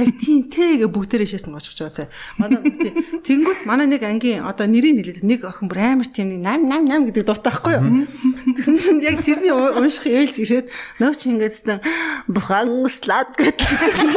[0.00, 2.08] яг тийм тэгээ бүгдээрээ шээс нь гоцож байгаа цаа.
[2.36, 2.92] Манай тий
[3.24, 7.08] тэнгууд манай нэг ангийн одоо нэрийг хэлээд нэг охин бүр амар тийм нам нам нам
[7.08, 8.08] гэдэг дуутай байхгүй юу.
[8.56, 10.66] Тэгсэн чинь яг тэрний унших ээлж ирээд
[11.00, 11.82] нөө чи ингээд
[12.28, 13.68] бухан слад гэдэг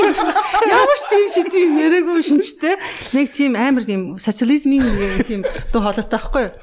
[0.71, 2.75] Ямар ч тийм сэдвийг нэрээгүй шинжтэй.
[3.15, 6.55] Нэг тийм амар тийм социализмын нэг тийм дуу хоолойтой байхгүй юу?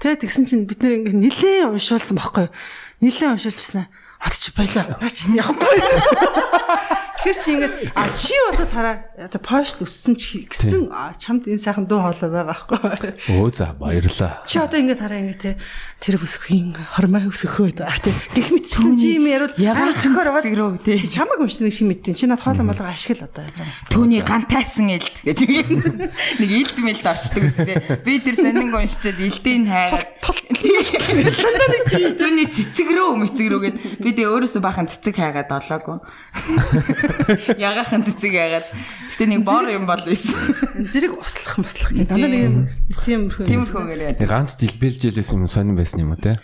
[0.00, 2.54] Тэгээ тэгсэн чинь бид нэр ингээ нилээн уншуулсан байхгүй юу?
[3.04, 3.86] Нилээн уншуулчихсан.
[4.20, 4.96] Хат чи байлаа.
[5.00, 6.98] Наач явахгүй.
[7.20, 10.88] Тэгэхээр чи ингээд а чи бодоод хараа оо пост өссөн чи гэсэн
[11.20, 13.12] чамд энэ сайхан дуу хоолой байгаа байхгүй.
[13.36, 14.40] Өө за баярлаа.
[14.48, 15.60] Чи одоо ингээд хараа ингээд
[16.00, 17.92] тэр бүсгүй хормой өсөхөө да.
[18.32, 20.48] Гэх мэтчлэн чи юм ярил ягаад цохор аваад
[20.80, 20.96] тий.
[20.96, 22.16] Чамаг уншсан нэг шим мэдтин.
[22.16, 23.44] Чи над хоолой болго ашигла одоо.
[23.92, 25.44] Түүний гантайсан элд гэж
[26.40, 28.00] нэг элд мэлд орчдөг үстэй.
[28.00, 30.08] Би тэр сонин уншчаад элдийн хайгаад
[30.60, 35.98] Түүний цэцэг рүү мэцэг рүү гэд би тэгээ өөрөөсөө бахан цэцэг хайгаад олоогүй.
[37.58, 38.66] Ягахан цэцэг яагаад.
[39.10, 40.36] Гэтэ нэг бор юм бол байсан.
[40.90, 42.08] Зэрэг услах муслах гэдэг.
[42.08, 42.56] Дандаа нэг юм
[43.04, 43.44] тиймэрхүү.
[43.46, 44.28] Тиймэрхүүгээр яа.
[44.28, 46.38] Ганц дэлбэлжэлээс юм сонирн байсан юм уу те?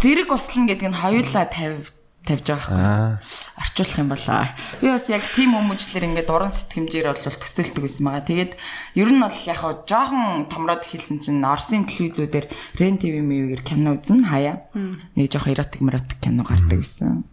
[0.00, 1.92] Зэрэг услан гэдэг нь хоёулаа 50
[2.22, 3.18] тавьж байгаа Аа.
[3.58, 4.46] арчуулах юм болоо.
[4.78, 8.22] Би бас яг тийм хүмүүжлэр ингээд уран сэтгэмжээр бол төсөөлдөг байсан байгаа.
[8.30, 8.52] Тэгээд
[8.94, 12.46] ер нь бол яг хаа жоохон томроод эхэлсэн чинь Орсын телевизүүдээр
[12.78, 14.70] Рен ТV мэвээр кино үзэн хаяа.
[15.18, 17.26] Нэг жоохон эротик меротик кино гардаг байсан.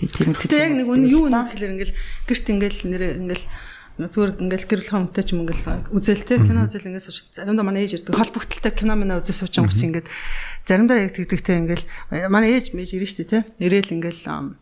[0.00, 0.32] Тэгээд тийм.
[0.32, 1.94] Гэтэ яг нэг үн юу нэг гэхэлэр ингээл
[2.24, 3.44] гэрт ингээл нэр ингээл
[4.00, 8.00] зүгээр ингээл гэрэл хомтой ч юм ингээл үзэлтэй кино үзэл ингээд сууж заримдаа манай ээж
[8.00, 8.16] ирдэг.
[8.16, 10.08] Холбогдолтой кино мэнэ үзэл сууж байгаа чинь ингээд
[10.64, 11.84] заримдаа яг тэгдэгтэй ингээл
[12.32, 14.56] манай ээж мэж ирэн штэ тий ирээл ингээл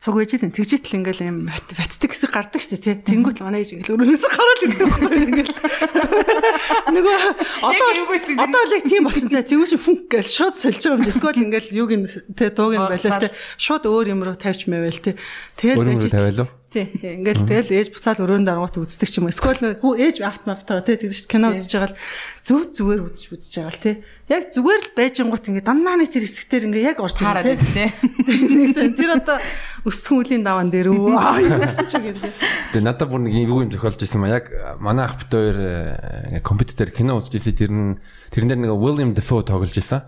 [0.00, 2.96] цуг ээжид нь тэгжитэл ингээл юм баттдаг хэсэг гардаг штэ тий.
[2.96, 5.56] Тэнгуут манай ээж ингээл өрөөнөөс гараад ирдэг байхгүй ингээл.
[6.96, 7.16] Нөгөө
[7.60, 7.88] одоо
[8.40, 9.28] одоо л яг тийм болчихсон.
[9.28, 11.12] Цаа тэгвэл фүнк гэж шууд сольж байгаа юм чи.
[11.12, 13.32] Эсвэл ингээл юуг нь тий дууг нь байлаа тий.
[13.60, 15.20] Шууд өөр юм руу тавьж мэвэл тий.
[15.60, 16.86] Тэгэл ээж Тий.
[16.86, 19.34] Ингээл тэгэл ээж буцаал өрөөнд дарангуут үздэг ч юм уу.
[19.34, 21.98] Эсвэл хүү ээж автоматтаа тий тэгж кино үзэж байгаа л
[22.46, 23.94] зүг зүгээр үзэж үзэж байгаа л тий.
[24.30, 27.90] Яг зүгээр л байжингууд ингээ дандаа нэг тэр хэсэгтэр ингээ яг орж байгаа байна тий.
[28.54, 29.42] Нэгсэн тэр одоо
[29.82, 31.10] өсдөх хүлийн даван дээр үү.
[31.18, 32.22] Аа юу гэсэн ч үг юм.
[32.22, 34.46] Тэгээ надад бүр нэг юу юм зохиолж ирсэн маа яг
[34.78, 37.98] манай ах бит хоёр э, компьютер дээр кино үзэж ирсэн тэр нь
[38.30, 40.06] тэрэн дээр нэг William Dafoe тоглож ирсэн.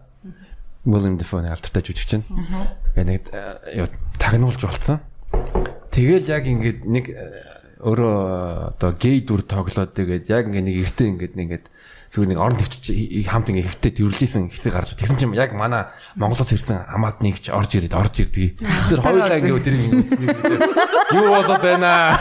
[0.87, 2.27] William Dafoe нэг алдартай жүжигч нь.
[2.95, 3.23] Тэгээ нэг
[3.75, 3.91] юу
[4.23, 5.03] тагнуулж болцсон.
[5.93, 7.53] Тэгэл яг ингээд нэг э,
[7.85, 8.17] өөрөө
[8.73, 11.67] одоо гей дүр тоглоод тэгээд яг ингээд нэг эртээ ингээд нэг ингээд
[12.13, 12.93] зүгээр нэг орон төвч
[13.29, 17.77] хамт ингээд хөвтөд тэрвэрлсэн хэсэг гарч тэгсэн чинь яг манай Монголоос ирсэн хамаад нэгч орж
[17.77, 18.61] ирээд орж ирдэг.
[18.61, 19.77] Тэр хоёулаа ингээд тэр
[21.17, 22.21] юу болоод байна.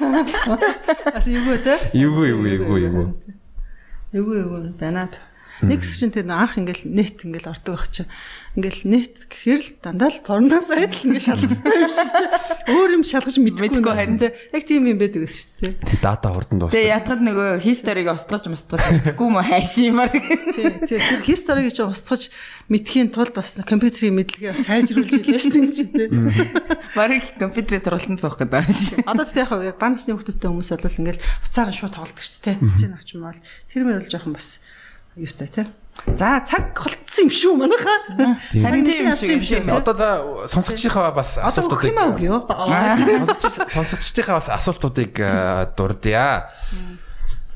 [0.00, 1.76] Бас юу вэ те?
[1.92, 3.08] Юу юу юу юу.
[4.12, 5.12] Эвгүй эвгүй байна.
[5.62, 8.08] Нэг хэсэг чинь тэр анх ингээл нет ингээл ордог ах чинь.
[8.54, 12.22] Ингээл нет гэхэр л дандаа л порноос айдл ингээл шалгастай юм шиг те.
[12.70, 14.18] Өөр юм шалгаж Мэдгүй харин.
[14.22, 14.30] те.
[14.54, 15.98] Яг тийм юм байдаг шүү дээ.
[15.98, 16.78] Дата хурдан дуусна.
[16.78, 20.10] Тэгээ ятгад нөгөө хисториг устгаж мустгаж мэдгүй мө хайшимар.
[20.54, 20.70] Тий.
[20.86, 22.30] Тэр тэр хисториг чи устгаж
[22.70, 26.06] мэдхийн тулд бас компьютерийн мэдлэгээ сайжруулж илээ шүү дээ чи те.
[26.94, 29.02] Барыг компьютерээс сургалтанд суух гэдэг байна шүү.
[29.02, 32.62] Одоо тэг яг яг банкны хүмүүстэй хүмүүс бол ингээл буцаараа шууд тоглодог шүү дээ.
[32.62, 34.62] Хэмцэн авч юм бол тэр мөр бол жоохон бас
[35.18, 35.66] юутай те.
[36.18, 37.98] За цаг холцсон юм шүү манайхаа.
[38.52, 39.68] Харин тийм юм шиг.
[39.70, 40.08] Одоо за
[40.52, 42.40] сонсогчийнхаа бас асуултуудыг юм аа үгүй юу?
[42.44, 45.12] Сонсогч- сонсогчдийнхаа бас асуултуудыг
[45.78, 46.50] дурдъя.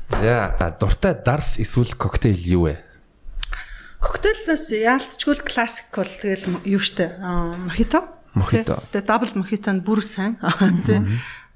[0.09, 2.75] За дуртай дарс эсвэл коктейл юу вэ?
[3.99, 8.07] Коктейлээс яалтчгүй л классик бол тэгэл юу штэ мохито.
[8.33, 8.79] Мохито.
[8.95, 10.39] Тэгээ дабл мохито нь бүр сайн.
[10.87, 11.03] Тэ.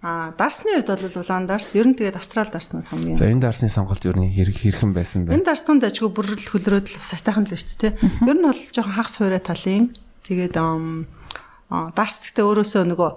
[0.03, 3.15] А дарсны үед бол улаан дарс ер нь тэгээд австрал дарснууд хамгийн.
[3.15, 5.39] За энэ дарсны сонголт юу нэг хэрэг хэрхэн байсан бэ?
[5.39, 8.27] Энэ дарс тунд ажгүй бүрэл хөлрөөд л сайтайхан л шүү дээ.
[8.27, 9.95] Ер нь бол жоохон хагас хуурай талын.
[10.27, 13.11] Тэгээд дарс гэхдээ өөрөөсөө нөгөө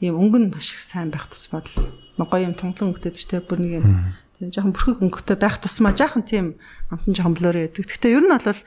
[0.00, 3.60] ийм өнгөн маш их сайн байх тусмаа л гоё юм тунгалан өнгөтэй ч тийм бүр
[3.60, 3.86] нэг юм
[4.48, 6.56] жоохон бүрхэг өнгөтэй байх тусмаа жаахан тийм
[6.88, 7.84] амтан жоохон блөр яадаг.
[7.84, 8.60] Гэхдээ ер нь бол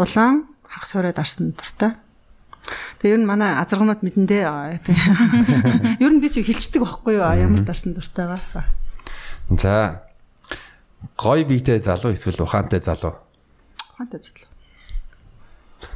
[0.00, 2.00] улаан хагас хуурай дарсан дуртай.
[3.00, 4.44] Тэгээ ер нь манай азаргнууд мэдэндээ.
[6.04, 8.38] Ер нь би ч хилчдэг байхгүй юу ямар дарсан дуртайгаа.
[9.56, 10.04] За
[11.16, 13.16] гой биетэй залуу эсвэл ухаантай залуу.
[13.96, 14.20] Ухаантай.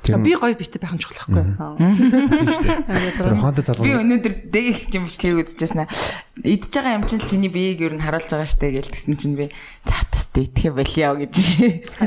[0.04, 3.36] Тэр Би гоё битээ байх юм чухал байхгүй юу?
[3.36, 3.84] Ухаантай залуу.
[3.84, 5.92] Би өнөөдөр дээгч юм бичлэгийг үзчихсэн аа.
[6.40, 9.52] Идж байгаа юм чинь чиний биеийг ер нь харуулж байгаа штэ гэж тэгсэн чинь би
[9.84, 11.34] за тас идэх болио гэж.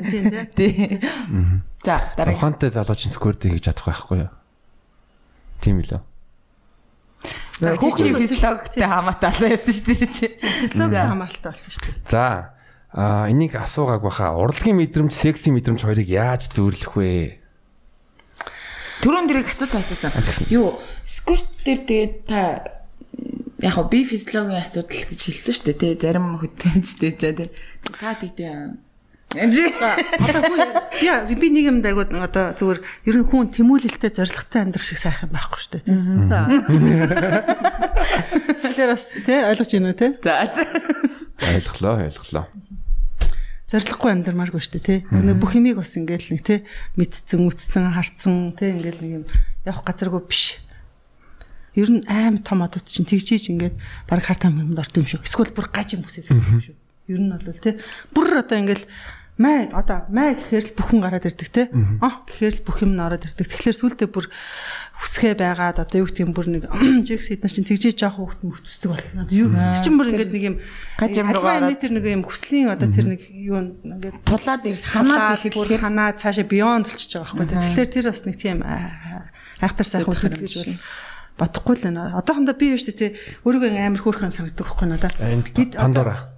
[0.10, 0.26] Тийм
[0.58, 1.02] тий.
[1.86, 2.34] За дараа.
[2.34, 4.30] ухаантай залуу чинь сквертийг хийж чадах байхгүй юу?
[5.62, 6.02] Тийм үлээ.
[7.58, 10.28] Хүүхдийн физиологтэй хамаатай алаа ярьсан шүү дээ чи.
[10.62, 11.96] Физиологи хамааралтай болсон шүү дээ.
[12.14, 12.54] За
[12.94, 17.42] а энийг асуугааг баха урлагийн мэдрэмж, секси мэдрэмж хоёрыг яаж зөөрлөх вэ?
[19.02, 20.50] Түрүүн дэрийг асуусан асуусан.
[20.54, 22.42] Юу, сквирт дээр тэгээд та
[23.62, 25.94] яг хоо би физиологийн асуудал гэж хэлсэн шүү дээ тий.
[25.98, 27.50] Зарим хөтөнчтэй ч тий.
[27.98, 28.87] Та тэгтээ
[29.36, 29.52] Энд
[30.24, 32.80] Одоо хүү яа би нэг юм дайгууд одоо зүгээр
[33.12, 36.32] ер нь хүн тэмүүлэлтэй зоригтой амьдрах шиг сайхан байхгүй шүү дээ тийм.
[38.72, 40.16] Тэр бас тий ойлгож байна уу тий?
[40.24, 40.64] За за.
[41.44, 42.46] Ойлголоо, ойлголоо.
[43.68, 45.00] Зориглохгүй амьдрмааргүй шүү дээ тий.
[45.12, 46.64] Нэг бүх юмыг бас ингээл нэг тий
[46.96, 49.24] мэдсэн, үтцсэн, харцсан тий ингээл нэг юм
[49.68, 50.64] явах газаргүй биш.
[51.76, 53.76] Ер нь аим том одод чинь тэгжиж ингээд
[54.08, 55.20] баг хартаа юмд орд юм шүү.
[55.20, 56.80] Эсвэл бүр гаж юм байгаа юм шүү.
[57.12, 57.76] Ер нь бол тий
[58.16, 58.88] бүр одоо ингээл
[59.38, 61.70] маа одоо маа гэхээр л бүхэн гараад ирдэг те.
[62.02, 63.46] А гэхээр л бүх юм ороод ирдэг.
[63.46, 64.34] Тэгэхээр сүултээ бүр
[64.98, 66.66] хүсгээ байгаад одоо юу гэх юм бүр нэг
[67.08, 69.54] жекс хэдэн чинь тэгжээ жоох хүүхд мөхтөсдөг болно юу?
[69.54, 70.56] Тэр чинь бүр ингээд нэг юм
[70.98, 71.78] Гаж юм руу гараад.
[71.78, 76.90] тэр нэг юм хүслийн одоо тэр нэг юу ингээд Тулаад ханаад ирэхээр ханаа цаашаа бионд
[76.90, 77.62] болчихж байгаа байхгүй.
[77.62, 80.74] Тэгэхээр тэр бас нэг тийм айхтар сайхан үзэл гэж бол
[81.38, 82.18] бодохгүй л байна.
[82.18, 83.14] Одоохондоо би биш тий
[83.46, 85.14] өөрийгөө амар хөөрхөн санагддаг байхгүй надаа.
[85.22, 86.37] Энд Пандора.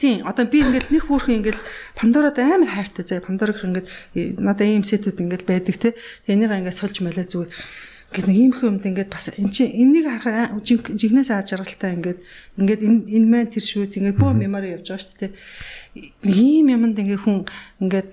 [0.00, 1.60] Тийм одоо би ингээл нэг хүүхэн ингээл
[1.92, 3.84] Пандород амар хайртай заа Пандорог ингээд
[4.16, 5.92] э, надаа ийм сетүүд ингээл байдаг те.
[6.24, 7.52] Тэгээ энийг ингээд сольж мэлээ зүгээр
[8.16, 12.20] ингээд нэг ийм хүмд ингээд бас эн чинь энийг харахаар жигнээс ааж жаргалтай ингээд
[12.56, 15.32] ингээд энэ энэ мэн тэр шүү ингээд бүх мемори явж байгаа шүү дээ.
[16.24, 17.44] Нэг ийм юмд ингээд хүн
[17.84, 18.08] ингээд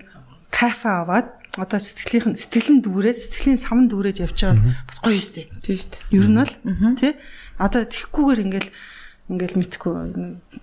[0.52, 5.50] кафе аваад одоо сэтгэлийн сэтгэлэн дүүрээд сэтгэлийн савн дүүрээд явж байгаа бол бас гоё юустэй.
[5.64, 6.04] тийм шүү дээ.
[6.14, 6.52] Ер нь л
[7.00, 7.12] тий
[7.58, 8.70] одоо тэгхгүйгээр ингээл
[9.28, 9.94] ингээл мэдхгүй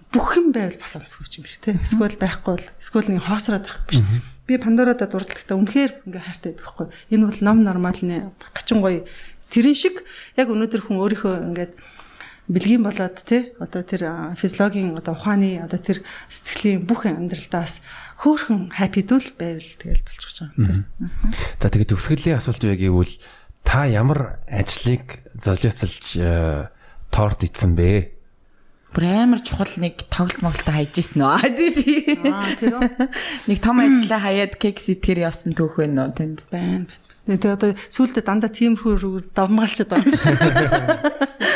[0.10, 3.82] бүх юм байвал бас онцгүй юм шиг тий эсвэл байхгүй бол эсвэл нэг хоосроод байх
[3.86, 4.02] биш.
[4.50, 9.06] Би пандородод дурдлагтаа үнэхээр ингээ хайртай байдаг хгүй энэ бол ном нормал нэ гачин гоё.
[9.54, 10.02] Тэрэн шиг
[10.34, 11.74] яг өнөөдөр хүн өөрийнхөө ингээд
[12.50, 17.82] бэлгийн болоод тий одоо тэр физиологийн одоо ухааны одоо тэр сэтгэлийн бүх амьдралдаас
[18.22, 21.10] хөөхөн хаппидүүл байвал тэгэл болчихж байгаа юм тий
[21.58, 23.18] За тэгээд төгсгөлийн асуулт юу гэвэл
[23.66, 26.70] та ямар ажлыг золиоцолж э,
[27.10, 28.15] торт идсэн бэ?
[28.96, 31.28] Бүр амар чухал нэг тоглолт моголтоо хайж исэн үү?
[31.28, 32.88] Аа тэр үү?
[33.52, 36.48] Нэг том ажлаа хаяад кек сэтгэр явсан түүх байна уу танд?
[36.48, 36.88] байна.
[37.28, 40.96] Тэгээ одоо сүүлдээ дандаа тиймэрхүү рүү давмгаалчаад байгаа.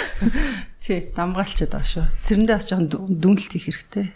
[0.83, 2.05] Тий, давмгаалчаад байгаа шүү.
[2.27, 4.11] Тэрэндээ бас жоохон дүнэлт хийх хэрэгтэй.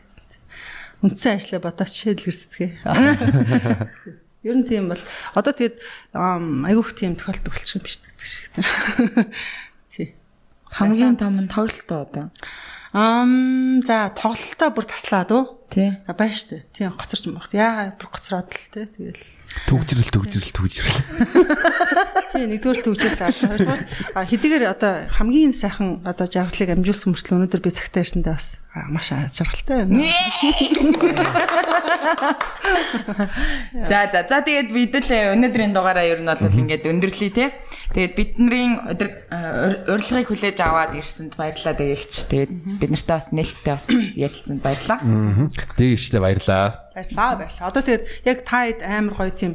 [1.06, 2.72] Үндсэн ажлаа бодооч шийдэлгэрсцгээ.
[4.50, 5.00] Ер нь тийм бол
[5.38, 5.80] одоо тэгээд
[6.12, 8.52] айгүйх тийм тохиолдол болчих юм биш гэдэг шиг.
[9.96, 10.18] Тий.
[10.74, 12.28] Хамгийн том нь тоглолт одоо?
[12.94, 15.66] Ам за тоглолтоо бүр таслаад уу?
[15.74, 15.98] Тий.
[16.06, 16.70] Байна штэ.
[16.78, 17.50] Тийм гоцорч юм баг.
[17.50, 18.86] Яагаад бүр гоцроод л те.
[18.86, 19.18] Тэгэл
[19.70, 20.98] Түгжрэл түгжрэл түгжрэл.
[22.34, 23.82] Тийм нэгдүгээр төгжрөл хоёрдугаар
[24.18, 28.58] а хэдийгээр одоо хамгийн сайхан одоо жаргалыг амжуулсан мөртлөө өнөөдөр би цагтаа ирсэндээ бас
[28.90, 30.02] маш жаргалтай байна.
[33.86, 37.54] За за за тэгээд бид л өнөөдрийн дугаараа ер нь бол ингээд өндөрлөе те.
[37.94, 38.74] Тэгээд бидний
[39.86, 42.26] урилгыг хүлээж аваад ирсэнд баярлалаа дээгч.
[42.34, 42.52] Тэгээд
[42.82, 45.00] бид нартай бас нээлттэй бас ярилцсанд баярлалаа.
[45.78, 46.83] Дээгчтэй баярлалаа.
[46.94, 47.70] Баярлалаа баярлалаа.
[47.70, 49.54] Одоо тэгээд яг таад амар гоё тийм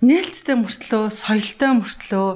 [0.00, 2.28] нээлттэй мөртлөө, соёлтой мөртлөө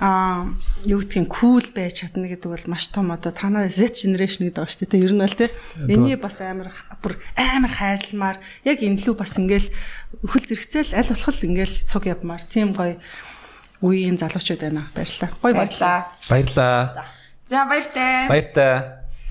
[0.00, 0.48] а
[0.88, 4.72] юу гэдгийг кул байж чадна гэдэг бол маш том одоо танаа Z generation гэдэг байгаа
[4.72, 5.04] шүү дээ.
[5.04, 5.50] Ер нь бол тий.
[5.84, 6.72] Эний бас амар
[7.04, 9.68] бүр амар хайрламар яг энэ лүү бас ингээл
[10.24, 12.96] өхөл зэрэгцэл аль болох ингээл цуг явмаар тийм гоё
[13.84, 14.88] үеийн залуучууд байна.
[14.96, 15.30] Баярлалаа.
[15.44, 15.98] Гоё баярлалаа.
[16.32, 17.04] Баярлалаа.
[17.46, 18.28] За баяртай.
[18.32, 19.01] Баяртай.